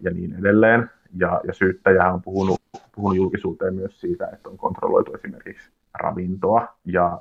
ja 0.00 0.10
niin 0.10 0.34
edelleen. 0.38 0.90
Ja, 1.16 1.40
ja 1.46 1.52
syyttäjä 1.52 2.12
on 2.12 2.22
puhunut, 2.22 2.60
puhunut 2.94 3.16
julkisuuteen 3.16 3.74
myös 3.74 4.00
siitä, 4.00 4.28
että 4.32 4.48
on 4.48 4.56
kontrolloitu 4.56 5.14
esimerkiksi 5.14 5.70
ravintoa. 5.94 6.76
Ja 6.84 7.20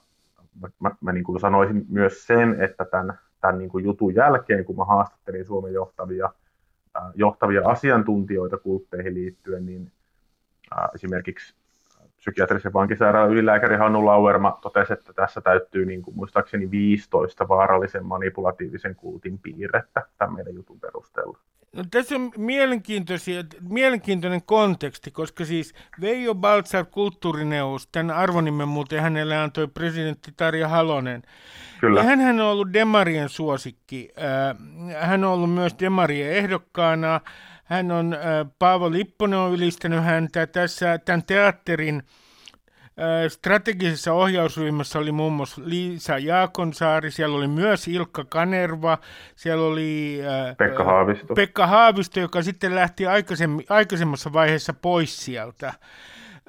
mä, 0.61 0.67
mä, 0.79 0.91
mä 1.01 1.11
niin 1.11 1.23
kuin 1.23 1.39
sanoisin 1.39 1.85
myös 1.89 2.27
sen, 2.27 2.61
että 2.61 2.85
tämän, 2.85 3.19
tämän 3.41 3.57
niin 3.57 3.69
kuin 3.69 3.85
jutun 3.85 4.15
jälkeen, 4.15 4.65
kun 4.65 4.75
mä 4.75 4.85
haastattelin 4.85 5.45
Suomen 5.45 5.73
johtavia, 5.73 6.29
johtavia 7.15 7.61
asiantuntijoita 7.65 8.57
kultteihin 8.57 9.13
liittyen, 9.13 9.65
niin 9.65 9.91
esimerkiksi 10.95 11.58
psykiatrisen 12.19 12.73
vankisairaalan 12.73 13.31
ylilääkäri 13.31 13.77
Hannu 13.77 14.05
Lauerma 14.05 14.59
totesi, 14.61 14.93
että 14.93 15.13
tässä 15.13 15.41
täyttyy 15.41 15.85
niin 15.85 16.01
kuin, 16.01 16.15
muistaakseni 16.15 16.71
15 16.71 17.47
vaarallisen 17.47 18.05
manipulatiivisen 18.05 18.95
kultin 18.95 19.39
piirrettä 19.39 20.05
tämän 20.17 20.35
meidän 20.35 20.55
jutun 20.55 20.79
perusteella. 20.79 21.37
No, 21.75 21.83
tässä 21.91 22.15
on 22.15 22.31
mielenkiintoinen 23.61 24.43
konteksti, 24.45 25.11
koska 25.11 25.45
siis 25.45 25.73
Veijo 26.01 26.35
Baltzar 26.35 26.85
kulttuurineuvos, 26.85 27.87
tämän 27.91 28.15
arvonimen 28.15 28.67
muuten 28.67 29.01
hänelle 29.01 29.37
antoi 29.37 29.67
presidentti 29.67 30.31
Tarja 30.37 30.67
Halonen. 30.67 31.21
Kyllä. 31.79 31.99
Ja 31.99 32.03
hän 32.03 32.39
on 32.39 32.47
ollut 32.47 32.73
Demarien 32.73 33.29
suosikki. 33.29 34.09
Hän 34.99 35.23
on 35.23 35.31
ollut 35.31 35.53
myös 35.53 35.75
Demarien 35.79 36.31
ehdokkaana. 36.31 37.21
Hän 37.69 37.91
on, 37.91 38.13
äh, 38.13 38.19
Paavo 38.59 38.91
Lipponen 38.91 39.39
on 39.39 39.53
ylistänyt 39.53 40.03
häntä 40.03 40.47
tässä 40.47 40.97
tämän 40.97 41.23
teatterin 41.23 41.95
äh, 41.95 43.31
strategisessa 43.31 44.13
ohjausryhmässä 44.13 44.99
oli 44.99 45.11
muun 45.11 45.33
muassa 45.33 45.61
Liisa 45.65 46.17
Jaakonsaari, 46.17 47.11
siellä 47.11 47.37
oli 47.37 47.47
myös 47.47 47.87
Ilkka 47.87 48.25
Kanerva, 48.25 48.97
siellä 49.35 49.65
oli 49.65 50.19
äh, 50.49 50.57
Pekka 50.57 50.83
Haavisto. 50.83 51.33
Pekka 51.33 51.67
Haavisto, 51.67 52.19
joka 52.19 52.41
sitten 52.41 52.75
lähti 52.75 53.03
aikaisemmassa 53.69 54.33
vaiheessa 54.33 54.73
pois 54.73 55.25
sieltä. 55.25 55.73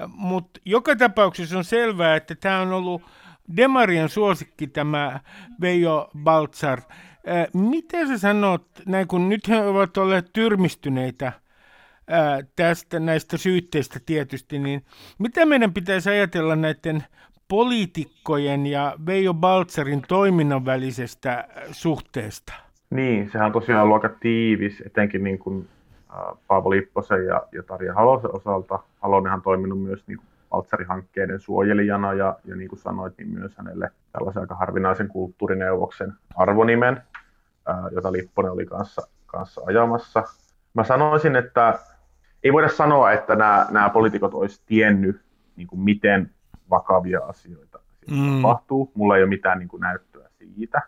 Mutta 0.06 0.60
joka 0.64 0.96
tapauksessa 0.96 1.58
on 1.58 1.64
selvää, 1.64 2.16
että 2.16 2.34
tämä 2.34 2.60
on 2.60 2.72
ollut 2.72 3.02
Demarien 3.56 4.08
suosikki 4.08 4.66
tämä 4.66 5.20
Veijo 5.60 6.10
Baltzar. 7.24 7.70
Mitä 7.70 8.06
sä 8.06 8.18
sanot, 8.18 8.66
näin 8.86 9.08
kun 9.08 9.28
nyt 9.28 9.48
he 9.48 9.60
ovat 9.60 9.96
olleet 9.96 10.30
tyrmistyneitä 10.32 11.32
tästä 12.56 13.00
näistä 13.00 13.36
syytteistä 13.36 14.00
tietysti, 14.06 14.58
niin 14.58 14.84
mitä 15.18 15.46
meidän 15.46 15.74
pitäisi 15.74 16.10
ajatella 16.10 16.56
näiden 16.56 17.04
poliitikkojen 17.48 18.66
ja 18.66 18.94
Veijo 19.06 19.34
Baltsarin 19.34 20.02
toiminnan 20.08 20.64
välisestä 20.64 21.48
suhteesta? 21.70 22.52
Niin, 22.90 23.30
sehän 23.30 23.46
on 23.46 23.52
tosiaan 23.52 23.92
aika 23.92 24.08
tiivis, 24.08 24.82
etenkin 24.86 25.24
niin 25.24 25.38
kuin 25.38 25.68
Paavo 26.46 26.70
Lipposen 26.70 27.26
ja, 27.26 27.42
ja 27.52 27.62
Tarja 27.62 27.94
Halosen 27.94 28.34
osalta. 28.36 28.78
Halonenhan 29.00 29.38
on 29.38 29.42
toiminut 29.42 29.82
myös 29.82 30.04
niin 30.06 30.18
Valtsari-hankkeiden 30.52 31.40
suojelijana 31.40 32.14
ja, 32.14 32.36
ja 32.44 32.56
niin 32.56 32.68
kuin 32.68 32.78
sanoit, 32.78 33.14
niin 33.18 33.28
myös 33.28 33.56
hänelle 33.56 33.90
tällaisen 34.12 34.40
aika 34.40 34.54
harvinaisen 34.54 35.08
kulttuurineuvoksen 35.08 36.12
arvonimen, 36.36 37.02
jota 37.92 38.12
Lipponen 38.12 38.52
oli 38.52 38.66
kanssa, 38.66 39.08
kanssa 39.26 39.60
ajamassa. 39.66 40.24
Mä 40.74 40.84
sanoisin, 40.84 41.36
että 41.36 41.78
ei 42.42 42.52
voida 42.52 42.68
sanoa, 42.68 43.12
että 43.12 43.36
nämä, 43.36 43.66
nämä 43.70 43.90
poliitikot 43.90 44.34
olisi 44.34 44.62
tiennyt, 44.66 45.20
niin 45.56 45.66
kuin 45.68 45.80
miten 45.80 46.30
vakavia 46.70 47.20
asioita 47.20 47.80
mm. 48.10 48.36
tapahtuu. 48.36 48.92
Mulla 48.94 49.16
ei 49.16 49.22
ole 49.22 49.28
mitään 49.28 49.58
niin 49.58 49.68
kuin 49.68 49.80
näyttöä 49.80 50.28
siitä, 50.38 50.82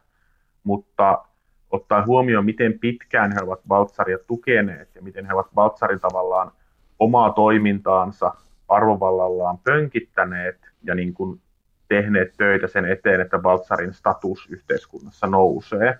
mutta 0.64 1.25
ottaa 1.71 2.07
huomioon, 2.07 2.45
miten 2.45 2.79
pitkään 2.79 3.33
he 3.33 3.40
ovat 3.42 3.61
Baltsaria 3.68 4.18
tukeneet 4.27 4.95
ja 4.95 5.03
miten 5.03 5.27
he 5.27 5.35
ovat 5.35 5.51
Baltsarin 5.55 6.01
tavallaan 6.01 6.53
omaa 6.99 7.31
toimintaansa 7.31 8.35
arvovallallaan 8.68 9.59
pönkittäneet 9.59 10.59
ja 10.83 10.95
niin 10.95 11.14
kuin 11.14 11.40
tehneet 11.88 12.35
töitä 12.37 12.66
sen 12.66 12.85
eteen, 12.85 13.21
että 13.21 13.38
Baltsarin 13.38 13.95
status 13.95 14.49
yhteiskunnassa 14.51 15.27
nousee, 15.27 15.99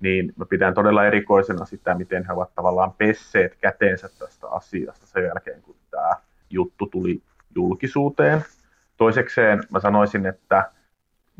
niin 0.00 0.32
mä 0.36 0.44
pidän 0.46 0.74
todella 0.74 1.06
erikoisena 1.06 1.64
sitä, 1.64 1.94
miten 1.94 2.26
he 2.26 2.32
ovat 2.32 2.54
tavallaan 2.54 2.92
pesseet 2.92 3.56
käteensä 3.60 4.08
tästä 4.18 4.48
asiasta 4.48 5.06
sen 5.06 5.24
jälkeen, 5.24 5.62
kun 5.62 5.76
tämä 5.90 6.10
juttu 6.50 6.86
tuli 6.86 7.22
julkisuuteen. 7.54 8.44
Toisekseen 8.96 9.62
mä 9.70 9.80
sanoisin, 9.80 10.26
että 10.26 10.70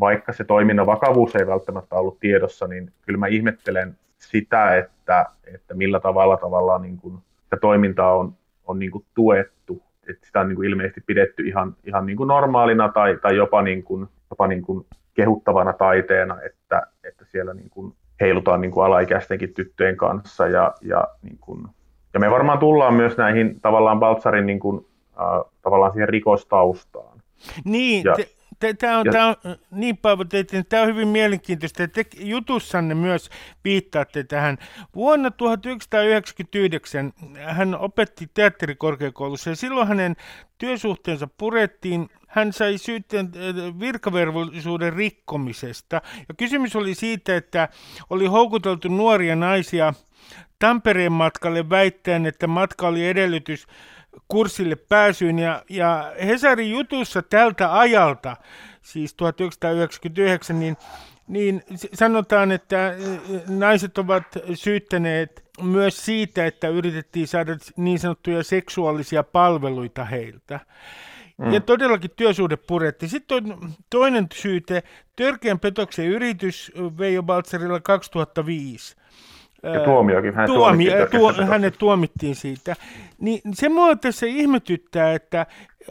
vaikka 0.00 0.32
se 0.32 0.44
toiminnan 0.44 0.86
vakavuus 0.86 1.36
ei 1.36 1.46
välttämättä 1.46 1.96
ollut 1.96 2.20
tiedossa, 2.20 2.66
niin 2.66 2.92
kyllä 3.02 3.18
mä 3.18 3.26
ihmettelen 3.26 3.96
sitä, 4.18 4.76
että, 4.76 5.26
että 5.54 5.74
millä 5.74 6.00
tavalla 6.00 6.36
tavallaan 6.36 6.82
niin 6.82 6.96
kuin, 6.96 7.18
sitä 7.44 7.56
toimintaa 7.56 8.16
on, 8.16 8.34
on 8.66 8.78
niin 8.78 8.90
kuin 8.90 9.04
tuettu. 9.14 9.82
Että 10.08 10.26
sitä 10.26 10.40
on 10.40 10.48
niin 10.48 10.56
kuin 10.56 10.68
ilmeisesti 10.68 11.00
pidetty 11.06 11.42
ihan, 11.42 11.76
ihan 11.84 12.06
niin 12.06 12.16
kuin 12.16 12.28
normaalina 12.28 12.88
tai, 12.88 13.18
tai 13.22 13.36
jopa, 13.36 13.62
niin 13.62 13.82
kuin, 13.82 14.08
jopa 14.30 14.46
niin 14.46 14.62
kuin 14.62 14.86
kehuttavana 15.14 15.72
taiteena, 15.72 16.42
että, 16.42 16.86
että 17.04 17.24
siellä 17.24 17.54
niin 17.54 17.70
kuin 17.70 17.94
heilutaan 18.20 18.60
niin 18.60 18.70
kuin 18.70 18.86
alaikäistenkin 18.86 19.54
tyttöjen 19.54 19.96
kanssa. 19.96 20.46
Ja, 20.46 20.74
ja, 20.82 21.04
niin 21.22 21.38
kuin, 21.40 21.66
ja 22.14 22.20
me 22.20 22.30
varmaan 22.30 22.58
tullaan 22.58 22.94
myös 22.94 23.16
näihin 23.16 23.60
tavallaan 23.60 24.00
Baltsarin 24.00 24.46
niin 24.46 24.60
kuin, 24.60 24.86
äh, 25.20 25.52
tavallaan 25.62 25.92
siihen 25.92 26.08
rikostaustaan. 26.08 27.18
Niin, 27.64 28.04
ja, 28.04 28.14
te, 28.14 28.28
Tämä 28.78 28.98
on, 28.98 29.06
ja... 29.06 29.12
tämä 29.12 29.28
on 29.28 29.36
niin 29.70 29.96
Paavo, 29.96 30.24
että 30.32 30.62
tämä 30.68 30.82
on 30.82 30.88
hyvin 30.88 31.08
mielenkiintoista. 31.08 31.88
Te 31.88 32.04
jutussanne 32.18 32.94
myös 32.94 33.30
viittaatte 33.64 34.24
tähän. 34.24 34.58
Vuonna 34.94 35.30
1999 35.30 37.12
hän 37.44 37.74
opetti 37.74 38.30
teatterikorkeakoulussa 38.34 39.50
ja 39.50 39.56
silloin 39.56 39.88
hänen 39.88 40.16
työsuhteensa 40.58 41.28
purettiin. 41.38 42.08
Hän 42.28 42.52
sai 42.52 42.78
syytteen 42.78 43.26
äh, 43.36 43.80
virkavelvollisuuden 43.80 44.92
rikkomisesta. 44.92 46.02
Ja 46.28 46.34
kysymys 46.36 46.76
oli 46.76 46.94
siitä, 46.94 47.36
että 47.36 47.68
oli 48.10 48.26
houkuteltu 48.26 48.88
nuoria 48.88 49.36
naisia 49.36 49.94
Tampereen 50.58 51.12
matkalle 51.12 51.70
väittäen, 51.70 52.26
että 52.26 52.46
matka 52.46 52.88
oli 52.88 53.08
edellytys 53.08 53.66
kurssille 54.28 54.76
pääsyyn. 54.76 55.38
Ja, 55.38 55.62
ja 55.70 56.12
Hesarin 56.24 56.70
jutussa 56.70 57.22
tältä 57.22 57.78
ajalta, 57.78 58.36
siis 58.82 59.14
1999, 59.14 60.60
niin, 60.60 60.76
niin 61.28 61.62
sanotaan, 61.94 62.52
että 62.52 62.94
naiset 63.48 63.98
ovat 63.98 64.24
syyttäneet 64.54 65.44
myös 65.62 66.04
siitä, 66.04 66.46
että 66.46 66.68
yritettiin 66.68 67.28
saada 67.28 67.56
niin 67.76 67.98
sanottuja 67.98 68.42
seksuaalisia 68.42 69.22
palveluita 69.22 70.04
heiltä. 70.04 70.60
Mm. 71.38 71.52
Ja 71.52 71.60
todellakin 71.60 72.10
työsuhde 72.16 72.56
puretti. 72.56 73.08
Sitten 73.08 73.36
on 73.36 73.72
toinen 73.90 74.26
syyte, 74.34 74.82
törkeän 75.16 75.58
petoksen 75.58 76.06
yritys 76.06 76.72
Veijo 76.98 77.22
Baltzerilla 77.22 77.80
2005. 77.80 78.96
Ja 79.62 79.80
tuomiokin, 79.80 80.34
hänet, 80.34 80.54
tuomi, 80.54 80.86
tuo, 81.10 81.32
hänet 81.32 81.74
tuomittiin 81.78 82.34
siitä. 82.34 82.76
Niin 83.18 83.40
se 83.52 83.68
mua 83.68 83.96
tässä 83.96 84.26
ihmetyttää, 84.26 85.12
että 85.12 85.46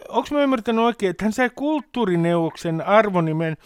onko 0.10 0.28
mä 0.32 0.44
ymmärtänyt 0.44 0.86
oikein, 0.86 1.10
että 1.10 1.26
hän 1.26 1.34
sai 1.34 1.50
kulttuurineuvoksen 1.56 2.82
arvonimen 2.82 3.58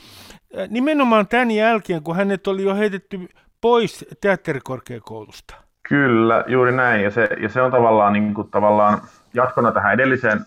nimenomaan 0.70 1.28
tämän 1.28 1.52
jälkeen, 1.52 2.04
kun 2.04 2.16
hänet 2.16 2.48
oli 2.48 2.64
jo 2.64 2.76
heitetty 2.76 3.30
pois 3.62 4.06
teatterikorkeakoulusta. 4.22 5.56
Kyllä, 5.90 6.44
juuri 6.48 6.72
näin. 6.72 7.04
Ja 7.04 7.12
se, 7.12 7.30
ja 7.42 7.50
se 7.50 7.62
on 7.62 7.72
tavallaan, 7.72 8.14
niin 8.14 8.34
kuin, 8.34 8.52
tavallaan 8.52 9.02
jatkona 9.34 9.72
tähän 9.72 9.94
edelliseen 9.94 10.46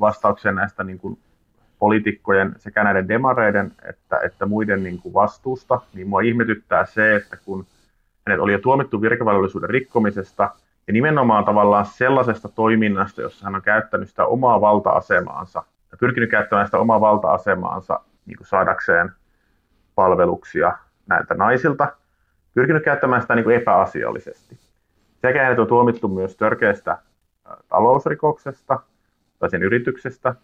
vastaukseen 0.00 0.54
näistä 0.54 0.84
niin 0.84 0.98
kuin, 0.98 1.18
poliitikkojen 1.78 2.54
sekä 2.58 2.84
näiden 2.84 3.08
demareiden 3.08 3.72
että, 3.88 4.20
että 4.24 4.46
muiden 4.46 4.82
niin 4.82 4.98
kuin, 4.98 5.14
vastuusta, 5.14 5.80
niin 5.94 6.08
mua 6.08 6.20
ihmetyttää 6.20 6.86
se, 6.86 7.16
että 7.16 7.36
kun 7.36 7.66
hänet 8.26 8.40
oli 8.40 8.52
jo 8.52 8.58
tuomittu 8.58 9.02
virkavallallisuuden 9.02 9.70
rikkomisesta 9.70 10.50
ja 10.86 10.92
nimenomaan 10.92 11.44
tavallaan 11.44 11.86
sellaisesta 11.86 12.48
toiminnasta, 12.48 13.22
jossa 13.22 13.44
hän 13.44 13.54
on 13.54 13.62
käyttänyt 13.62 14.08
sitä 14.08 14.26
omaa 14.26 14.60
valta-asemaansa 14.60 15.62
ja 15.90 15.96
pyrkinyt 15.98 16.30
käyttämään 16.30 16.66
sitä 16.66 16.78
omaa 16.78 17.00
valta-asemaansa 17.00 18.00
niin 18.26 18.36
kuin 18.36 18.46
saadakseen 18.46 19.12
palveluksia 19.94 20.72
näiltä 21.06 21.34
naisilta, 21.34 21.92
pyrkinyt 22.54 22.84
käyttämään 22.84 23.22
sitä 23.22 23.34
niin 23.34 23.44
kuin 23.44 23.56
epäasiallisesti. 23.56 24.58
Sekä 25.22 25.42
hänet 25.42 25.58
on 25.58 25.66
tuomittu 25.66 26.08
myös 26.08 26.36
törkeästä 26.36 26.98
talousrikoksesta 27.68 28.80
tai 29.38 29.50
sen 29.50 29.62
yrityksestä. 29.62 30.34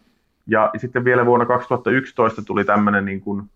Ja 0.46 0.70
sitten 0.76 1.04
vielä 1.04 1.26
vuonna 1.26 1.46
2011 1.46 2.42
tuli 2.42 2.64
tämmöinen 2.64 3.04
niin 3.04 3.20
kuin 3.20 3.50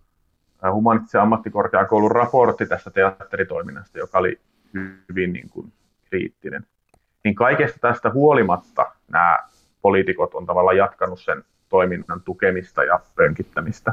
humanistisen 0.72 1.20
ammattikorkeakoulun 1.20 2.10
raportti 2.10 2.66
tästä 2.66 2.90
teatteritoiminnasta, 2.90 3.98
joka 3.98 4.18
oli 4.18 4.40
hyvin 5.08 5.32
niin 5.32 5.48
kuin, 5.50 5.72
kriittinen. 6.04 6.66
Niin 7.24 7.34
kaikesta 7.34 7.78
tästä 7.80 8.10
huolimatta 8.10 8.92
nämä 9.08 9.38
poliitikot 9.82 10.34
on 10.34 10.46
tavallaan 10.46 10.76
jatkanut 10.76 11.20
sen 11.20 11.44
toiminnan 11.68 12.20
tukemista 12.24 12.84
ja 12.84 13.00
pönkittämistä. 13.14 13.92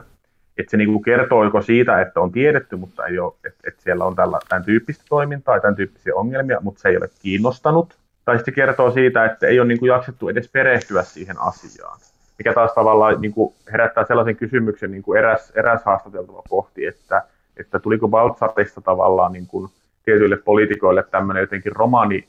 Et 0.57 0.69
se 0.69 0.77
niin 0.77 1.03
kertoiko 1.03 1.61
siitä, 1.61 2.01
että 2.01 2.19
on 2.19 2.31
tiedetty, 2.31 2.75
mutta 2.75 3.05
ei 3.05 3.19
ole, 3.19 3.33
että 3.45 3.59
et 3.67 3.79
siellä 3.79 4.05
on 4.05 4.15
tällä, 4.15 4.39
tämän 4.49 4.65
tyyppistä 4.65 5.03
toimintaa 5.09 5.55
ja 5.55 5.61
tämän 5.61 5.75
tyyppisiä 5.75 6.15
ongelmia, 6.15 6.59
mutta 6.61 6.81
se 6.81 6.89
ei 6.89 6.97
ole 6.97 7.09
kiinnostanut. 7.21 7.97
Tai 8.25 8.35
sitten 8.37 8.53
kertoo 8.53 8.91
siitä, 8.91 9.25
että 9.25 9.47
ei 9.47 9.59
ole 9.59 9.67
niin 9.67 9.79
kuin 9.79 9.87
jaksettu 9.87 10.29
edes 10.29 10.49
perehtyä 10.49 11.03
siihen 11.03 11.35
asiaan 11.39 11.99
mikä 12.37 12.53
taas 12.53 12.73
tavallaan 12.73 13.21
niin 13.21 13.33
kuin 13.33 13.55
herättää 13.71 14.05
sellaisen 14.05 14.35
kysymyksen, 14.35 14.91
niin 14.91 15.03
kuin 15.03 15.19
eräs, 15.19 15.51
eräs 15.55 15.83
haastateltava 15.85 16.41
pohti, 16.49 16.85
että, 16.85 17.23
että 17.57 17.79
tuliko 17.79 18.07
Baltzarista 18.07 18.81
tavallaan 18.81 19.31
niin 19.33 19.47
kuin 19.47 19.69
tietyille 20.05 20.37
poliitikoille 20.37 21.03
tämmöinen 21.03 21.41
jotenkin 21.41 21.75
romani, 21.75 22.27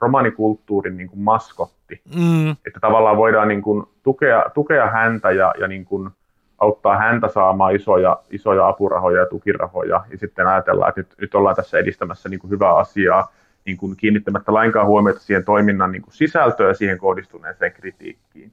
romanikulttuurin 0.00 0.96
niin 0.96 1.08
kuin 1.08 1.20
maskotti, 1.20 2.00
mm. 2.14 2.50
että 2.50 2.80
tavallaan 2.80 3.16
voidaan 3.16 3.48
niin 3.48 3.62
kuin 3.62 3.84
tukea, 4.02 4.44
tukea 4.54 4.86
häntä 4.86 5.30
ja, 5.30 5.54
ja 5.60 5.68
niin 5.68 5.84
kuin 5.84 6.10
auttaa 6.58 6.96
häntä 6.96 7.28
saamaan 7.28 7.74
isoja, 7.74 8.18
isoja 8.30 8.68
apurahoja 8.68 9.20
ja 9.20 9.26
tukirahoja, 9.26 10.04
ja 10.10 10.18
sitten 10.18 10.46
ajatellaan, 10.46 10.88
että 10.88 11.00
nyt, 11.00 11.14
nyt 11.20 11.34
ollaan 11.34 11.56
tässä 11.56 11.78
edistämässä 11.78 12.28
niin 12.28 12.40
kuin 12.40 12.50
hyvää 12.50 12.76
asiaa, 12.76 13.32
niin 13.64 13.76
kuin 13.76 13.96
kiinnittämättä 13.96 14.54
lainkaan 14.54 14.86
huomiota 14.86 15.20
siihen 15.20 15.44
toiminnan 15.44 15.92
niin 15.92 16.02
kuin 16.02 16.14
sisältöön 16.14 16.68
ja 16.68 16.74
siihen 16.74 16.98
kohdistuneeseen 16.98 17.72
kritiikkiin. 17.72 18.52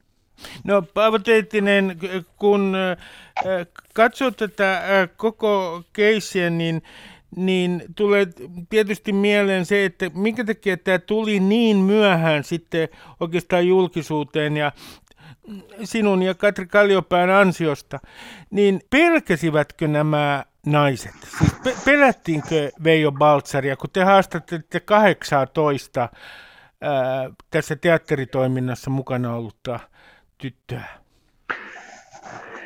No 0.64 0.82
Paavo 0.82 1.18
Teittinen, 1.18 1.98
kun 2.36 2.74
äh, 2.74 3.66
katsoo 3.94 4.30
tätä 4.30 4.76
äh, 4.76 5.08
koko 5.16 5.82
keissiä, 5.92 6.50
niin, 6.50 6.82
niin 7.36 7.82
tulee 7.96 8.26
tietysti 8.68 9.12
mieleen 9.12 9.66
se, 9.66 9.84
että 9.84 10.10
minkä 10.14 10.44
takia 10.44 10.76
tämä 10.76 10.98
tuli 10.98 11.40
niin 11.40 11.76
myöhään 11.76 12.44
sitten 12.44 12.88
oikeastaan 13.20 13.66
julkisuuteen 13.66 14.56
ja 14.56 14.72
sinun 15.84 16.22
ja 16.22 16.34
Katri 16.34 16.66
Kalliopään 16.66 17.30
ansiosta, 17.30 17.98
niin 18.50 18.80
pelkäsivätkö 18.90 19.88
nämä 19.88 20.44
naiset? 20.66 21.14
Siis 21.38 21.52
pe- 21.64 21.76
pelättiinkö 21.84 22.70
Veijo 22.84 23.12
Baltsaria, 23.12 23.76
kun 23.76 23.90
te 23.92 24.04
haastattelitte 24.04 24.80
18 24.80 26.08
ää, 26.80 27.30
tässä 27.50 27.76
teatteritoiminnassa 27.76 28.90
mukana 28.90 29.34
ollutta 29.34 29.80
tyttöä? 30.38 30.84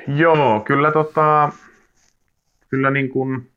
Joo, 0.07 0.61
kyllä, 0.61 0.93
tota, 0.93 1.53
kyllä 2.69 2.91
niin 2.91 3.09
kuin 3.09 3.51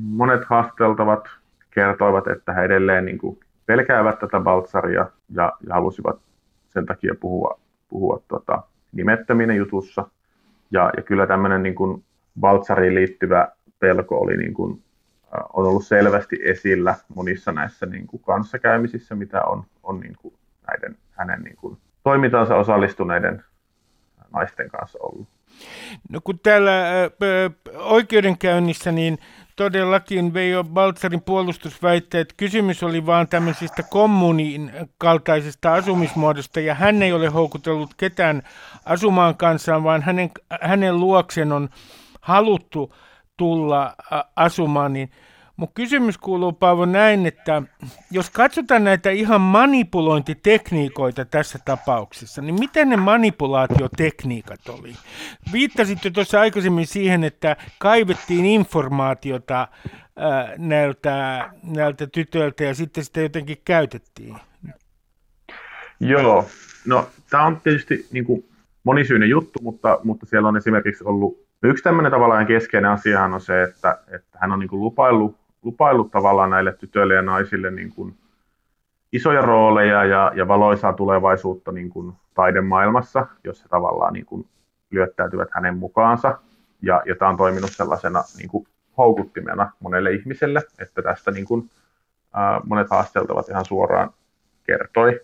monet 0.00 0.44
haasteltavat 0.44 1.28
kertoivat, 1.70 2.26
että 2.26 2.52
he 2.52 2.62
edelleen 2.62 3.04
niin 3.04 3.18
kuin 3.18 3.40
pelkäävät 3.66 4.18
tätä 4.18 4.40
Baltsaria 4.40 5.06
ja, 5.30 5.52
ja 5.66 5.74
halusivat 5.74 6.20
sen 6.68 6.86
takia 6.86 7.14
puhua, 7.20 7.60
puhua 7.88 8.22
tota, 8.28 8.62
nimettöminen 8.92 9.56
jutussa. 9.56 10.08
Ja, 10.70 10.92
ja 10.96 11.02
kyllä 11.02 11.26
tämmöinen 11.26 11.62
niin 11.62 11.74
kuin 11.74 12.04
Baltsariin 12.40 12.94
liittyvä 12.94 13.48
pelko 13.78 14.20
oli 14.20 14.36
niin 14.36 14.54
kuin, 14.54 14.82
on 15.52 15.66
ollut 15.66 15.86
selvästi 15.86 16.36
esillä 16.42 16.94
monissa 17.14 17.52
näissä 17.52 17.86
niin 17.86 18.06
kuin 18.06 18.22
kanssakäymisissä, 18.22 19.14
mitä 19.14 19.42
on, 19.42 19.64
on 19.82 20.00
niin 20.00 20.16
kuin 20.22 20.34
näiden 20.66 20.96
hänen 21.10 21.42
niin 21.42 21.56
kuin 21.56 21.78
toimintaansa 22.06 22.56
osallistuneiden 22.56 23.44
naisten 24.32 24.68
kanssa 24.68 24.98
ollut. 25.02 25.28
No 26.10 26.20
kun 26.24 26.38
täällä 26.38 26.72
oikeudenkäynnissä, 27.74 28.92
niin 28.92 29.18
todellakin 29.56 30.34
Veijo 30.34 30.64
Baltsarin 30.64 31.22
puolustusväitteet, 31.22 32.32
kysymys 32.36 32.82
oli 32.82 33.06
vaan 33.06 33.28
tämmöisistä 33.28 33.82
kommunin 33.82 34.72
kaltaisesta 34.98 35.74
asumismuodosta, 35.74 36.60
ja 36.60 36.74
hän 36.74 37.02
ei 37.02 37.12
ole 37.12 37.28
houkutellut 37.28 37.94
ketään 37.96 38.42
asumaan 38.84 39.36
kanssaan, 39.36 39.84
vaan 39.84 40.02
hänen, 40.02 40.30
hänen 40.60 41.00
luoksen 41.00 41.52
on 41.52 41.68
haluttu 42.20 42.94
tulla 43.36 43.94
asumaan, 44.36 44.92
niin 44.92 45.10
Mun 45.56 45.68
kysymys 45.74 46.18
kuuluu 46.18 46.52
Paavo 46.52 46.84
näin, 46.84 47.26
että 47.26 47.62
jos 48.10 48.30
katsotaan 48.30 48.84
näitä 48.84 49.10
ihan 49.10 49.40
manipulointitekniikoita 49.40 51.24
tässä 51.24 51.58
tapauksessa, 51.64 52.42
niin 52.42 52.54
miten 52.54 52.88
ne 52.88 52.96
manipulaatiotekniikat 52.96 54.68
oli? 54.68 54.92
Viittasitte 55.52 56.10
tuossa 56.10 56.40
aikaisemmin 56.40 56.86
siihen, 56.86 57.24
että 57.24 57.56
kaivettiin 57.78 58.46
informaatiota 58.46 59.68
ää, 60.16 60.52
näiltä, 60.58 61.48
näiltä 61.62 62.06
tytöiltä 62.06 62.64
ja 62.64 62.74
sitten 62.74 63.04
sitä 63.04 63.20
jotenkin 63.20 63.56
käytettiin. 63.64 64.36
Joo, 66.00 66.46
no 66.86 67.08
tämä 67.30 67.46
on 67.46 67.60
tietysti 67.60 68.06
niin 68.12 68.24
kuin 68.24 68.48
monisyinen 68.84 69.28
juttu, 69.28 69.58
mutta, 69.62 70.00
mutta 70.04 70.26
siellä 70.26 70.48
on 70.48 70.56
esimerkiksi 70.56 71.04
ollut 71.04 71.46
Yksi 71.62 71.84
tämmöinen 71.84 72.12
tavallaan 72.12 72.46
keskeinen 72.46 72.90
asia 72.90 73.24
on 73.24 73.40
se, 73.40 73.62
että, 73.62 73.98
että 74.14 74.38
hän 74.40 74.52
on 74.52 74.58
niin 74.58 74.68
kuin 74.68 74.80
lupaillut 74.80 75.45
lupaillut 75.66 76.10
tavallaan 76.10 76.50
näille 76.50 76.72
tytöille 76.72 77.14
ja 77.14 77.22
naisille 77.22 77.70
niin 77.70 77.92
kuin 77.92 78.14
isoja 79.12 79.42
rooleja 79.42 80.04
ja, 80.04 80.32
ja 80.34 80.48
valoisaa 80.48 80.92
tulevaisuutta 80.92 81.72
niin 81.72 81.90
kuin 81.90 82.12
taidemaailmassa, 82.34 83.26
jos 83.44 83.64
he 83.64 83.68
tavallaan 83.68 84.12
niin 84.12 84.26
kuin 84.26 84.46
lyöttäytyvät 84.90 85.48
hänen 85.52 85.76
mukaansa. 85.76 86.38
Ja, 86.82 87.02
ja 87.06 87.16
tämä 87.16 87.28
on 87.28 87.36
toiminut 87.36 87.70
sellaisena 87.70 88.22
niin 88.38 88.48
kuin 88.48 88.66
houkuttimena 88.98 89.72
monelle 89.80 90.12
ihmiselle, 90.12 90.62
että 90.78 91.02
tästä 91.02 91.30
niin 91.30 91.46
kuin, 91.46 91.70
monet 92.64 92.90
haasteltavat 92.90 93.48
ihan 93.48 93.64
suoraan 93.64 94.10
kertoi. 94.64 95.20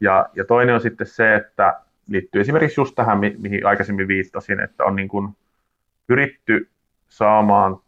Ja, 0.00 0.28
ja 0.34 0.44
toinen 0.44 0.74
on 0.74 0.80
sitten 0.80 1.06
se, 1.06 1.34
että 1.34 1.80
liittyy 2.08 2.40
esimerkiksi 2.40 2.80
just 2.80 2.94
tähän, 2.94 3.18
mi- 3.18 3.36
mihin 3.38 3.66
aikaisemmin 3.66 4.08
viittasin, 4.08 4.60
että 4.60 4.84
on 4.84 4.96
niin 4.96 5.08
kuin 5.08 5.36
pyritty 6.06 6.68
saamaan 7.08 7.80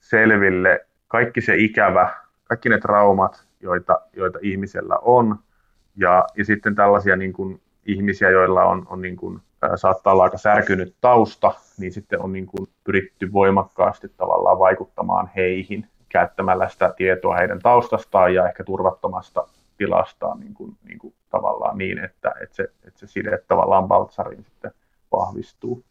selville 0.00 0.86
kaikki 1.12 1.40
se 1.40 1.56
ikävä, 1.56 2.10
kaikki 2.44 2.68
ne 2.68 2.78
traumat, 2.78 3.44
joita, 3.60 4.00
joita 4.16 4.38
ihmisellä 4.42 4.98
on, 5.02 5.38
ja, 5.96 6.24
ja 6.36 6.44
sitten 6.44 6.74
tällaisia 6.74 7.16
niin 7.16 7.32
kuin, 7.32 7.60
ihmisiä, 7.86 8.30
joilla 8.30 8.64
on, 8.64 8.86
on 8.90 9.02
niin 9.02 9.16
kuin, 9.16 9.40
saattaa 9.76 10.12
olla 10.12 10.22
aika 10.22 10.38
särkynyt 10.38 10.94
tausta, 11.00 11.54
niin 11.78 11.92
sitten 11.92 12.20
on 12.20 12.32
niin 12.32 12.46
kuin, 12.46 12.68
pyritty 12.84 13.32
voimakkaasti 13.32 14.08
tavallaan 14.16 14.58
vaikuttamaan 14.58 15.30
heihin 15.36 15.86
käyttämällä 16.08 16.68
sitä 16.68 16.94
tietoa 16.96 17.36
heidän 17.36 17.58
taustastaan 17.58 18.34
ja 18.34 18.48
ehkä 18.48 18.64
turvattomasta 18.64 19.48
tilastaan 19.76 20.40
niin 20.40 20.54
kuin, 20.54 20.76
niin 20.84 20.98
kuin, 20.98 21.14
tavallaan 21.30 21.78
niin, 21.78 21.98
että, 21.98 22.34
että, 22.42 22.56
se, 22.56 22.62
että 22.62 23.00
se 23.00 23.06
side 23.06 23.38
tavallaan 23.48 23.88
Baltsarin 23.88 24.44
sitten 24.44 24.70
vahvistuu. 25.12 25.84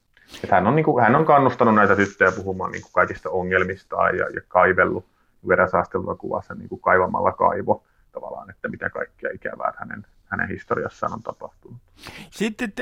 Että 0.44 0.56
hän, 0.56 0.68
on, 0.68 0.76
niin 0.76 0.84
kuin, 0.84 1.04
hän 1.04 1.16
on 1.16 1.26
kannustanut 1.26 1.76
näitä 1.76 1.96
tyttöjä 1.96 2.32
puhumaan 2.32 2.72
niin 2.72 2.82
kuin 2.82 2.92
kaikista 2.94 3.30
ongelmistaan 3.30 4.18
ja, 4.18 4.30
ja 4.30 4.42
kaivellut 4.48 5.06
verensaastelua 5.48 6.16
kuvassa 6.16 6.54
niin 6.54 6.70
kuin 6.70 6.82
kaivamalla 6.82 7.32
kaivo 7.32 7.84
tavallaan, 8.12 8.50
että 8.50 8.68
mitä 8.68 8.90
kaikkea 8.90 9.30
ikävää 9.34 9.74
hänen, 9.78 10.06
hänen 10.26 10.48
historiassaan 10.48 11.14
on 11.14 11.24
tapahtunut. 11.24 11.78
Sitten 12.30 12.74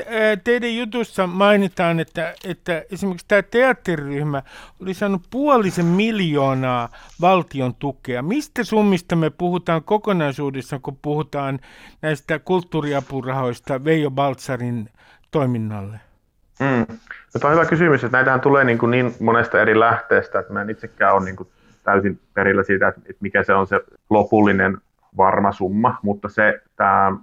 teidän 0.44 0.76
jutussa 0.76 1.26
mainitaan, 1.26 2.00
että, 2.00 2.34
että 2.44 2.84
esimerkiksi 2.92 3.26
tämä 3.28 3.42
teatteriryhmä 3.42 4.42
oli 4.82 4.94
saanut 4.94 5.22
puolisen 5.30 5.86
miljoonaa 5.86 6.88
valtion 7.20 7.74
tukea. 7.74 8.22
Mistä 8.22 8.64
summista 8.64 9.16
me 9.16 9.30
puhutaan 9.30 9.84
kokonaisuudessa, 9.84 10.78
kun 10.78 10.98
puhutaan 11.02 11.58
näistä 12.02 12.38
kulttuuriapurahoista 12.38 13.84
Veijo 13.84 14.10
Baltsarin 14.10 14.90
toiminnalle? 15.30 16.09
Mm. 16.60 16.96
No, 17.34 17.48
on 17.48 17.52
hyvä 17.52 17.64
kysymys, 17.64 18.04
että 18.04 18.16
näitähän 18.16 18.40
tulee 18.40 18.64
niin, 18.64 18.78
kuin 18.78 18.90
niin 18.90 19.14
monesta 19.20 19.60
eri 19.60 19.78
lähteestä, 19.78 20.38
että 20.38 20.52
mä 20.52 20.60
en 20.60 20.70
itsekään 20.70 21.14
ole 21.14 21.24
niin 21.24 21.36
kuin 21.36 21.48
täysin 21.84 22.20
perillä 22.34 22.62
siitä, 22.62 22.88
että 22.88 23.14
mikä 23.20 23.42
se 23.42 23.54
on 23.54 23.66
se 23.66 23.80
lopullinen 24.10 24.78
varma 25.16 25.52
summa, 25.52 25.98
mutta 26.02 26.28
se 26.28 26.62
tämä 26.76 27.16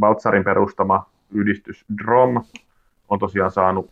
Baltsarin 0.00 0.44
perustama 0.44 1.10
yhdistys 1.34 1.84
DROM 2.02 2.44
on 3.08 3.18
tosiaan 3.18 3.50
saanut 3.50 3.90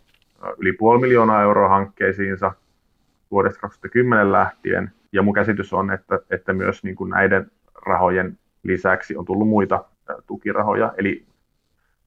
yli 0.57 0.73
puoli 0.73 1.01
miljoonaa 1.01 1.41
euroa 1.41 1.69
hankkeisiinsa 1.69 2.51
vuodesta 3.31 3.59
2010 3.59 4.31
lähtien, 4.31 4.91
ja 5.11 5.21
mun 5.21 5.33
käsitys 5.33 5.73
on, 5.73 5.91
että, 5.91 6.19
että 6.29 6.53
myös 6.53 6.83
niin 6.83 6.95
kuin 6.95 7.09
näiden 7.09 7.51
rahojen 7.85 8.37
lisäksi 8.63 9.17
on 9.17 9.25
tullut 9.25 9.47
muita 9.47 9.85
tukirahoja, 10.27 10.93
eli 10.97 11.25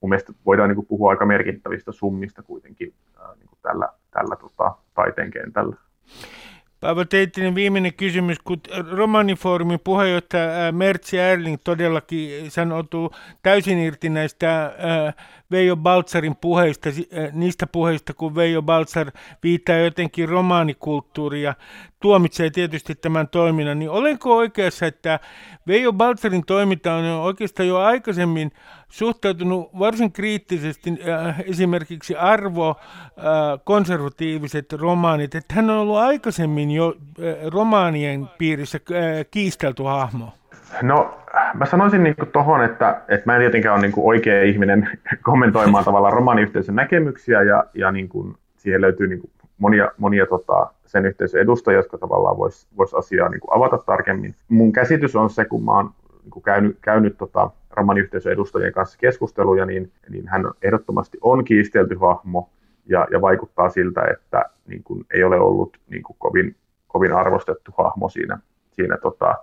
mun 0.03 0.09
mielestä 0.09 0.33
voidaan 0.47 0.69
niin 0.69 0.77
kuin 0.77 0.87
puhua 0.87 1.11
aika 1.11 1.27
merkittävistä 1.27 1.93
summista 1.93 2.43
kuitenkin 2.43 2.95
niin 3.37 3.49
kuin 3.49 3.59
tällä, 3.63 3.89
tällä 4.11 4.37
tota, 4.37 4.75
taiteen 4.95 5.31
kentällä. 5.31 5.77
Paavo 6.81 7.05
Teittinen, 7.05 7.55
viimeinen 7.55 7.95
kysymys, 7.95 8.39
kun 8.39 8.61
romanifoorumin 8.91 9.81
puheenjohtaja 9.85 10.73
Mertsi 10.73 11.19
Erling 11.19 11.57
todellakin 11.65 12.51
sanoutuu 12.51 13.11
täysin 13.43 13.79
irti 13.79 14.09
näistä 14.09 14.75
Veijo 15.53 15.77
Baltsarin 15.77 16.37
puheista, 16.37 16.89
niistä 17.33 17.67
puheista, 17.67 18.15
kun 18.15 18.35
Veijo 18.35 18.63
Baltsar 18.63 19.11
viittaa 19.43 19.77
jotenkin 19.77 20.29
romaanikulttuuria, 20.29 21.55
tuomitsee 22.01 22.51
tietysti 22.51 22.95
tämän 22.95 23.29
toiminnan, 23.29 23.79
niin 23.79 23.91
olenko 23.91 24.37
oikeassa, 24.37 24.87
että 24.87 25.21
Veijo 25.67 25.93
Baltsarin 25.93 26.47
toiminta 26.47 26.95
on 26.95 27.05
oikeastaan 27.05 27.69
jo 27.69 27.79
aikaisemmin 27.79 28.53
suhtautunut 28.89 29.71
varsin 29.79 30.13
kriittisesti 30.13 30.91
äh, 31.09 31.41
esimerkiksi 31.41 32.17
arvo 32.17 32.71
äh, 32.71 32.75
konservatiiviset 33.65 34.73
romaanit, 34.73 35.35
että 35.35 35.55
hän 35.55 35.71
on 35.71 35.79
ollut 35.79 35.97
aikaisemmin 35.97 36.71
jo 36.71 36.89
äh, 36.89 37.47
romaanien 37.47 38.29
piirissä 38.39 38.79
äh, 38.91 39.27
kiistelty 39.31 39.83
hahmo? 39.83 40.42
No, 40.83 41.19
mä 41.55 41.67
sanoisin 41.67 42.03
niin 42.03 42.15
tuohon, 42.33 42.65
että, 42.65 43.01
että 43.09 43.23
mä 43.27 43.37
en 43.37 43.41
tietenkään 43.41 43.75
ole 43.75 43.83
niin 43.83 43.93
oikea 43.97 44.43
ihminen 44.43 44.89
kommentoimaan 45.23 45.85
tavallaan 45.85 46.13
romaaniyhteisön 46.13 46.75
näkemyksiä 46.75 47.43
ja, 47.43 47.65
ja 47.75 47.93
niin 47.93 48.09
kuin, 48.09 48.37
siihen 48.57 48.81
löytyy 48.81 49.07
niin 49.07 49.21
kuin 49.21 49.31
monia, 49.59 49.91
monia 49.99 50.27
tota, 50.27 50.71
sen 50.87 51.07
yhteisön 51.07 51.41
edustajia, 51.41 51.79
jotka 51.79 51.99
tavallaan 51.99 52.37
vois, 52.37 52.69
vois 52.77 52.95
asiaa 52.95 53.29
niin 53.29 53.41
kuin 53.41 53.57
avata 53.57 53.79
tarkemmin. 53.79 54.35
Mun 54.49 54.73
käsitys 54.73 55.17
on 55.17 55.31
se, 55.31 55.45
kun 55.45 55.65
mä 55.65 55.73
oon 55.73 55.91
niin 56.23 56.31
kuin 56.31 56.43
käynyt, 56.43 56.79
käynyt 56.81 57.19
tota, 57.19 57.51
romaniyhteisön 57.71 58.33
edustajien 58.33 58.73
kanssa 58.73 58.99
keskusteluja, 58.99 59.67
niin, 59.67 59.93
niin 60.09 60.29
hän 60.29 60.45
ehdottomasti 60.63 61.19
on 61.21 61.45
kiistelty 61.45 61.97
hahmo 62.01 62.51
ja, 62.87 63.07
ja 63.11 63.21
vaikuttaa 63.21 63.71
siltä, 63.71 64.03
että 64.13 64.45
niin 64.67 64.83
kuin, 64.83 65.07
ei 65.15 65.25
ole 65.25 65.41
ollut 65.41 65.77
niin 65.91 66.03
kuin, 66.03 66.17
kovin, 66.19 66.57
kovin 66.89 67.13
arvostettu 67.13 67.75
hahmo 67.79 68.09
siinä, 68.09 68.39
siinä 68.73 68.97
tota, 68.97 69.35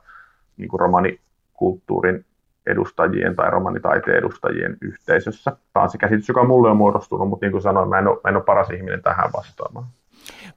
niin 0.59 0.69
kuin 0.69 0.79
romanikulttuurin 0.79 2.25
edustajien 2.67 3.35
tai 3.35 3.51
romanitaiteen 3.51 4.17
edustajien 4.17 4.77
yhteisössä. 4.81 5.51
Tämä 5.73 5.83
on 5.83 5.89
se 5.89 5.97
käsitys, 5.97 6.27
joka 6.27 6.43
mulle 6.43 6.69
on 6.69 6.77
muodostunut, 6.77 7.29
mutta 7.29 7.45
niin 7.45 7.51
kuin 7.51 7.61
sanoin, 7.61 7.89
mä 7.89 7.99
en 7.99 8.07
ole, 8.07 8.19
mä 8.23 8.29
en 8.29 8.35
ole 8.35 8.43
paras 8.43 8.69
ihminen 8.69 9.01
tähän 9.01 9.29
vastaamaan. 9.33 9.85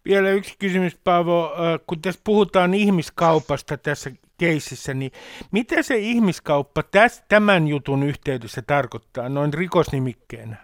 Vielä 0.04 0.30
yksi 0.30 0.56
kysymys, 0.58 0.96
Paavo. 1.04 1.52
Kun 1.86 2.02
tässä 2.02 2.20
puhutaan 2.24 2.74
ihmiskaupasta 2.74 3.76
tässä 3.76 4.10
keississä, 4.38 4.94
niin 4.94 5.12
mitä 5.52 5.82
se 5.82 5.96
ihmiskauppa 5.96 6.82
täs, 6.82 7.24
tämän 7.28 7.68
jutun 7.68 8.02
yhteydessä 8.02 8.62
tarkoittaa 8.66 9.28
noin 9.28 9.54
rikosnimikkeenä? 9.54 10.56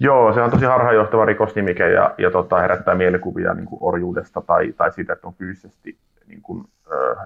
Joo, 0.00 0.32
se 0.32 0.42
on 0.42 0.50
tosi 0.50 0.64
harhaanjohtava 0.64 1.24
rikosnimike 1.24 1.90
ja, 1.90 2.14
ja 2.18 2.30
tota, 2.30 2.60
herättää 2.60 2.94
mielikuvia 2.94 3.54
niin 3.54 3.66
kuin 3.66 3.78
orjuudesta 3.82 4.40
tai, 4.40 4.72
tai 4.76 4.92
siitä, 4.92 5.12
että 5.12 5.26
on 5.26 5.34
fyysisesti 5.34 5.98
niin 6.30 6.42
kuin, 6.42 6.64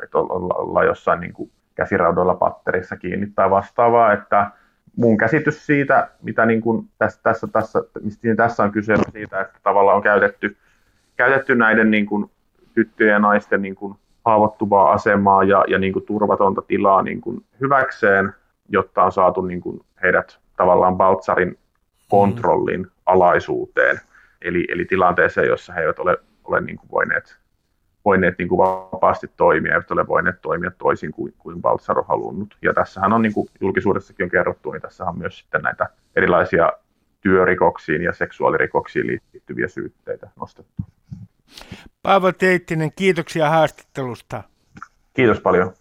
että 0.03 0.19
ollaan 0.19 0.87
jossain 0.87 1.21
niin 1.21 1.33
kuin 1.33 1.51
käsiraudoilla 1.75 2.35
patterissa 2.35 2.97
kiinni 2.97 3.27
tai 3.35 3.51
vastaavaa, 3.51 4.13
että 4.13 4.51
mun 4.97 5.17
käsitys 5.17 5.67
siitä, 5.67 6.09
mitä 6.23 6.47
niin 6.47 6.61
kuin 6.61 6.89
tässä, 6.99 7.21
tässä, 7.23 7.47
tässä, 7.47 7.83
mistä 8.03 8.35
tässä 8.37 8.63
on 8.63 8.73
kyse, 8.73 8.95
siitä, 9.13 9.41
että 9.41 9.59
tavallaan 9.63 9.97
on 9.97 10.03
käytetty, 10.03 10.57
käytetty 11.17 11.55
näiden 11.55 11.91
niin 11.91 12.07
kuin 12.07 12.31
tyttöjen 12.75 13.13
ja 13.13 13.19
naisten 13.19 13.63
niin 13.63 13.75
kuin 13.75 13.95
haavoittuvaa 14.25 14.93
asemaa 14.93 15.45
ja, 15.45 15.65
ja 15.69 15.79
niin 15.79 15.93
kuin 15.93 16.07
turvatonta 16.07 16.63
tilaa 16.63 17.03
niin 17.03 17.21
kuin 17.21 17.45
hyväkseen, 17.61 18.33
jotta 18.69 19.03
on 19.03 19.13
saatu 19.13 19.43
niin 19.43 19.61
kuin 19.61 19.81
heidät 20.03 20.39
tavallaan 20.57 20.97
Baltsarin 20.97 21.59
kontrollin 22.09 22.87
alaisuuteen, 23.07 24.01
eli, 24.43 24.65
eli 24.69 24.85
tilanteeseen, 24.85 25.49
jossa 25.49 25.73
he 25.73 25.81
eivät 25.81 25.99
ole, 25.99 26.17
ole 26.45 26.61
niin 26.61 26.77
kuin 26.77 26.91
voineet 26.91 27.44
voineet 28.05 28.39
niin 28.39 28.49
kuin 28.49 28.59
vapaasti 28.59 29.31
toimia, 29.37 29.73
eivät 29.73 29.91
ole 29.91 30.07
voineet 30.07 30.41
toimia 30.43 30.71
toisin 30.71 31.13
kuin, 31.13 31.35
kuin 31.39 31.63
Baltzar 31.63 31.99
on 31.99 32.05
halunnut. 32.09 32.57
Ja 32.63 32.75
tässähän 32.75 33.13
on 33.13 33.23
niin 33.23 33.33
kuin 33.33 33.49
julkisuudessakin 33.61 34.25
on 34.25 34.31
kerrottu, 34.31 34.73
niin 34.73 34.83
tässä 34.83 35.05
on 35.05 35.19
myös 35.19 35.39
sitten 35.39 35.63
näitä 35.63 35.89
erilaisia 36.17 36.73
työrikoksiin 37.21 38.03
ja 38.03 38.13
seksuaalirikoksiin 38.13 39.07
liittyviä 39.07 39.69
syytteitä 39.69 40.31
nostettu. 40.41 40.83
Paavo 42.03 42.33
Teittinen, 42.33 42.93
kiitoksia 42.97 43.51
haastattelusta. 43.51 44.43
Kiitos 45.15 45.41
paljon. 45.41 45.73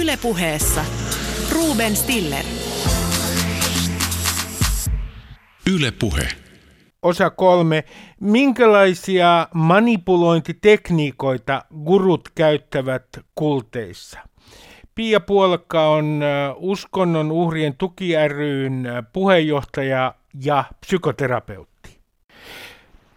Ylepuheessa 0.00 0.84
Ruben 1.54 1.96
Stiller. 1.96 2.44
Ylepuhe. 5.74 6.41
Osa 7.02 7.30
kolme. 7.30 7.84
Minkälaisia 8.20 9.48
manipulointitekniikoita 9.54 11.62
gurut 11.84 12.28
käyttävät 12.34 13.06
kulteissa? 13.34 14.18
Pia 14.94 15.20
Puolakka 15.20 15.88
on 15.88 16.20
uskonnon 16.56 17.32
uhrien 17.32 17.74
tuki 17.78 18.12
ryn 18.28 18.88
puheenjohtaja 19.12 20.14
ja 20.44 20.64
psykoterapeutti. 20.80 21.71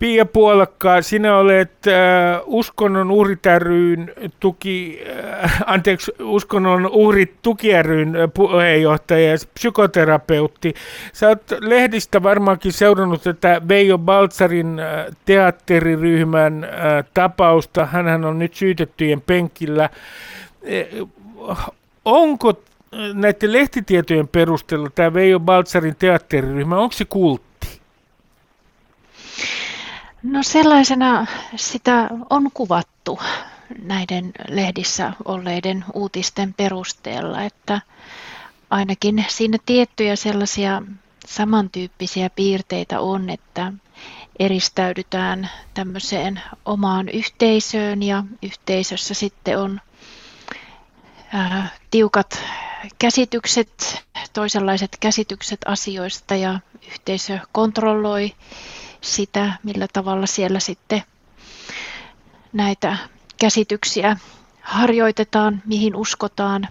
Pia 0.05 0.25
Puolakka, 0.25 1.01
sinä 1.01 1.37
olet 1.37 1.87
äh, 1.87 2.41
Uskonnon 2.45 3.11
uhrit 3.11 3.45
ryn 3.57 4.13
tuki, 4.39 4.99
äh, 5.43 5.63
anteeksi, 5.65 6.11
Uskonnon 6.19 6.89
uhrit 6.91 7.33
ryn 7.81 8.13
puheenjohtaja 8.33 9.29
ja 9.29 9.37
psykoterapeutti. 9.53 10.73
Sä 11.13 11.27
oot 11.27 11.41
lehdistä 11.59 12.23
varmaankin 12.23 12.73
seurannut 12.73 13.23
tätä 13.23 13.61
Veijo 13.67 13.97
Baltsarin 13.97 14.79
äh, 14.79 15.05
teatteriryhmän 15.25 16.63
äh, 16.63 16.71
tapausta. 17.13 17.85
Hänhän 17.85 18.25
on 18.25 18.39
nyt 18.39 18.53
syytettyjen 18.53 19.21
penkillä. 19.21 19.83
Äh, 21.49 21.65
onko 22.05 22.49
äh, 22.49 22.99
näiden 23.13 23.53
lehtitietojen 23.53 24.27
perusteella 24.27 24.89
tämä 24.95 25.13
Veijo 25.13 25.39
Baltsarin 25.39 25.95
teatteriryhmä, 25.95 26.77
onko 26.77 26.93
se 26.93 27.05
kultti? 27.05 27.54
No 30.25 30.43
sellaisena 30.43 31.25
sitä 31.55 32.09
on 32.29 32.51
kuvattu 32.53 33.19
näiden 33.81 34.31
lehdissä 34.47 35.13
olleiden 35.25 35.85
uutisten 35.93 36.53
perusteella, 36.53 37.43
että 37.43 37.81
ainakin 38.69 39.25
siinä 39.27 39.57
tiettyjä 39.65 40.15
sellaisia 40.15 40.81
samantyyppisiä 41.27 42.29
piirteitä 42.29 42.99
on, 42.99 43.29
että 43.29 43.73
eristäydytään 44.39 45.49
tämmöiseen 45.73 46.41
omaan 46.65 47.09
yhteisöön 47.09 48.03
ja 48.03 48.23
yhteisössä 48.43 49.13
sitten 49.13 49.59
on 49.59 49.81
ää, 51.33 51.69
tiukat 51.91 52.43
käsitykset, 52.99 54.03
toisenlaiset 54.33 54.97
käsitykset 54.99 55.59
asioista 55.65 56.35
ja 56.35 56.59
yhteisö 56.87 57.39
kontrolloi 57.51 58.33
sitä, 59.05 59.53
millä 59.63 59.87
tavalla 59.93 60.25
siellä 60.25 60.59
sitten 60.59 61.03
näitä 62.53 62.97
käsityksiä 63.39 64.17
harjoitetaan, 64.61 65.61
mihin 65.65 65.95
uskotaan. 65.95 66.67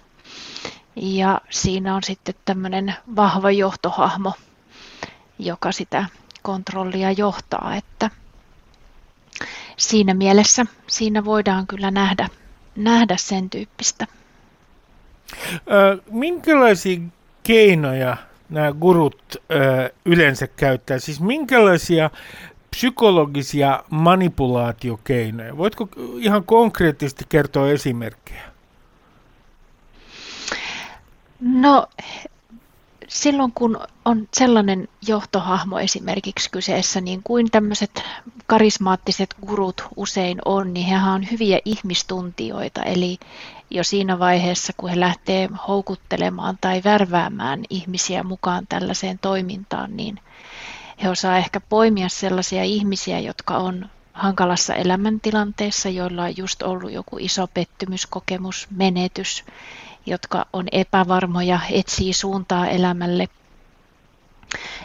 Ja 0.95 1.41
siinä 1.49 1.95
on 1.95 2.03
sitten 2.03 2.35
tämmöinen 2.45 2.95
vahva 3.15 3.51
johtohahmo, 3.51 4.33
joka 5.39 5.71
sitä 5.71 6.05
kontrollia 6.41 7.11
johtaa, 7.11 7.75
että 7.75 8.09
siinä 9.77 10.13
mielessä 10.13 10.65
siinä 10.87 11.25
voidaan 11.25 11.67
kyllä 11.67 11.91
nähdä, 11.91 12.29
nähdä 12.75 13.17
sen 13.17 13.49
tyyppistä. 13.49 14.07
Minkälaisia 16.09 16.99
keinoja 17.43 18.17
nämä 18.49 18.71
gurut 18.71 19.23
ö, 19.35 19.89
yleensä 20.05 20.47
käyttää? 20.47 20.99
Siis 20.99 21.21
minkälaisia 21.21 22.09
psykologisia 22.71 23.83
manipulaatiokeinoja? 23.89 25.57
Voitko 25.57 25.89
ihan 26.19 26.43
konkreettisesti 26.43 27.25
kertoa 27.29 27.69
esimerkkejä? 27.69 28.41
No 31.39 31.87
silloin 33.07 33.51
kun 33.55 33.79
on 34.05 34.27
sellainen 34.33 34.87
johtohahmo 35.07 35.79
esimerkiksi 35.79 36.51
kyseessä, 36.51 37.01
niin 37.01 37.21
kuin 37.23 37.51
tämmöiset 37.51 38.03
karismaattiset 38.47 39.35
gurut 39.47 39.87
usein 39.95 40.37
on, 40.45 40.73
niin 40.73 40.87
he 40.87 41.09
on 41.09 41.27
hyviä 41.31 41.59
ihmistuntijoita. 41.65 42.83
Eli 42.83 43.17
jo 43.69 43.83
siinä 43.83 44.19
vaiheessa, 44.19 44.73
kun 44.77 44.89
he 44.89 44.99
lähtee 44.99 45.49
houkuttelemaan 45.67 46.57
tai 46.61 46.81
värväämään 46.83 47.63
ihmisiä 47.69 48.23
mukaan 48.23 48.67
tällaiseen 48.67 49.19
toimintaan, 49.19 49.97
niin 49.97 50.19
he 51.03 51.09
osaa 51.09 51.37
ehkä 51.37 51.59
poimia 51.59 52.09
sellaisia 52.09 52.63
ihmisiä, 52.63 53.19
jotka 53.19 53.57
on 53.57 53.89
hankalassa 54.13 54.75
elämäntilanteessa, 54.75 55.89
joilla 55.89 56.23
on 56.23 56.37
just 56.37 56.61
ollut 56.61 56.91
joku 56.91 57.17
iso 57.19 57.47
pettymyskokemus, 57.47 58.67
menetys, 58.71 59.43
jotka 60.05 60.45
on 60.53 60.67
epävarmoja, 60.71 61.59
etsii 61.71 62.13
suuntaa 62.13 62.67
elämälle. 62.67 63.29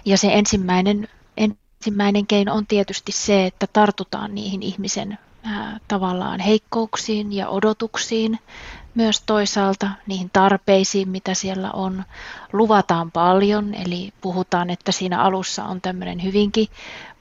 Ja 0.05 0.18
se 0.18 0.28
ensimmäinen, 0.33 1.09
ensimmäinen 1.37 2.26
keino 2.26 2.55
on 2.55 2.66
tietysti 2.66 3.12
se, 3.12 3.47
että 3.47 3.66
tartutaan 3.72 4.35
niihin 4.35 4.62
ihmisen 4.62 5.18
tavallaan 5.88 6.41
heikkouksiin 6.41 7.32
ja 7.32 7.49
odotuksiin, 7.49 8.38
myös 8.95 9.22
toisaalta 9.26 9.91
niihin 10.07 10.30
tarpeisiin, 10.32 11.09
mitä 11.09 11.34
siellä 11.34 11.70
on. 11.70 12.05
Luvataan 12.53 13.11
paljon, 13.11 13.74
eli 13.74 14.12
puhutaan, 14.20 14.70
että 14.70 14.93
siinä 14.93 15.22
alussa 15.22 15.64
on 15.64 15.80
tämmöinen 15.80 16.22
hyvinkin 16.22 16.68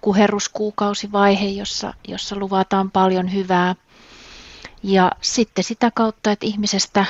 kuheruskuukausivaihe, 0.02 1.46
jossa, 1.48 1.94
jossa 2.08 2.36
luvataan 2.36 2.92
paljon 2.92 3.34
hyvää. 3.34 3.76
Ja 4.84 5.12
sitten 5.22 5.64
sitä 5.64 5.92
kautta, 5.96 6.32
että 6.32 6.46
ihmisestä 6.46 7.06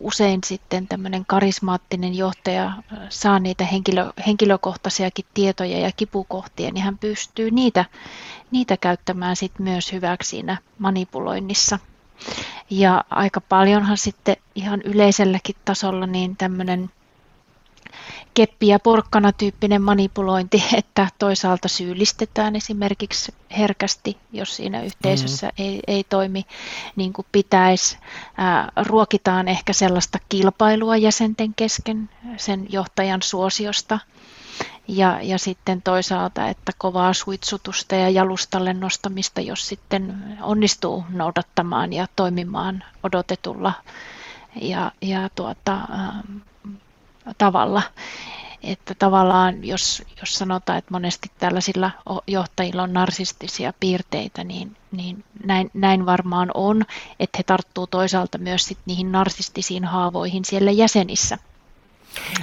usein 0.00 0.40
sitten 0.44 0.88
tämmöinen 0.88 1.24
karismaattinen 1.26 2.14
johtaja 2.14 2.72
saa 3.08 3.38
niitä 3.38 3.64
henkilö, 3.64 4.12
henkilökohtaisiakin 4.26 5.24
tietoja 5.34 5.78
ja 5.78 5.92
kipukohtia, 5.96 6.70
niin 6.72 6.84
hän 6.84 6.98
pystyy 6.98 7.50
niitä, 7.50 7.84
niitä 8.50 8.76
käyttämään 8.76 9.36
sitten 9.36 9.64
myös 9.64 9.92
hyväksi 9.92 10.28
siinä 10.30 10.56
manipuloinnissa. 10.78 11.78
Ja 12.70 13.04
aika 13.10 13.40
paljonhan 13.40 13.96
sitten 13.98 14.36
ihan 14.54 14.82
yleiselläkin 14.82 15.56
tasolla 15.64 16.06
niin 16.06 16.36
tämmöinen 16.36 16.90
keppi- 18.34 18.68
ja 18.68 18.78
porkkana-tyyppinen 18.78 19.82
manipulointi, 19.82 20.64
että 20.76 21.08
toisaalta 21.18 21.68
syyllistetään 21.68 22.56
esimerkiksi 22.56 23.34
herkästi, 23.58 24.16
jos 24.32 24.56
siinä 24.56 24.82
yhteisössä 24.82 25.46
mm-hmm. 25.46 25.64
ei, 25.64 25.80
ei 25.86 26.04
toimi 26.04 26.46
niin 26.96 27.12
kuin 27.12 27.26
pitäisi. 27.32 27.98
Ää, 28.36 28.72
ruokitaan 28.76 29.48
ehkä 29.48 29.72
sellaista 29.72 30.18
kilpailua 30.28 30.96
jäsenten 30.96 31.54
kesken 31.54 32.10
sen 32.36 32.66
johtajan 32.68 33.22
suosiosta. 33.22 33.98
Ja, 34.88 35.18
ja 35.22 35.38
sitten 35.38 35.82
toisaalta, 35.82 36.48
että 36.48 36.72
kovaa 36.78 37.12
suitsutusta 37.12 37.94
ja 37.94 38.10
jalustalle 38.10 38.72
nostamista, 38.74 39.40
jos 39.40 39.68
sitten 39.68 40.24
onnistuu 40.40 41.04
noudattamaan 41.10 41.92
ja 41.92 42.06
toimimaan 42.16 42.84
odotetulla 43.02 43.72
ja, 44.60 44.92
ja 45.02 45.30
tuota, 45.34 45.78
tavalla. 47.38 47.82
Että 48.62 48.94
tavallaan, 48.94 49.64
jos, 49.64 50.02
jos 50.20 50.34
sanotaan, 50.34 50.78
että 50.78 50.94
monesti 50.94 51.30
tällaisilla 51.38 51.90
johtajilla 52.26 52.82
on 52.82 52.92
narsistisia 52.92 53.72
piirteitä, 53.80 54.44
niin, 54.44 54.76
niin 54.92 55.24
näin, 55.44 55.70
näin 55.74 56.06
varmaan 56.06 56.50
on, 56.54 56.82
että 57.20 57.38
he 57.38 57.42
tarttuu 57.42 57.86
toisaalta 57.86 58.38
myös 58.38 58.64
sit 58.64 58.78
niihin 58.86 59.12
narsistisiin 59.12 59.84
haavoihin 59.84 60.44
siellä 60.44 60.70
jäsenissä. 60.70 61.38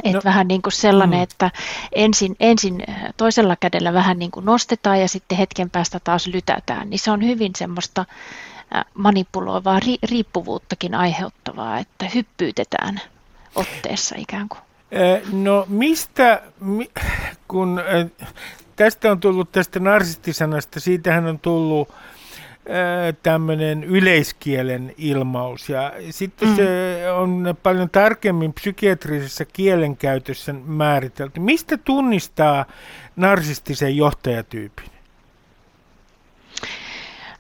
Et 0.03 0.13
no, 0.13 0.21
vähän 0.23 0.47
niin 0.47 0.61
kuin 0.61 0.73
sellainen, 0.73 1.19
mm. 1.19 1.23
että 1.23 1.51
ensin, 1.91 2.35
ensin 2.39 2.83
toisella 3.17 3.55
kädellä 3.55 3.93
vähän 3.93 4.19
niin 4.19 4.31
kuin 4.31 4.45
nostetaan 4.45 5.01
ja 5.01 5.07
sitten 5.07 5.37
hetken 5.37 5.69
päästä 5.69 5.99
taas 5.99 6.27
lytätään, 6.27 6.89
niin 6.89 6.99
se 6.99 7.11
on 7.11 7.23
hyvin 7.23 7.51
semmoista 7.55 8.05
manipuloivaa, 8.93 9.79
riippuvuuttakin 10.03 10.95
aiheuttavaa, 10.95 11.79
että 11.79 12.09
hyppyytetään 12.15 13.01
otteessa 13.55 14.15
ikään 14.17 14.49
kuin. 14.49 14.61
No 15.31 15.65
mistä, 15.69 16.41
kun 17.47 17.81
tästä 18.75 19.11
on 19.11 19.19
tullut 19.19 19.51
tästä 19.51 19.79
narsistisanasta, 19.79 20.79
siitähän 20.79 21.25
on 21.25 21.39
tullut 21.39 21.89
tämmöinen 23.23 23.83
yleiskielen 23.83 24.93
ilmaus. 24.97 25.69
Ja 25.69 25.93
sitten 26.09 26.49
mm. 26.49 26.55
se 26.55 26.99
on 27.11 27.57
paljon 27.63 27.89
tarkemmin 27.89 28.53
psykiatrisessa 28.53 29.45
kielenkäytössä 29.45 30.53
määritelty. 30.53 31.39
Mistä 31.39 31.77
tunnistaa 31.77 32.65
narsistisen 33.15 33.97
johtajatyypin? 33.97 34.94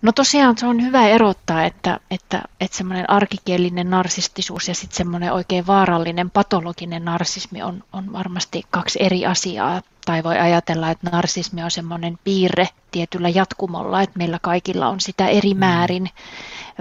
No 0.05 0.11
tosiaan 0.11 0.57
se 0.57 0.65
on 0.65 0.81
hyvä 0.81 1.07
erottaa, 1.07 1.63
että, 1.63 1.99
että, 2.11 2.41
että 2.59 2.77
semmoinen 2.77 3.09
arkikielinen 3.09 3.89
narsistisuus 3.89 4.67
ja 4.67 4.75
sitten 4.75 4.97
semmoinen 4.97 5.33
oikein 5.33 5.67
vaarallinen 5.67 6.31
patologinen 6.31 7.05
narsismi 7.05 7.63
on, 7.63 7.83
on 7.93 8.13
varmasti 8.13 8.63
kaksi 8.71 8.99
eri 9.03 9.25
asiaa. 9.25 9.81
Tai 10.05 10.23
voi 10.23 10.39
ajatella, 10.39 10.91
että 10.91 11.09
narsismi 11.09 11.63
on 11.63 11.71
semmoinen 11.71 12.19
piirre 12.23 12.69
tietyllä 12.91 13.29
jatkumolla, 13.29 14.01
että 14.01 14.17
meillä 14.17 14.39
kaikilla 14.41 14.87
on 14.87 14.99
sitä 14.99 15.27
eri 15.27 15.53
mm. 15.53 15.59
määrin 15.59 16.09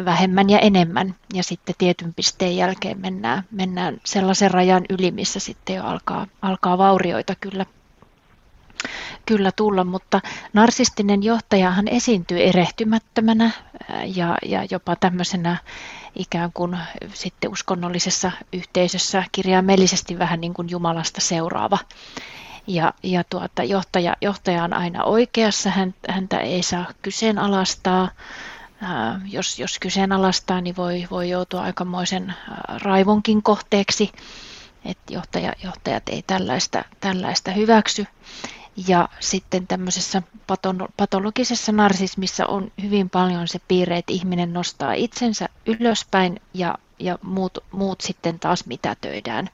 vähemmän 0.05 0.51
ja 0.51 0.59
enemmän. 0.59 1.15
Ja 1.35 1.43
sitten 1.43 1.75
tietyn 1.79 2.15
pisteen 2.15 2.57
jälkeen 2.57 3.01
mennään, 3.01 3.45
mennään 3.51 4.01
sellaisen 4.05 4.51
rajan 4.51 4.85
yli, 4.89 5.11
missä 5.11 5.41
sitten 5.41 5.77
jo 5.77 5.85
alkaa, 5.85 6.27
alkaa 6.43 6.79
vaurioita 6.79 7.35
kyllä 7.41 7.67
kyllä 9.27 9.53
tulla, 9.57 9.85
mutta 9.85 10.21
narsistinen 10.53 11.23
johtajahan 11.23 11.89
esiintyy 11.89 12.43
erehtymättömänä 12.43 13.51
ja, 14.17 14.39
ja 14.47 14.67
jopa 14.71 14.97
tämmöisenä 14.97 15.57
ikään 16.17 16.51
kuin 16.55 16.79
sitten 17.15 17.51
uskonnollisessa 17.51 18.33
yhteisössä 18.53 19.25
kirjaimellisesti 19.33 20.19
vähän 20.19 20.41
niin 20.41 20.55
kuin 20.55 20.71
Jumalasta 20.71 21.21
seuraava. 21.21 21.79
Ja, 22.67 22.95
ja 23.03 23.25
tuota, 23.25 23.63
johtaja, 23.63 24.17
johtaja 24.21 24.65
on 24.65 24.73
aina 24.73 25.05
oikeassa, 25.05 25.73
häntä 26.09 26.39
ei 26.39 26.63
saa 26.63 26.87
kyseenalaistaa. 27.03 28.09
jos, 29.31 29.59
jos 29.59 29.79
kyseenalaistaa, 29.79 30.61
niin 30.61 30.77
voi, 30.77 31.07
voi 31.11 31.31
joutua 31.31 31.63
aikamoisen 31.63 32.35
raivonkin 32.83 33.43
kohteeksi, 33.43 34.13
että 34.85 35.15
johtaja, 35.15 35.53
johtajat 35.65 36.09
ei 36.09 36.23
tällaista, 36.27 36.85
tällaista 37.01 37.51
hyväksy. 37.51 38.07
Ja 38.89 39.09
sitten 39.21 39.67
tämmöisessä 39.67 40.23
patologisessa 40.97 41.73
narsismissa 41.73 42.47
on 42.47 42.73
hyvin 42.83 43.11
paljon 43.11 43.49
se 43.49 43.59
piirre, 43.69 43.99
että 43.99 44.13
ihminen 44.13 44.53
nostaa 44.53 44.93
itsensä 44.93 45.49
ylöspäin 45.67 46.41
ja, 46.55 46.79
ja 46.99 47.19
muut, 47.23 47.59
muut 47.73 48.01
sitten 48.01 48.39
taas 48.39 48.67
mitätöidään. 48.67 49.51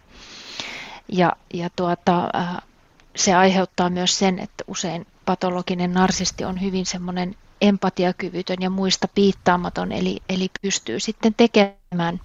Ja, 1.09 1.33
ja 1.55 1.71
tuota, 1.77 2.31
äh, 2.35 2.57
se 3.16 3.35
aiheuttaa 3.35 3.91
myös 3.91 4.18
sen, 4.18 4.39
että 4.39 4.64
usein 4.66 5.07
patologinen 5.25 5.93
narsisti 5.93 6.45
on 6.45 6.61
hyvin 6.61 6.87
semmoinen 6.87 7.37
empatiakyvytön 7.61 8.57
ja 8.61 8.71
muista 8.71 9.09
piittaamaton, 9.14 9.93
eli, 9.93 10.21
eli 10.29 10.51
pystyy 10.62 11.01
sitten 11.01 11.35
tekemään, 11.35 12.21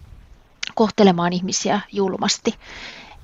kohtelemaan 0.76 1.34
ihmisiä 1.34 1.82
julmasti. 1.92 2.54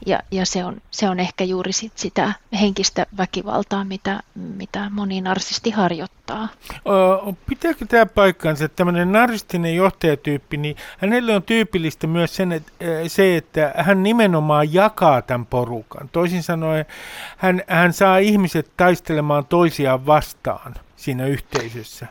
Ja, 0.06 0.20
ja 0.32 0.46
se, 0.46 0.66
on, 0.66 0.82
se 0.92 1.10
on 1.10 1.20
ehkä 1.20 1.44
juuri 1.44 1.72
sit 1.72 1.98
sitä 1.98 2.34
henkistä 2.62 3.06
väkivaltaa, 3.18 3.84
mitä, 3.84 4.24
mitä 4.36 4.90
moni 4.90 5.22
narsisti 5.22 5.70
harjoittaa. 5.70 6.48
Pitääkö 7.50 7.86
tämä 7.86 8.06
paikkaansa, 8.06 8.66
että 8.66 8.76
tämmöinen 8.76 9.12
narsistinen 9.12 9.76
johtajatyyppi, 9.76 10.58
niin 10.58 10.76
hänelle 10.98 11.36
on 11.36 11.44
tyypillistä 11.44 12.08
myös 12.08 12.36
sen, 12.36 12.52
että, 12.52 12.72
se, 13.08 13.38
että 13.38 13.74
hän 13.78 14.04
nimenomaan 14.04 14.74
jakaa 14.74 15.22
tämän 15.22 15.46
porukan. 15.46 16.10
Toisin 16.10 16.44
sanoen 16.44 16.86
hän, 17.38 17.62
hän 17.68 17.94
saa 17.94 18.18
ihmiset 18.18 18.72
taistelemaan 18.78 19.46
toisiaan 19.46 20.06
vastaan 20.06 20.76
siinä 20.96 21.26
yhteisössä. 21.26 22.08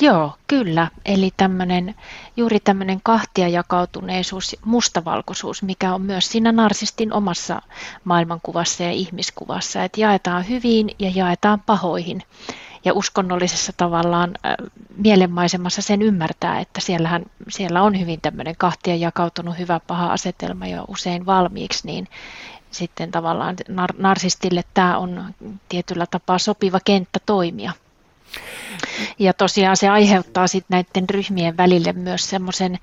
Joo, 0.00 0.34
kyllä. 0.46 0.88
Eli 1.04 1.30
tämmönen, 1.36 1.94
juuri 2.36 2.60
tämmöinen 2.60 3.00
kahtia 3.02 3.48
jakautuneisuus, 3.48 4.56
mustavalkoisuus, 4.64 5.62
mikä 5.62 5.94
on 5.94 6.02
myös 6.02 6.32
siinä 6.32 6.52
narsistin 6.52 7.12
omassa 7.12 7.62
maailmankuvassa 8.04 8.82
ja 8.82 8.90
ihmiskuvassa, 8.90 9.84
että 9.84 10.00
jaetaan 10.00 10.48
hyviin 10.48 10.90
ja 10.98 11.10
jaetaan 11.14 11.60
pahoihin. 11.60 12.22
Ja 12.84 12.94
uskonnollisessa 12.94 13.72
tavallaan 13.76 14.30
äh, 14.46 14.54
mielenmaisemassa 14.96 15.82
sen 15.82 16.02
ymmärtää, 16.02 16.60
että 16.60 16.80
siellähän, 16.80 17.24
siellä 17.48 17.82
on 17.82 18.00
hyvin 18.00 18.20
tämmöinen 18.20 18.54
kahtia 18.58 18.96
jakautunut 18.96 19.58
hyvä 19.58 19.80
paha 19.86 20.12
asetelma 20.12 20.66
jo 20.66 20.84
usein 20.88 21.26
valmiiksi, 21.26 21.86
niin 21.86 22.08
sitten 22.70 23.10
tavallaan 23.10 23.56
nar- 23.70 23.96
narsistille 23.98 24.64
tämä 24.74 24.98
on 24.98 25.34
tietyllä 25.68 26.06
tapaa 26.10 26.38
sopiva 26.38 26.80
kenttä 26.84 27.18
toimia. 27.26 27.72
Ja 29.18 29.32
tosiaan 29.32 29.76
se 29.76 29.88
aiheuttaa 29.88 30.46
sitten 30.46 30.76
näiden 30.76 31.10
ryhmien 31.10 31.56
välille 31.56 31.92
myös 31.92 32.30
semmoisen 32.30 32.78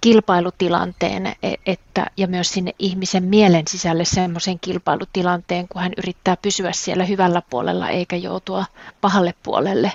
kilpailutilanteen 0.00 1.26
e, 1.26 1.34
että, 1.66 2.06
ja 2.16 2.26
myös 2.26 2.50
sinne 2.50 2.74
ihmisen 2.78 3.24
mielen 3.24 3.68
sisälle 3.68 4.04
semmoisen 4.04 4.60
kilpailutilanteen, 4.60 5.68
kun 5.68 5.82
hän 5.82 5.92
yrittää 5.96 6.36
pysyä 6.36 6.72
siellä 6.72 7.04
hyvällä 7.04 7.42
puolella 7.50 7.88
eikä 7.88 8.16
joutua 8.16 8.64
pahalle 9.00 9.34
puolelle, 9.42 9.92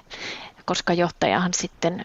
koska 0.66 0.94
johtajahan 0.94 1.54
sitten, 1.54 2.04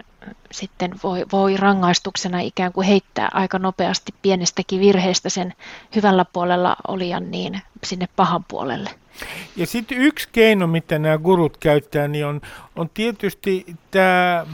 sitten 0.52 0.94
voi, 1.02 1.26
voi 1.32 1.56
rangaistuksena 1.56 2.40
ikään 2.40 2.72
kuin 2.72 2.86
heittää 2.86 3.28
aika 3.34 3.58
nopeasti 3.58 4.14
pienestäkin 4.22 4.80
virheestä 4.80 5.28
sen 5.28 5.54
hyvällä 5.96 6.24
puolella 6.24 6.76
olijan 6.88 7.30
niin 7.30 7.62
sinne 7.84 8.08
pahan 8.16 8.44
puolelle. 8.48 8.90
Ja 9.56 9.66
sitten 9.66 9.98
yksi 9.98 10.28
keino, 10.32 10.66
mitä 10.66 10.98
nämä 10.98 11.18
gurut 11.18 11.56
käyttää, 11.56 12.08
niin 12.08 12.26
on, 12.26 12.40
on 12.76 12.90
tietysti 12.94 13.76
tämä 13.90 14.46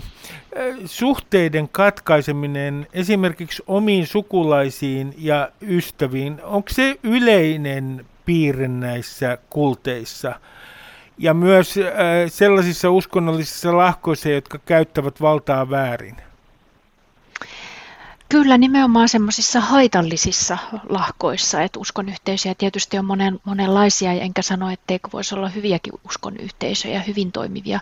suhteiden 0.87 1.69
katkaiseminen 1.69 2.87
esimerkiksi 2.93 3.63
omiin 3.67 4.07
sukulaisiin 4.07 5.15
ja 5.19 5.51
ystäviin. 5.63 6.41
Onko 6.43 6.69
se 6.73 6.99
yleinen 7.03 8.07
piirre 8.25 8.69
näissä 8.69 9.39
kulteissa? 9.51 10.41
Ja 11.19 11.35
myös 11.35 11.75
sellaisissa 12.29 12.91
uskonnollisissa 12.91 13.77
lahkoissa, 13.77 14.29
jotka 14.29 14.59
käyttävät 14.59 15.21
valtaa 15.21 15.71
väärin? 15.71 16.17
Kyllä 18.29 18.59
nimenomaan 18.59 19.09
semmoisissa 19.09 19.61
haitallisissa 19.61 20.59
lahkoissa, 20.89 21.63
että 21.63 21.79
uskonyhteisöjä 21.79 22.55
tietysti 22.59 22.99
on 22.99 23.05
monen, 23.05 23.41
monenlaisia, 23.45 24.13
enkä 24.13 24.43
sano, 24.43 24.71
etteikö 24.71 25.09
voisi 25.13 25.35
olla 25.35 25.49
hyviäkin 25.49 25.93
uskonyhteisöjä, 26.05 27.03
hyvin 27.07 27.33
toimivia, 27.33 27.81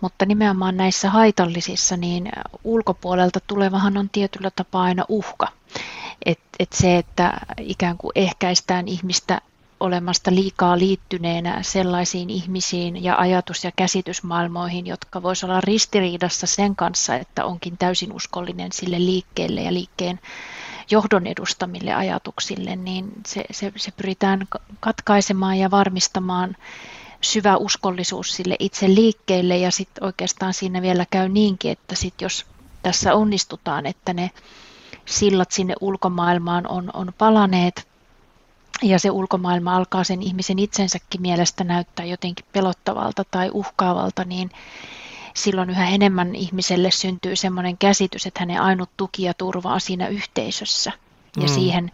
mutta 0.00 0.26
nimenomaan 0.26 0.76
näissä 0.76 1.10
haitallisissa, 1.10 1.96
niin 1.96 2.32
ulkopuolelta 2.64 3.40
tulevahan 3.46 3.96
on 3.96 4.08
tietyllä 4.08 4.50
tapaa 4.56 4.82
aina 4.82 5.04
uhka. 5.08 5.48
Et, 6.26 6.40
et 6.58 6.72
se, 6.72 6.96
että 6.96 7.32
ikään 7.58 7.98
kuin 7.98 8.12
ehkäistään 8.14 8.88
ihmistä 8.88 9.40
olemasta 9.80 10.34
liikaa 10.34 10.78
liittyneenä 10.78 11.62
sellaisiin 11.62 12.30
ihmisiin 12.30 13.04
ja 13.04 13.16
ajatus- 13.18 13.64
ja 13.64 13.72
käsitysmaailmoihin, 13.76 14.86
jotka 14.86 15.22
voisivat 15.22 15.50
olla 15.50 15.60
ristiriidassa 15.60 16.46
sen 16.46 16.76
kanssa, 16.76 17.14
että 17.14 17.44
onkin 17.44 17.78
täysin 17.78 18.12
uskollinen 18.12 18.72
sille 18.72 18.98
liikkeelle 18.98 19.62
ja 19.62 19.72
liikkeen 19.72 20.20
johdon 20.90 21.26
edustamille 21.26 21.94
ajatuksille, 21.94 22.76
niin 22.76 23.12
se, 23.26 23.44
se, 23.50 23.72
se 23.76 23.90
pyritään 23.90 24.46
katkaisemaan 24.80 25.58
ja 25.58 25.70
varmistamaan 25.70 26.56
syvä 27.20 27.56
uskollisuus 27.56 28.36
sille 28.36 28.56
itse 28.58 28.88
liikkeelle. 28.88 29.56
Ja 29.56 29.70
sitten 29.70 30.04
oikeastaan 30.04 30.54
siinä 30.54 30.82
vielä 30.82 31.06
käy 31.10 31.28
niinkin, 31.28 31.70
että 31.70 31.94
sit 31.94 32.20
jos 32.20 32.46
tässä 32.82 33.14
onnistutaan, 33.14 33.86
että 33.86 34.12
ne 34.14 34.30
sillat 35.06 35.50
sinne 35.50 35.74
ulkomaailmaan 35.80 36.66
on, 36.66 36.90
on 36.94 37.12
palaneet, 37.18 37.88
ja 38.82 38.98
se 38.98 39.10
ulkomaailma 39.10 39.76
alkaa 39.76 40.04
sen 40.04 40.22
ihmisen 40.22 40.58
itsensäkin 40.58 41.22
mielestä 41.22 41.64
näyttää 41.64 42.06
jotenkin 42.06 42.46
pelottavalta 42.52 43.24
tai 43.30 43.50
uhkaavalta, 43.52 44.24
niin 44.24 44.50
silloin 45.34 45.70
yhä 45.70 45.88
enemmän 45.88 46.34
ihmiselle 46.34 46.90
syntyy 46.90 47.36
sellainen 47.36 47.78
käsitys, 47.78 48.26
että 48.26 48.40
hänen 48.40 48.60
ainut 48.60 48.90
tuki 48.96 49.22
ja 49.22 49.34
turva 49.34 49.72
on 49.72 49.80
siinä 49.80 50.08
yhteisössä 50.08 50.92
ja 51.36 51.42
mm. 51.42 51.48
siihen, 51.48 51.92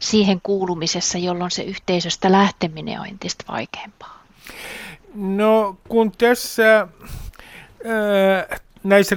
siihen 0.00 0.40
kuulumisessa, 0.42 1.18
jolloin 1.18 1.50
se 1.50 1.62
yhteisöstä 1.62 2.32
lähteminen 2.32 3.00
on 3.00 3.06
entistä 3.06 3.44
vaikeampaa. 3.48 4.20
No 5.14 5.76
kun 5.88 6.12
tässä 6.12 6.80
äh, 6.80 8.60
näissä 8.84 9.16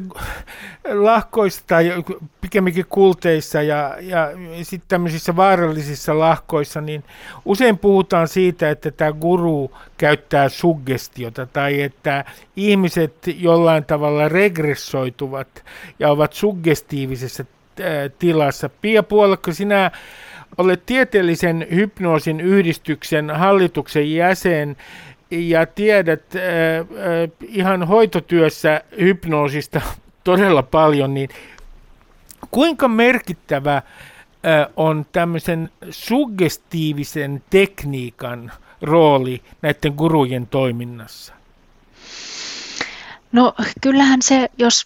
lahkoissa 0.93 1.63
tai 1.67 2.03
pikemminkin 2.41 2.85
kulteissa 2.89 3.61
ja, 3.61 3.95
ja 4.01 4.31
sitten 4.63 4.87
tämmöisissä 4.87 5.35
vaarallisissa 5.35 6.19
lahkoissa, 6.19 6.81
niin 6.81 7.03
usein 7.45 7.77
puhutaan 7.77 8.27
siitä, 8.27 8.69
että 8.69 8.91
tämä 8.91 9.11
guru 9.11 9.71
käyttää 9.97 10.49
suggestiota 10.49 11.45
tai 11.45 11.81
että 11.81 12.25
ihmiset 12.55 13.13
jollain 13.37 13.85
tavalla 13.85 14.29
regressoituvat 14.29 15.63
ja 15.99 16.09
ovat 16.09 16.33
suggestiivisessa 16.33 17.45
tilassa. 18.19 18.69
Pia 18.69 19.03
Puolakko, 19.03 19.53
sinä 19.53 19.91
olet 20.57 20.85
tieteellisen 20.85 21.67
hypnoosin 21.71 22.41
yhdistyksen 22.41 23.29
hallituksen 23.29 24.13
jäsen 24.13 24.77
ja 25.33 25.65
tiedät 25.65 26.35
äh, 26.35 26.41
äh, 26.41 27.29
ihan 27.47 27.87
hoitotyössä 27.87 28.81
hypnoosista 28.99 29.81
todella 30.23 30.63
paljon, 30.63 31.13
niin 31.13 31.29
kuinka 32.51 32.87
merkittävä 32.87 33.75
äh, 33.75 33.83
on 34.75 35.05
tämmöisen 35.11 35.69
suggestiivisen 35.89 37.43
tekniikan 37.49 38.51
rooli 38.81 39.41
näiden 39.61 39.93
gurujen 39.93 40.47
toiminnassa? 40.47 41.33
No 43.31 43.53
kyllähän 43.81 44.21
se, 44.21 44.49
jos 44.57 44.85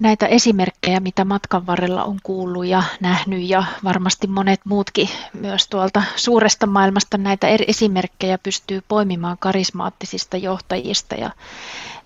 näitä 0.00 0.26
esimerkkejä, 0.26 1.00
mitä 1.00 1.24
matkan 1.24 1.66
varrella 1.66 2.04
on 2.04 2.18
kuullut 2.22 2.66
ja 2.66 2.82
nähnyt 3.00 3.48
ja 3.48 3.64
varmasti 3.84 4.26
monet 4.26 4.60
muutkin 4.64 5.08
myös 5.32 5.68
tuolta 5.68 6.02
suuresta 6.16 6.66
maailmasta 6.66 7.18
näitä 7.18 7.48
eri 7.48 7.64
esimerkkejä 7.68 8.38
pystyy 8.38 8.82
poimimaan 8.88 9.36
karismaattisista 9.40 10.36
johtajista 10.36 11.14
ja 11.14 11.30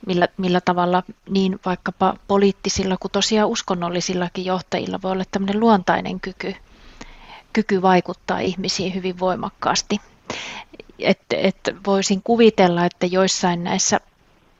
millä, 0.07 0.29
millä 0.37 0.61
tavalla 0.61 1.03
niin 1.31 1.61
vaikkapa 1.65 2.15
poliittisilla 2.29 2.97
kuin 3.01 3.13
tosiaan 3.13 3.49
uskonnollisillakin 3.49 4.45
johtajilla 4.45 5.03
voi 5.03 5.13
olla 5.13 5.25
tämmöinen 5.31 5.61
luontainen 5.61 6.21
kyky, 6.21 6.55
kyky 7.53 7.83
vaikuttaa 7.83 8.39
ihmisiin 8.39 8.95
hyvin 8.95 9.19
voimakkaasti. 9.19 10.01
Et, 10.99 11.21
et 11.31 11.61
voisin 11.87 12.23
kuvitella, 12.23 12.85
että 12.85 13.07
joissain 13.07 13.65
näissä 13.65 14.01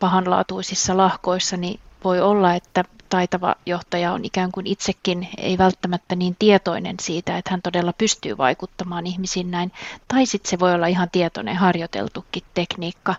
pahanlaatuisissa 0.01 0.97
lahkoissa 0.97 1.57
niin 1.57 1.81
voi 2.05 2.21
olla, 2.21 2.55
että 2.55 2.85
taitava 3.09 3.55
johtaja 3.67 4.13
on 4.13 4.25
ikään 4.25 4.53
kuin 4.53 4.67
itsekin 4.67 5.29
ei 5.39 5.59
välttämättä 5.59 6.17
niin 6.17 6.37
tietoinen 6.39 6.97
siitä, 7.01 7.39
että 7.39 7.51
hän 7.51 7.63
todella 7.63 7.93
pystyy 7.93 8.39
vaikuttamaan 8.39 9.07
ihmisiin 9.07 9.51
näin. 9.51 9.73
Tai 10.09 10.27
sitten 10.27 10.51
se 10.51 10.59
voi 10.59 10.75
olla 10.75 10.87
ihan 10.87 11.11
tietoinen 11.11 11.57
harjoiteltukin 11.57 12.43
tekniikka, 12.55 13.15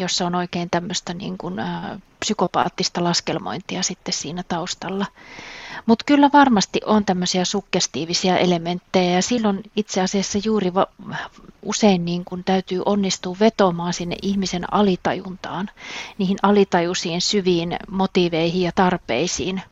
jossa 0.00 0.26
on 0.26 0.34
oikein 0.34 0.70
tämmöistä 0.70 1.14
niin 1.14 1.38
kuin, 1.38 1.58
ä, 1.58 1.98
psykopaattista 2.20 3.04
laskelmointia 3.04 3.82
sitten 3.82 4.14
siinä 4.14 4.42
taustalla. 4.48 5.06
Mutta 5.86 6.04
kyllä 6.04 6.30
varmasti 6.32 6.80
on 6.86 7.04
tämmöisiä 7.04 7.44
sukkestiivisia 7.44 8.38
elementtejä 8.38 9.10
ja 9.10 9.22
silloin 9.22 9.62
itse 9.76 10.00
asiassa 10.00 10.38
juuri 10.44 10.74
va- 10.74 10.86
usein 11.62 12.04
niin 12.04 12.24
kun 12.24 12.44
täytyy 12.44 12.82
onnistua 12.84 13.36
vetomaan 13.40 13.92
sinne 13.92 14.16
ihmisen 14.22 14.74
alitajuntaan, 14.74 15.70
niihin 16.18 16.38
alitajuisiin 16.42 17.20
syviin 17.20 17.76
motiiveihin 17.90 18.62
ja 18.62 18.72
tarpeisiin. 18.74 19.62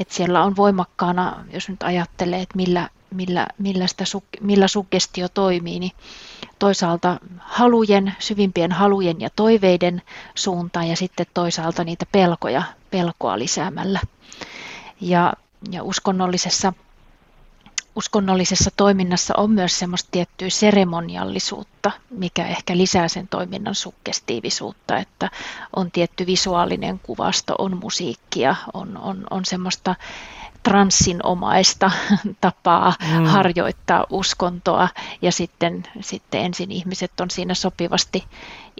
että 0.00 0.14
siellä 0.14 0.44
on 0.44 0.56
voimakkaana, 0.56 1.44
jos 1.52 1.68
nyt 1.68 1.82
ajattelee, 1.82 2.40
että 2.42 2.56
millä, 2.56 2.88
millä, 3.14 3.46
millä, 3.58 3.86
sitä, 3.86 4.04
millä 4.40 4.68
suggestio 4.68 5.28
toimii, 5.28 5.80
niin 5.80 5.92
toisaalta 6.62 7.18
halujen, 7.38 8.14
syvimpien 8.18 8.72
halujen 8.72 9.20
ja 9.20 9.30
toiveiden 9.36 10.02
suuntaan 10.34 10.88
ja 10.88 10.96
sitten 10.96 11.26
toisaalta 11.34 11.84
niitä 11.84 12.06
pelkoja, 12.12 12.62
pelkoa 12.90 13.38
lisäämällä. 13.38 14.00
Ja, 15.00 15.32
ja 15.70 15.82
uskonnollisessa 15.82 16.72
uskonnollisessa 17.96 18.70
toiminnassa 18.76 19.34
on 19.36 19.50
myös 19.50 19.78
semmoista 19.78 20.08
tiettyä 20.12 20.50
seremoniallisuutta, 20.50 21.90
mikä 22.10 22.46
ehkä 22.46 22.76
lisää 22.76 23.08
sen 23.08 23.28
toiminnan 23.28 23.74
sukkestiivisuutta, 23.74 24.98
että 24.98 25.30
on 25.76 25.90
tietty 25.90 26.26
visuaalinen 26.26 26.98
kuvasto, 26.98 27.54
on 27.58 27.76
musiikkia, 27.76 28.56
on, 28.74 28.96
on, 28.96 29.26
on 29.30 29.44
semmoista 29.44 29.94
transsinomaista 30.62 31.90
tapaa 32.40 32.94
mm. 33.18 33.24
harjoittaa 33.24 34.06
uskontoa 34.10 34.88
ja 35.22 35.32
sitten, 35.32 35.82
sitten 36.00 36.40
ensin 36.40 36.72
ihmiset 36.72 37.20
on 37.20 37.30
siinä 37.30 37.54
sopivasti 37.54 38.24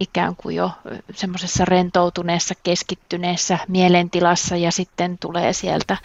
ikään 0.01 0.37
kuin 0.37 0.57
jo 0.57 0.71
semmoisessa 1.15 1.65
rentoutuneessa, 1.65 2.55
keskittyneessä 2.63 3.59
mielentilassa 3.69 4.57
ja 4.57 4.73
sitten 4.73 5.19
tulee 5.19 5.53
sieltä 5.53 5.97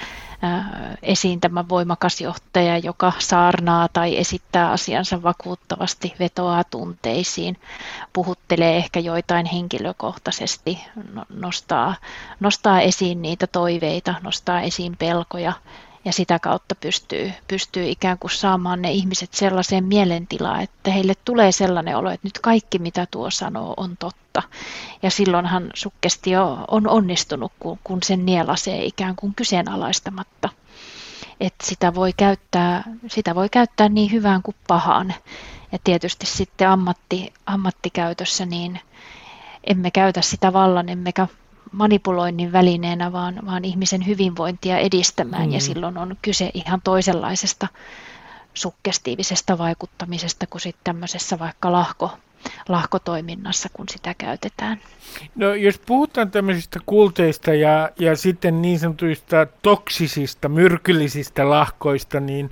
esiin 1.02 1.42
tämä 1.42 1.70
voimakas 1.70 2.22
johtaja, 2.22 2.78
joka 2.78 3.14
saarnaa 3.20 3.88
tai 3.94 4.18
esittää 4.18 4.72
asiansa 4.72 5.24
vakuuttavasti, 5.24 6.14
vetoaa 6.20 6.64
tunteisiin, 6.64 7.58
puhuttelee 8.14 8.78
ehkä 8.78 9.00
joitain 9.00 9.46
henkilökohtaisesti, 9.46 10.80
no, 11.14 11.26
nostaa, 11.30 11.96
nostaa 12.40 12.82
esiin 12.82 13.22
niitä 13.22 13.48
toiveita, 13.48 14.16
nostaa 14.24 14.62
esiin 14.62 14.98
pelkoja 14.98 15.54
ja 16.06 16.14
sitä 16.14 16.40
kautta 16.40 16.76
pystyy, 16.76 17.34
pystyy 17.48 17.90
ikään 17.90 18.20
kuin 18.20 18.32
saamaan 18.32 18.82
ne 18.82 18.92
ihmiset 18.92 19.34
sellaiseen 19.34 19.84
mielentilaan, 19.84 20.62
että 20.62 20.92
heille 20.92 21.14
tulee 21.26 21.52
sellainen 21.52 21.98
olo, 21.98 22.10
että 22.10 22.28
nyt 22.28 22.40
kaikki 22.40 22.80
mitä 22.80 23.08
tuo 23.12 23.30
sanoo 23.30 23.74
on 23.78 23.98
totta. 23.98 24.27
Ja 25.04 25.12
silloinhan 25.12 25.70
sukkestio 25.74 26.66
on 26.68 26.88
onnistunut, 26.88 27.52
kun, 27.60 27.80
kun 27.84 28.04
sen 28.04 28.26
nielasee 28.26 28.86
ikään 28.86 29.16
kuin 29.16 29.36
kyseenalaistamatta. 29.36 30.50
Että 31.40 31.66
sitä 31.66 31.96
voi 31.96 32.14
käyttää, 32.18 32.84
sitä 33.08 33.36
voi 33.36 33.50
käyttää 33.50 33.90
niin 33.90 34.12
hyvään 34.12 34.42
kuin 34.42 34.56
pahaan. 34.68 35.14
Ja 35.72 35.80
tietysti 35.84 36.26
sitten 36.26 36.70
ammatti, 36.70 37.34
ammattikäytössä 37.46 38.46
niin 38.46 38.80
emme 39.64 39.92
käytä 39.92 40.22
sitä 40.22 40.54
vallan 40.54 40.90
emmekä 40.90 41.28
manipuloinnin 41.72 42.52
välineenä, 42.52 43.12
vaan, 43.12 43.40
vaan 43.46 43.66
ihmisen 43.66 44.08
hyvinvointia 44.08 44.78
edistämään. 44.78 45.48
Mm. 45.48 45.52
Ja 45.52 45.62
silloin 45.62 45.98
on 45.98 46.18
kyse 46.22 46.52
ihan 46.54 46.82
toisenlaisesta 46.84 47.68
sukkestiivisesta 48.54 49.58
vaikuttamisesta 49.58 50.48
kuin 50.48 50.62
sitten 50.62 50.84
tämmöisessä 50.84 51.40
vaikka 51.40 51.72
lahko, 51.72 52.18
lahkotoiminnassa, 52.70 53.70
kun 53.74 53.86
sitä 53.90 54.16
käytetään. 54.18 54.80
No 55.36 55.54
jos 55.54 55.80
puhutaan 55.86 56.32
tämmöisistä 56.32 56.80
kulteista 56.86 57.54
ja, 57.54 57.90
ja 58.00 58.16
sitten 58.16 58.62
niin 58.62 58.80
sanotuista 58.80 59.48
toksisista, 59.62 60.50
myrkyllisistä 60.50 61.50
lahkoista, 61.50 62.20
niin, 62.20 62.52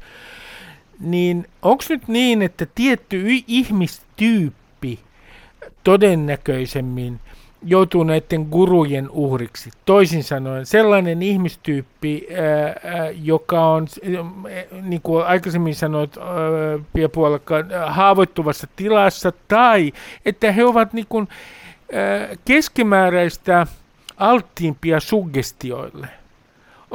niin 1.00 1.48
onko 1.62 1.84
nyt 1.90 2.08
niin, 2.08 2.42
että 2.42 2.68
tietty 2.76 3.24
ihmistyyppi 3.48 5.00
todennäköisemmin– 5.84 7.20
joutuu 7.66 8.04
näiden 8.04 8.48
gurujen 8.52 9.10
uhriksi. 9.10 9.72
Toisin 9.86 10.24
sanoen 10.24 10.66
sellainen 10.66 11.22
ihmistyyppi, 11.22 12.28
ää, 12.30 13.10
joka 13.10 13.66
on, 13.66 13.88
niin 14.82 15.02
kuin 15.02 15.26
aikaisemmin 15.26 15.76
sanoit, 15.76 16.16
Piepuolakka, 16.94 17.56
haavoittuvassa 17.88 18.68
tilassa, 18.76 19.32
tai 19.48 19.94
että 20.26 20.52
he 20.52 20.66
ovat 20.66 20.94
niin 20.94 21.08
kuin, 21.10 21.28
ää, 21.94 22.36
keskimääräistä 22.46 23.68
alttiimpia 24.18 25.00
suggestioille– 25.00 26.08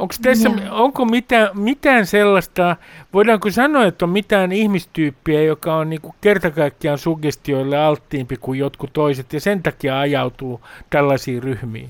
Onko 0.01 0.15
tässä, 0.21 0.49
onko 0.71 1.05
mitään, 1.05 1.49
mitään 1.53 2.05
sellaista, 2.05 2.75
voidaanko 3.13 3.51
sanoa, 3.51 3.85
että 3.85 4.05
on 4.05 4.09
mitään 4.09 4.51
ihmistyyppiä, 4.51 5.43
joka 5.43 5.75
on 5.75 5.89
niin 5.89 6.01
kertakaikkiaan 6.21 6.97
suggestioille 6.97 7.77
alttiimpi 7.77 8.37
kuin 8.37 8.59
jotkut 8.59 8.93
toiset 8.93 9.33
ja 9.33 9.39
sen 9.39 9.63
takia 9.63 9.99
ajautuu 9.99 10.61
tällaisiin 10.89 11.43
ryhmiin? 11.43 11.89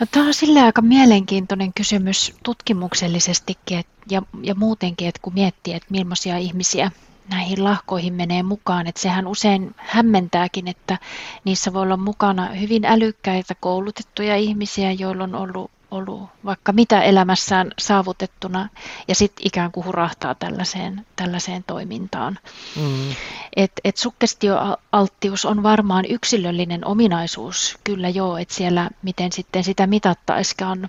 No, 0.00 0.06
tämä 0.10 0.26
on 0.26 0.34
sillä 0.34 0.64
aika 0.64 0.82
mielenkiintoinen 0.82 1.72
kysymys 1.72 2.34
tutkimuksellisestikin 2.42 3.78
et, 3.78 3.86
ja, 4.10 4.22
ja 4.42 4.54
muutenkin, 4.54 5.08
että 5.08 5.20
kun 5.22 5.34
miettii, 5.34 5.74
että 5.74 5.88
millaisia 5.90 6.36
ihmisiä 6.36 6.90
näihin 7.30 7.64
lahkoihin 7.64 8.14
menee 8.14 8.42
mukaan. 8.42 8.86
Että 8.86 9.00
sehän 9.00 9.26
usein 9.26 9.74
hämmentääkin, 9.76 10.68
että 10.68 10.98
niissä 11.44 11.72
voi 11.72 11.82
olla 11.82 11.96
mukana 11.96 12.46
hyvin 12.46 12.84
älykkäitä 12.84 13.54
koulutettuja 13.60 14.36
ihmisiä, 14.36 14.92
joilla 14.92 15.24
on 15.24 15.34
ollut 15.34 15.70
ollut 15.90 16.28
vaikka 16.44 16.72
mitä 16.72 17.02
elämässään 17.02 17.70
saavutettuna 17.78 18.68
ja 19.08 19.14
sitten 19.14 19.46
ikään 19.46 19.72
kuin 19.72 19.86
hurahtaa 19.86 20.34
tällaiseen, 20.34 21.06
tällaiseen 21.16 21.64
toimintaan. 21.66 22.38
Mm. 22.76 23.14
Et, 23.56 23.72
et 23.84 23.96
sukkestioalttius 23.96 25.44
on 25.44 25.62
varmaan 25.62 26.04
yksilöllinen 26.08 26.86
ominaisuus, 26.86 27.78
kyllä 27.84 28.08
joo, 28.08 28.36
että 28.36 28.54
siellä 28.54 28.90
miten 29.02 29.32
sitten 29.32 29.64
sitä 29.64 29.86
mitattaiskaan 29.86 30.88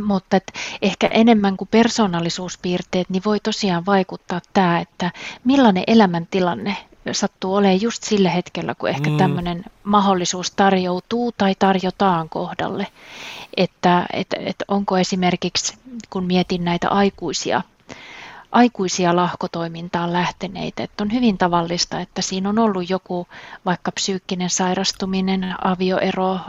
mutta 0.00 0.36
et 0.36 0.52
ehkä 0.82 1.06
enemmän 1.06 1.56
kuin 1.56 1.68
persoonallisuuspiirteet, 1.70 3.10
niin 3.10 3.22
voi 3.24 3.40
tosiaan 3.40 3.86
vaikuttaa 3.86 4.40
tämä, 4.52 4.80
että 4.80 5.10
millainen 5.44 5.84
elämäntilanne 5.86 6.76
sattuu 7.14 7.54
olemaan 7.54 7.80
just 7.80 8.02
sillä 8.02 8.30
hetkellä, 8.30 8.74
kun 8.74 8.88
ehkä 8.88 9.10
mm. 9.10 9.16
tämmöinen 9.16 9.64
mahdollisuus 9.84 10.50
tarjoutuu 10.50 11.32
tai 11.32 11.54
tarjotaan 11.58 12.28
kohdalle. 12.28 12.86
Että, 13.56 14.06
että, 14.12 14.36
että 14.40 14.64
onko 14.68 14.98
esimerkiksi, 14.98 15.78
kun 16.10 16.24
mietin 16.24 16.64
näitä 16.64 16.88
aikuisia, 16.88 17.62
aikuisia 18.52 19.16
lahkotoimintaan 19.16 20.12
lähteneitä, 20.12 20.82
että 20.82 21.04
on 21.04 21.12
hyvin 21.12 21.38
tavallista, 21.38 22.00
että 22.00 22.22
siinä 22.22 22.48
on 22.48 22.58
ollut 22.58 22.90
joku 22.90 23.28
vaikka 23.64 23.92
psyykkinen 23.92 24.50
sairastuminen, 24.50 25.54
avioero, 25.64 26.40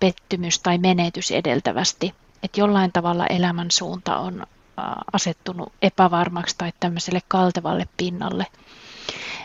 pettymys 0.00 0.58
tai 0.58 0.78
menetys 0.78 1.30
edeltävästi, 1.30 2.14
että 2.42 2.60
jollain 2.60 2.92
tavalla 2.92 3.26
elämän 3.26 3.70
suunta 3.70 4.16
on 4.16 4.46
asettunut 5.12 5.72
epävarmaksi 5.82 6.54
tai 6.58 6.72
tämmöiselle 6.80 7.20
kaltevalle 7.28 7.88
pinnalle– 7.96 8.46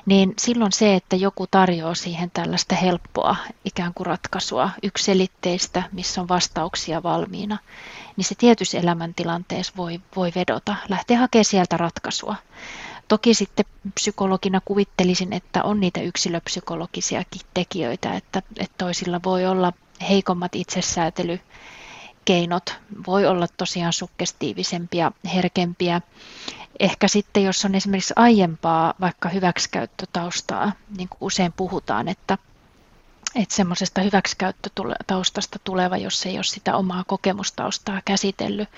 niin 0.05 0.34
silloin 0.38 0.72
se, 0.72 0.95
että 0.95 1.16
joku 1.16 1.47
tarjoaa 1.51 1.95
siihen 1.95 2.32
tällaista 2.32 2.76
helppoa 2.76 3.36
ikään 3.66 3.93
kuin 3.93 4.07
ratkaisua, 4.07 4.70
ykselitteistä, 4.84 5.84
missä 5.91 6.22
on 6.22 6.28
vastauksia 6.28 7.03
valmiina, 7.03 7.57
niin 8.18 8.26
se 8.26 8.36
tietyssä 8.36 8.78
elämäntilanteessa 8.78 9.74
voi, 9.78 9.99
voi 10.16 10.32
vedota, 10.36 10.76
lähteä 10.89 11.20
hakemaan 11.20 11.45
sieltä 11.45 11.78
ratkaisua. 11.78 12.36
Toki 13.07 13.34
sitten 13.34 13.66
psykologina 13.93 14.61
kuvittelisin, 14.66 15.34
että 15.34 15.64
on 15.64 15.80
niitä 15.80 16.01
yksilöpsykologisiakin 16.01 17.41
tekijöitä, 17.53 18.14
että, 18.14 18.41
että 18.59 18.76
toisilla 18.78 19.20
voi 19.24 19.45
olla 19.45 19.74
heikommat 20.09 20.55
itsesäätelykeinot 22.24 22.80
voi 23.07 23.26
olla 23.26 23.47
tosiaan 23.57 23.93
sukkestiivisempia, 23.93 25.11
herkempiä. 25.34 26.01
Ehkä 26.80 27.07
sitten, 27.07 27.43
jos 27.43 27.65
on 27.65 27.76
esimerkiksi 27.76 28.13
aiempaa 28.17 28.93
vaikka 29.01 29.30
hyväksikäyttötaustaa, 29.30 30.71
niin 30.97 31.09
kuin 31.09 31.17
usein 31.21 31.53
puhutaan, 31.53 32.07
että 32.07 32.38
että 33.36 33.55
semmoisesta 33.55 34.01
hyväksikäyttötaustasta 34.01 35.59
tuleva, 35.63 35.97
jos 35.97 36.26
ei 36.26 36.36
ole 36.36 36.43
sitä 36.43 36.76
omaa 36.76 37.03
kokemustaustaa 37.07 38.01
käsitellyt, 38.05 38.69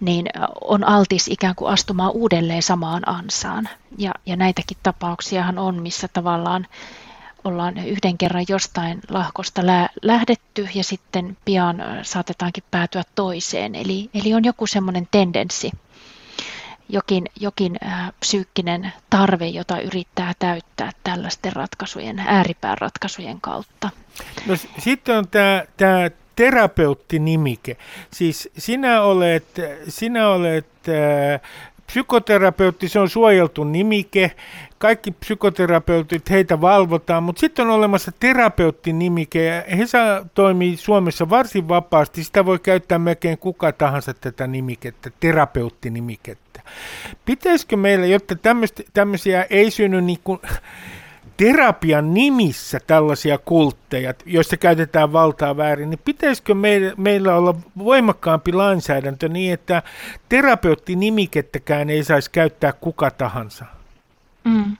niin 0.00 0.26
on 0.60 0.84
altis 0.84 1.28
ikään 1.28 1.54
kuin 1.54 1.72
astumaan 1.72 2.12
uudelleen 2.12 2.62
samaan 2.62 3.08
ansaan. 3.08 3.68
Ja, 3.98 4.12
ja 4.26 4.36
näitäkin 4.36 4.76
tapauksiahan 4.82 5.58
on, 5.58 5.82
missä 5.82 6.08
tavallaan 6.08 6.66
ollaan 7.46 7.78
yhden 7.78 8.18
kerran 8.18 8.44
jostain 8.48 9.00
lahkosta 9.08 9.66
lä- 9.66 9.88
lähdetty 10.02 10.68
ja 10.74 10.84
sitten 10.84 11.36
pian 11.44 11.82
saatetaankin 12.02 12.64
päätyä 12.70 13.02
toiseen. 13.14 13.74
Eli, 13.74 14.10
eli 14.14 14.34
on 14.34 14.44
joku 14.44 14.66
semmoinen 14.66 15.08
tendenssi, 15.10 15.70
jokin, 16.88 17.26
jokin 17.40 17.76
psyykkinen 18.20 18.92
tarve, 19.10 19.46
jota 19.46 19.80
yrittää 19.80 20.32
täyttää 20.38 20.90
tällaisten 21.04 21.52
ratkaisujen, 21.52 22.18
ääripääratkaisujen 22.18 23.40
kautta. 23.40 23.90
No, 24.46 24.54
sitten 24.78 25.18
on 25.18 25.28
tämä, 25.28 25.64
tämä 25.76 26.10
terapeuttinimike. 26.36 27.76
Siis 28.10 28.48
sinä 28.58 29.02
olet, 29.02 29.46
sinä 29.88 30.28
olet 30.28 30.66
äh, 30.88 31.40
psykoterapeutti, 31.86 32.88
se 32.88 33.00
on 33.00 33.10
suojeltu 33.10 33.64
nimike. 33.64 34.36
Kaikki 34.78 35.10
psykoterapeutit, 35.10 36.30
heitä 36.30 36.60
valvotaan, 36.60 37.22
mutta 37.22 37.40
sitten 37.40 37.66
on 37.66 37.72
olemassa 37.72 38.12
terapeuttinimike 38.20 39.44
ja 39.44 39.76
he 39.76 39.86
saa, 39.86 40.24
toimii 40.34 40.76
Suomessa 40.76 41.30
varsin 41.30 41.68
vapaasti. 41.68 42.24
Sitä 42.24 42.46
voi 42.46 42.58
käyttää 42.58 42.98
melkein 42.98 43.38
kuka 43.38 43.72
tahansa 43.72 44.14
tätä 44.14 44.46
nimikettä, 44.46 45.10
terapeuttinimikettä. 45.20 46.62
Pitäisikö 47.24 47.76
meillä, 47.76 48.06
jotta 48.06 48.36
tämmöisiä 48.94 49.46
ei 49.50 49.70
synny 49.70 50.00
niin 50.00 50.20
kuin, 50.24 50.40
terapian 51.36 52.14
nimissä 52.14 52.80
tällaisia 52.86 53.38
kultteja, 53.38 54.14
joissa 54.26 54.56
käytetään 54.56 55.12
valtaa 55.12 55.56
väärin, 55.56 55.90
niin 55.90 56.00
pitäisikö 56.04 56.54
meillä, 56.54 56.92
meillä 56.96 57.34
olla 57.34 57.54
voimakkaampi 57.78 58.52
lainsäädäntö 58.52 59.28
niin, 59.28 59.52
että 59.52 59.82
terapeuttinimikettäkään 60.28 61.90
ei 61.90 62.04
saisi 62.04 62.30
käyttää 62.30 62.72
kuka 62.72 63.10
tahansa? 63.10 63.64
Mm. 64.46 64.76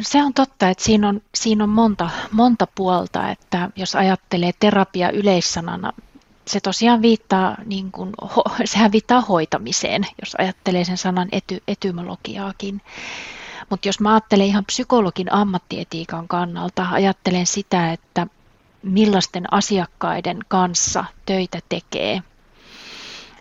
Se 0.00 0.22
on 0.22 0.34
totta, 0.34 0.68
että 0.68 0.84
siinä 0.84 1.08
on, 1.08 1.22
siinä 1.34 1.64
on 1.64 1.70
monta, 1.70 2.10
monta 2.32 2.66
puolta, 2.74 3.30
että 3.30 3.70
jos 3.76 3.94
ajattelee 3.94 4.52
terapia 4.60 5.10
yleissanana, 5.10 5.92
se 6.46 6.60
tosiaan 6.60 7.02
viittaa, 7.02 7.56
niin 7.64 7.92
kuin, 7.92 8.12
sehän 8.64 8.92
viittaa 8.92 9.20
hoitamiseen, 9.20 10.06
jos 10.20 10.34
ajattelee 10.38 10.84
sen 10.84 10.98
sanan 10.98 11.28
ety, 11.32 11.62
etymologiaakin. 11.68 12.80
Mutta 13.70 13.88
jos 13.88 14.00
mä 14.00 14.10
ajattelen 14.10 14.46
ihan 14.46 14.64
psykologin 14.64 15.32
ammattietiikan 15.32 16.28
kannalta, 16.28 16.86
ajattelen 16.90 17.46
sitä, 17.46 17.92
että 17.92 18.26
millaisten 18.82 19.52
asiakkaiden 19.52 20.38
kanssa 20.48 21.04
töitä 21.26 21.58
tekee, 21.68 22.22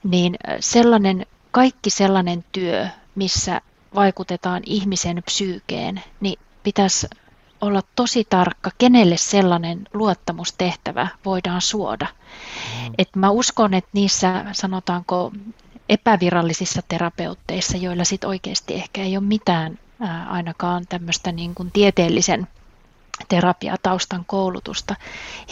niin 0.03 0.37
sellainen, 0.59 1.25
kaikki 1.51 1.89
sellainen 1.89 2.45
työ, 2.51 2.87
missä 3.15 3.61
vaikutetaan 3.95 4.61
ihmisen 4.65 5.23
psyykeen, 5.25 6.03
niin 6.19 6.39
pitäisi 6.63 7.07
olla 7.61 7.81
tosi 7.95 8.25
tarkka, 8.29 8.71
kenelle 8.77 9.17
sellainen 9.17 9.87
luottamustehtävä 9.93 11.07
voidaan 11.25 11.61
suoda. 11.61 12.07
Mm. 12.07 12.93
Et 12.97 13.09
mä 13.15 13.29
uskon, 13.29 13.73
että 13.73 13.89
niissä 13.93 14.45
sanotaanko 14.51 15.31
epävirallisissa 15.89 16.81
terapeutteissa, 16.87 17.77
joilla 17.77 18.03
sit 18.03 18.23
oikeasti 18.23 18.73
ehkä 18.73 19.01
ei 19.01 19.17
ole 19.17 19.25
mitään 19.25 19.79
ainakaan 20.29 20.85
tämmöistä 20.89 21.31
niin 21.31 21.55
kuin 21.55 21.71
tieteellisen 21.71 22.47
terapiataustan 23.27 24.25
koulutusta. 24.25 24.95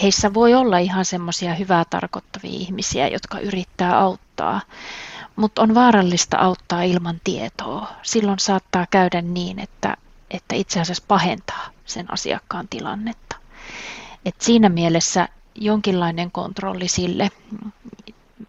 Heissä 0.01 0.33
voi 0.33 0.53
olla 0.53 0.77
ihan 0.77 1.05
semmoisia 1.05 1.53
hyvää 1.53 1.85
tarkoittavia 1.89 2.51
ihmisiä, 2.53 3.07
jotka 3.07 3.39
yrittää 3.39 3.99
auttaa, 3.99 4.61
mutta 5.39 5.61
on 5.61 5.75
vaarallista 5.75 6.37
auttaa 6.37 6.83
ilman 6.83 7.21
tietoa. 7.23 7.87
Silloin 8.01 8.39
saattaa 8.39 8.85
käydä 8.91 9.21
niin, 9.21 9.59
että, 9.59 9.97
että 10.31 10.55
itse 10.55 10.79
asiassa 10.79 11.03
pahentaa 11.07 11.69
sen 11.85 12.13
asiakkaan 12.13 12.67
tilannetta. 12.69 13.35
Et 14.25 14.35
siinä 14.41 14.69
mielessä 14.69 15.29
jonkinlainen 15.55 16.31
kontrolli 16.31 16.87
sille, 16.87 17.29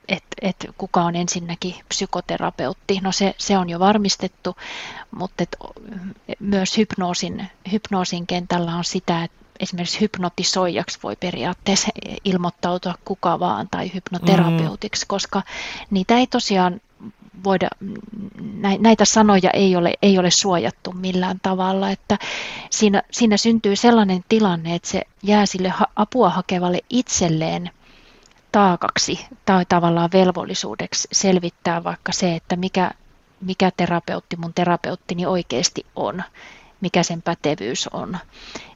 että 0.08 0.36
et 0.42 0.66
kuka 0.78 1.02
on 1.02 1.16
ensinnäkin 1.16 1.74
psykoterapeutti. 1.88 2.98
No 3.02 3.12
se, 3.12 3.34
se 3.38 3.58
on 3.58 3.70
jo 3.70 3.78
varmistettu, 3.78 4.56
mutta 5.10 5.42
et 5.42 5.56
myös 6.40 6.76
hypnoosin, 6.76 7.48
hypnoosin 7.72 8.26
kentällä 8.26 8.74
on 8.74 8.84
sitä, 8.84 9.24
että 9.24 9.39
esimerkiksi 9.60 10.00
hypnotisoijaksi 10.00 10.98
voi 11.02 11.16
periaatteessa 11.16 11.88
ilmoittautua 12.24 12.94
kuka 13.04 13.40
vaan 13.40 13.68
tai 13.70 13.90
hypnoterapeutiksi, 13.94 15.04
mm. 15.04 15.08
koska 15.08 15.42
niitä 15.90 16.16
ei 16.18 16.26
tosiaan 16.26 16.80
voida, 17.44 17.68
näitä 18.78 19.04
sanoja 19.04 19.50
ei 19.50 19.76
ole, 19.76 19.94
ei 20.02 20.18
ole 20.18 20.30
suojattu 20.30 20.92
millään 20.92 21.40
tavalla, 21.42 21.90
että 21.90 22.18
siinä, 22.70 23.02
siinä 23.10 23.36
syntyy 23.36 23.76
sellainen 23.76 24.24
tilanne, 24.28 24.74
että 24.74 24.88
se 24.88 25.02
jää 25.22 25.46
sille 25.46 25.72
apua 25.96 26.30
hakevalle 26.30 26.78
itselleen 26.90 27.70
taakaksi 28.52 29.26
tai 29.44 29.64
tavallaan 29.68 30.10
velvollisuudeksi 30.12 31.08
selvittää 31.12 31.84
vaikka 31.84 32.12
se, 32.12 32.34
että 32.34 32.56
mikä, 32.56 32.90
mikä 33.40 33.70
terapeutti 33.76 34.36
mun 34.36 34.54
terapeuttini 34.54 35.26
oikeasti 35.26 35.86
on, 35.96 36.22
mikä 36.80 37.02
sen 37.02 37.22
pätevyys 37.22 37.88
on. 37.88 38.18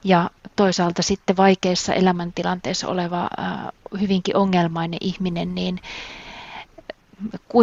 Ja 0.05 0.31
toisaalta 0.57 1.03
sitten 1.03 1.37
vaikeassa 1.37 1.95
elämäntilanteessa 1.95 2.89
oleva 2.89 3.29
hyvinkin 4.01 4.37
ongelmainen 4.37 4.99
ihminen, 5.01 5.55
niin 5.55 5.81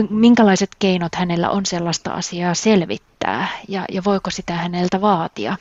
minkälaiset 0.09 0.69
keinot 0.79 1.15
hänellä 1.15 1.49
on 1.49 1.65
sellaista 1.65 2.13
asiaa 2.13 2.53
selvittää 2.53 3.47
ja, 3.67 3.85
ja 3.91 4.03
voiko 4.05 4.29
sitä 4.29 4.53
häneltä 4.53 5.01
vaatia. 5.01 5.57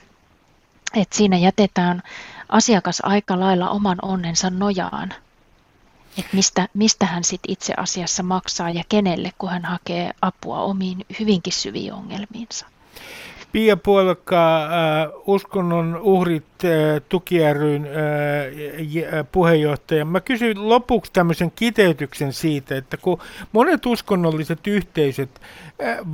Et 0.95 1.13
siinä 1.13 1.37
jätetään 1.37 2.03
asiakas 2.49 3.01
aika 3.03 3.41
lailla 3.41 3.71
oman 3.71 3.99
onnensa 4.03 4.51
nojaan 4.51 5.15
että 6.19 6.37
mistä, 6.37 6.69
mistä 6.75 7.07
hän 7.07 7.25
sit 7.25 7.41
itse 7.49 7.75
asiassa 7.77 8.23
maksaa 8.23 8.71
ja 8.71 8.85
kenelle, 8.89 9.33
kun 9.39 9.51
hän 9.51 9.65
hakee 9.65 10.11
apua 10.23 10.61
omiin 10.61 11.07
hyvinkin 11.21 11.53
syviin 11.53 11.93
ongelmiinsa. 11.93 12.67
Pia 13.53 13.77
Puolakka, 13.77 14.65
äh, 14.65 14.71
uskonnon 15.27 15.97
uhrit 16.03 16.45
äh, 16.65 17.03
tuki 17.09 17.45
äh, 17.45 17.53
puheenjohtaja. 19.33 20.05
Mä 20.05 20.21
kysyn 20.21 20.69
lopuksi 20.69 21.13
tämmöisen 21.13 21.51
kiteytyksen 21.51 22.33
siitä, 22.33 22.77
että 22.77 22.97
kun 22.97 23.19
monet 23.53 23.87
uskonnolliset 23.87 24.67
yhteisöt 24.67 25.41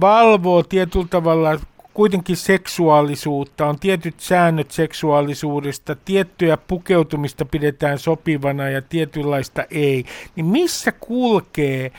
valvoo 0.01 0.63
tietyllä 0.63 1.07
tavalla 1.11 1.61
kuitenkin 1.95 2.37
seksuaalisuutta, 2.37 3.67
on 3.67 3.79
tietyt 3.79 4.21
säännöt 4.21 4.71
seksuaalisuudesta, 4.71 5.97
tiettyä 6.05 6.57
pukeutumista 6.57 7.45
pidetään 7.45 7.99
sopivana 7.99 8.69
ja 8.69 8.83
tietynlaista 8.83 9.65
ei, 9.71 10.05
niin 10.37 10.47
missä 10.47 10.93
kulkee 10.93 11.93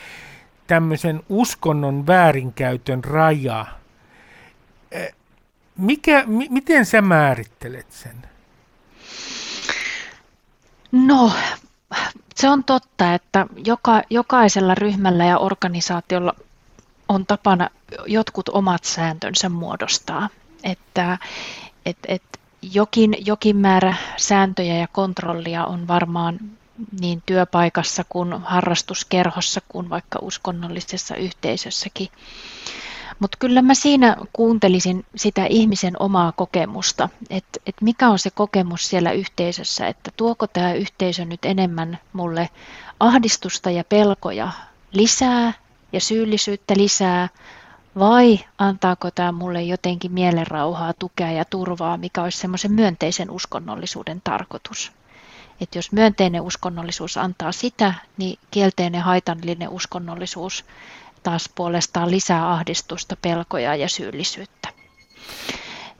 tämmöisen 0.66 1.20
uskonnon 1.28 2.06
väärinkäytön 2.06 3.04
raja? 3.04 3.66
Mikä, 5.78 6.24
m- 6.26 6.52
miten 6.52 6.86
sä 6.86 7.02
määrittelet 7.02 7.92
sen? 7.92 8.22
No, 10.92 11.32
se 12.34 12.48
on 12.48 12.64
totta, 12.64 13.14
että 13.14 13.46
joka, 13.64 14.02
jokaisella 14.10 14.74
ryhmällä 14.74 15.24
ja 15.24 15.38
organisaatiolla 15.38 16.34
on 17.08 17.26
tapana 17.26 17.70
jotkut 18.06 18.48
omat 18.48 18.84
sääntönsä 18.84 19.48
muodostaa. 19.48 20.28
Että 20.62 21.18
et, 21.86 21.96
et 22.08 22.22
jokin, 22.62 23.16
jokin 23.26 23.56
määrä 23.56 23.94
sääntöjä 24.16 24.76
ja 24.76 24.88
kontrollia 24.88 25.64
on 25.64 25.88
varmaan 25.88 26.38
niin 27.00 27.22
työpaikassa 27.26 28.04
kuin 28.08 28.32
harrastuskerhossa 28.32 29.60
kuin 29.68 29.90
vaikka 29.90 30.18
uskonnollisessa 30.22 31.16
yhteisössäkin. 31.16 32.08
Mutta 33.18 33.36
kyllä 33.40 33.62
mä 33.62 33.74
siinä 33.74 34.16
kuuntelisin 34.32 35.06
sitä 35.16 35.46
ihmisen 35.46 36.02
omaa 36.02 36.32
kokemusta, 36.32 37.08
että 37.30 37.60
et 37.66 37.76
mikä 37.80 38.08
on 38.08 38.18
se 38.18 38.30
kokemus 38.30 38.88
siellä 38.88 39.12
yhteisössä, 39.12 39.86
että 39.86 40.10
tuoko 40.16 40.46
tämä 40.46 40.72
yhteisö 40.72 41.24
nyt 41.24 41.44
enemmän 41.44 41.98
mulle 42.12 42.50
ahdistusta 43.00 43.70
ja 43.70 43.84
pelkoja 43.84 44.50
lisää 44.92 45.52
ja 45.92 46.00
syyllisyyttä 46.00 46.74
lisää, 46.76 47.28
vai 47.98 48.40
antaako 48.58 49.10
tämä 49.10 49.32
mulle 49.32 49.62
jotenkin 49.62 50.12
mielenrauhaa, 50.12 50.92
tukea 50.92 51.30
ja 51.32 51.44
turvaa, 51.44 51.96
mikä 51.96 52.22
olisi 52.22 52.38
semmoisen 52.38 52.72
myönteisen 52.72 53.30
uskonnollisuuden 53.30 54.20
tarkoitus. 54.24 54.92
Että 55.60 55.78
jos 55.78 55.92
myönteinen 55.92 56.42
uskonnollisuus 56.42 57.16
antaa 57.16 57.52
sitä, 57.52 57.94
niin 58.16 58.38
kielteinen 58.50 59.02
haitallinen 59.02 59.68
uskonnollisuus 59.68 60.64
taas 61.22 61.50
puolestaan 61.54 62.10
lisää 62.10 62.52
ahdistusta, 62.52 63.16
pelkoja 63.22 63.76
ja 63.76 63.88
syyllisyyttä. 63.88 64.68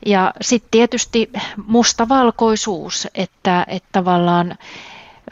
Ja 0.06 0.34
sitten 0.40 0.70
tietysti 0.70 1.30
mustavalkoisuus, 1.66 3.08
että, 3.14 3.64
että 3.68 3.88
tavallaan 3.92 4.58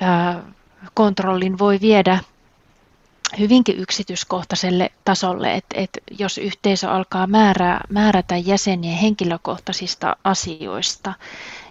ää, 0.01 0.43
kontrollin 0.95 1.59
voi 1.59 1.78
viedä 1.80 2.18
hyvinkin 3.39 3.78
yksityiskohtaiselle 3.78 4.91
tasolle, 5.05 5.55
että, 5.55 5.80
että 5.80 6.01
jos 6.18 6.39
yhteisö 6.39 6.91
alkaa 6.91 7.26
määrää, 7.26 7.80
määrätä 7.89 8.37
jäsenien 8.37 8.99
henkilökohtaisista 8.99 10.16
asioista 10.24 11.14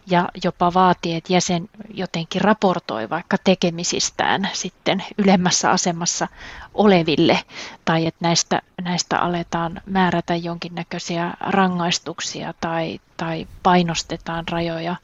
ja 0.08 0.30
jopa 0.44 0.74
vaatii, 0.74 1.16
että 1.16 1.34
jäsen 1.34 1.70
jotenkin 1.94 2.42
raportoi 2.42 3.10
vaikka 3.10 3.38
tekemisistään 3.44 4.50
sitten 4.54 5.04
ylemmässä 5.18 5.72
asemassa 5.72 6.28
oleville 6.74 7.40
tai 7.86 8.06
että 8.06 8.20
näistä, 8.22 8.62
näistä 8.82 9.20
aletaan 9.20 9.82
määrätä 9.86 10.36
jonkinnäköisiä 10.36 11.34
rangaistuksia 11.40 12.54
tai, 12.62 13.00
tai 13.18 13.48
painostetaan 13.64 14.48
rajoja 14.52 14.96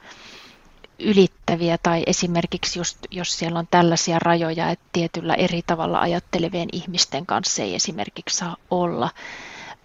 ylittäviä 1.02 1.78
tai 1.84 2.04
esimerkiksi 2.08 2.80
just, 2.80 2.98
jos 3.12 3.40
siellä 3.40 3.60
on 3.60 3.68
tällaisia 3.72 4.20
rajoja, 4.20 4.70
että 4.70 4.86
tietyllä 4.94 5.34
eri 5.34 5.62
tavalla 5.68 6.00
ajattelevien 6.00 6.70
ihmisten 6.72 7.26
kanssa 7.26 7.64
ei 7.64 7.76
esimerkiksi 7.76 8.38
saa 8.38 8.56
olla. 8.72 9.10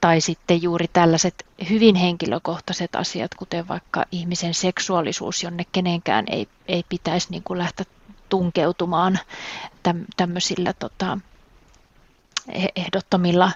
Tai 0.00 0.20
sitten 0.20 0.62
juuri 0.62 0.86
tällaiset 0.92 1.46
hyvin 1.70 1.94
henkilökohtaiset 1.94 2.96
asiat, 2.96 3.34
kuten 3.34 3.68
vaikka 3.68 4.04
ihmisen 4.12 4.54
seksuaalisuus, 4.54 5.42
jonne 5.42 5.64
kenenkään 5.72 6.24
ei, 6.30 6.48
ei 6.68 6.84
pitäisi 6.88 7.30
niin 7.30 7.42
kuin 7.42 7.58
lähteä 7.58 7.86
tunkeutumaan 8.28 9.18
tämmöisillä 10.16 10.72
tota, 10.72 11.18
ehdottomilla 12.76 13.52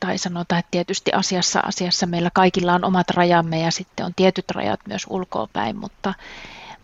tai 0.00 0.18
sanotaan, 0.18 0.58
että 0.58 0.70
tietysti 0.70 1.12
asiassa, 1.12 1.60
asiassa 1.60 2.06
meillä 2.06 2.30
kaikilla 2.34 2.74
on 2.74 2.84
omat 2.84 3.10
rajamme 3.10 3.60
ja 3.60 3.70
sitten 3.70 4.06
on 4.06 4.14
tietyt 4.16 4.50
rajat 4.50 4.80
myös 4.88 5.06
ulkoapäin, 5.08 5.76
mutta, 5.76 6.14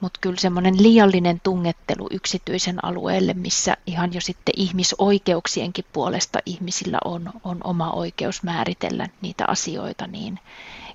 mutta 0.00 0.18
kyllä 0.20 0.36
semmoinen 0.36 0.82
liiallinen 0.82 1.40
tungettelu 1.42 2.08
yksityisen 2.10 2.84
alueelle, 2.84 3.34
missä 3.34 3.76
ihan 3.86 4.14
jo 4.14 4.20
sitten 4.20 4.54
ihmisoikeuksienkin 4.56 5.84
puolesta 5.92 6.38
ihmisillä 6.46 6.98
on, 7.04 7.30
on 7.44 7.60
oma 7.64 7.90
oikeus 7.90 8.42
määritellä 8.42 9.08
niitä 9.20 9.44
asioita, 9.48 10.06
niin 10.06 10.40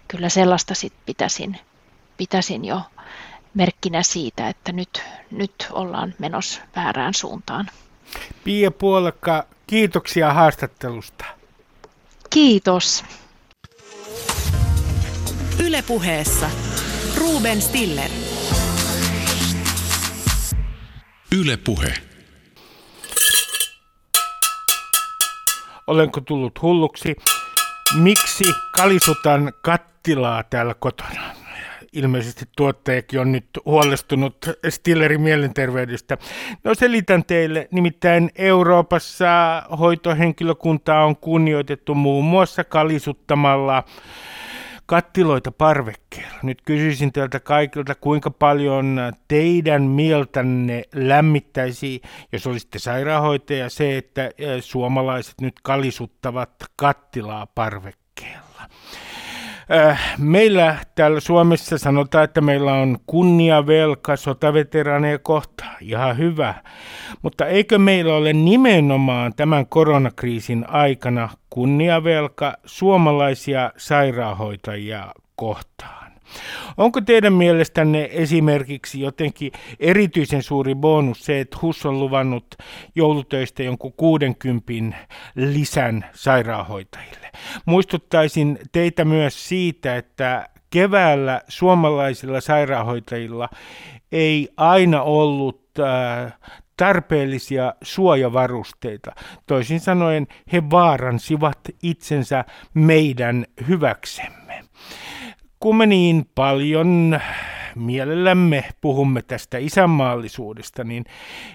kyllä 0.08 0.30
sellaista 0.30 0.74
sitten 0.74 1.02
pitäisin, 1.06 1.58
pitäisin 2.18 2.66
jo 2.66 2.82
merkkinä 3.54 4.04
siitä, 4.04 4.50
että 4.50 4.72
nyt, 4.72 5.04
nyt 5.32 5.68
ollaan 5.72 6.14
menossa 6.20 6.62
väärään 6.76 7.14
suuntaan. 7.14 7.70
Pia 8.44 8.72
Puolakka, 8.72 9.46
kiitoksia 9.68 10.34
haastattelusta. 10.34 11.26
Kiitos. 12.30 13.04
Ylepuheessa 15.60 16.50
Ruben 17.18 17.62
Stiller. 17.62 18.31
Ylepuhe. 21.40 21.94
Olenko 25.88 26.22
tullut 26.22 26.62
hulluksi? 26.62 27.16
Miksi 27.96 28.44
kalisutan 28.76 29.54
kattilaa 29.62 30.44
täällä 30.44 30.74
kotona? 30.74 31.22
ilmeisesti 31.94 32.46
tuottajakin 32.58 33.20
on 33.20 33.32
nyt 33.32 33.46
huolestunut 33.66 34.38
Stillerin 34.70 35.22
mielenterveydestä. 35.22 36.18
No 36.64 36.76
selitän 36.76 37.26
teille, 37.26 37.68
nimittäin 37.72 38.30
Euroopassa 38.36 39.64
hoitohenkilökuntaa 39.80 41.06
on 41.06 41.16
kunnioitettu 41.16 41.96
muun 41.96 42.26
muassa 42.26 42.64
kalisuttamalla 42.64 43.84
kattiloita 44.92 45.52
parvekkeella. 45.52 46.38
Nyt 46.44 46.62
kysyisin 46.66 47.12
teiltä 47.12 47.40
kaikilta, 47.40 47.96
kuinka 47.96 48.32
paljon 48.32 49.00
teidän 49.28 49.84
mieltänne 49.84 50.84
lämmittäisi, 50.96 52.02
jos 52.32 52.48
olisitte 52.48 52.80
sairaanhoitaja, 52.80 53.70
se, 53.70 53.98
että 53.98 54.32
suomalaiset 54.60 55.42
nyt 55.42 55.54
kalisuttavat 55.64 56.50
kattilaa 56.76 57.48
parvekkeella. 57.48 58.62
Äh, 59.74 60.18
meillä 60.18 60.78
täällä 60.96 61.20
Suomessa 61.20 61.78
sanotaan, 61.78 62.24
että 62.24 62.42
meillä 62.42 62.74
on 62.74 62.98
kunniavelka 63.08 64.16
sotaveteraaneja 64.16 65.20
kohtaan. 65.20 65.76
Ihan 65.82 66.18
hyvä. 66.18 66.54
Mutta 67.22 67.46
eikö 67.46 67.78
meillä 67.80 68.16
ole 68.16 68.34
nimenomaan 68.34 69.34
tämän 69.36 69.68
koronakriisin 69.68 70.66
aikana 70.70 71.30
kunniavelka 71.50 72.54
suomalaisia 72.66 73.72
sairaanhoitajia 73.78 75.08
kohtaan? 75.36 76.01
Onko 76.78 77.02
teidän 77.02 77.34
mielestänne 77.34 78.10
esimerkiksi 78.12 79.02
jotenkin 79.02 79.52
erityisen 79.80 80.44
suuri 80.44 80.76
bonus 80.76 81.26
se, 81.26 81.40
että 81.40 81.58
HUS 81.62 81.86
on 81.86 82.00
luvannut 82.00 82.56
joulutöistä 82.96 83.64
jonkun 83.64 83.94
60 83.94 84.98
lisän 85.36 86.06
sairaanhoitajille? 86.14 87.32
Muistuttaisin 87.66 88.60
teitä 88.72 89.06
myös 89.06 89.50
siitä, 89.50 89.96
että 89.96 90.50
keväällä 90.70 91.42
suomalaisilla 91.48 92.42
sairaanhoitajilla 92.42 93.50
ei 94.12 94.50
aina 94.58 95.02
ollut 95.02 95.62
äh, 95.80 96.34
tarpeellisia 96.78 97.74
suojavarusteita. 97.82 99.12
Toisin 99.48 99.80
sanoen 99.80 100.28
he 100.54 100.64
vaaransivat 100.70 101.60
itsensä 101.84 102.46
meidän 102.74 103.46
hyväksemme. 103.68 104.41
Kun 105.62 105.78
me 105.78 105.86
niin 105.86 106.26
paljon 106.36 107.20
mielellämme 107.76 108.66
puhumme 108.82 109.22
tästä 109.22 109.58
isänmaallisuudesta, 109.58 110.84
niin 110.84 111.06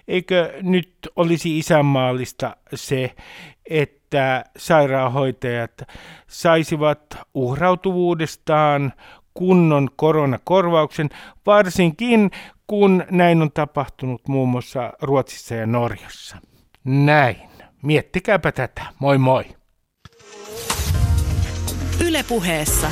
eikö 0.09 0.53
nyt 0.63 0.93
olisi 1.17 1.59
isänmaallista 1.59 2.57
se, 2.75 3.15
että 3.71 4.45
sairaanhoitajat 4.57 5.83
saisivat 6.27 7.19
uhrautuvuudestaan 7.35 8.93
kunnon 9.35 9.89
koronakorvauksen, 9.97 11.11
varsinkin 11.47 12.31
kun 12.67 13.05
näin 13.11 13.43
on 13.43 13.53
tapahtunut 13.53 14.29
muun 14.29 14.49
muassa 14.49 14.93
Ruotsissa 15.03 15.55
ja 15.55 15.67
Norjassa. 15.67 16.37
Näin. 16.85 17.37
Miettikääpä 17.83 18.53
tätä. 18.53 18.83
Moi 18.99 19.19
moi. 19.19 19.45
Ylepuheessa 22.07 22.91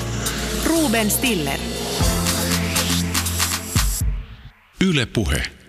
Ruben 0.67 1.11
Stiller. 1.11 1.59
Yle 4.81 5.07
Puhe. 5.07 5.64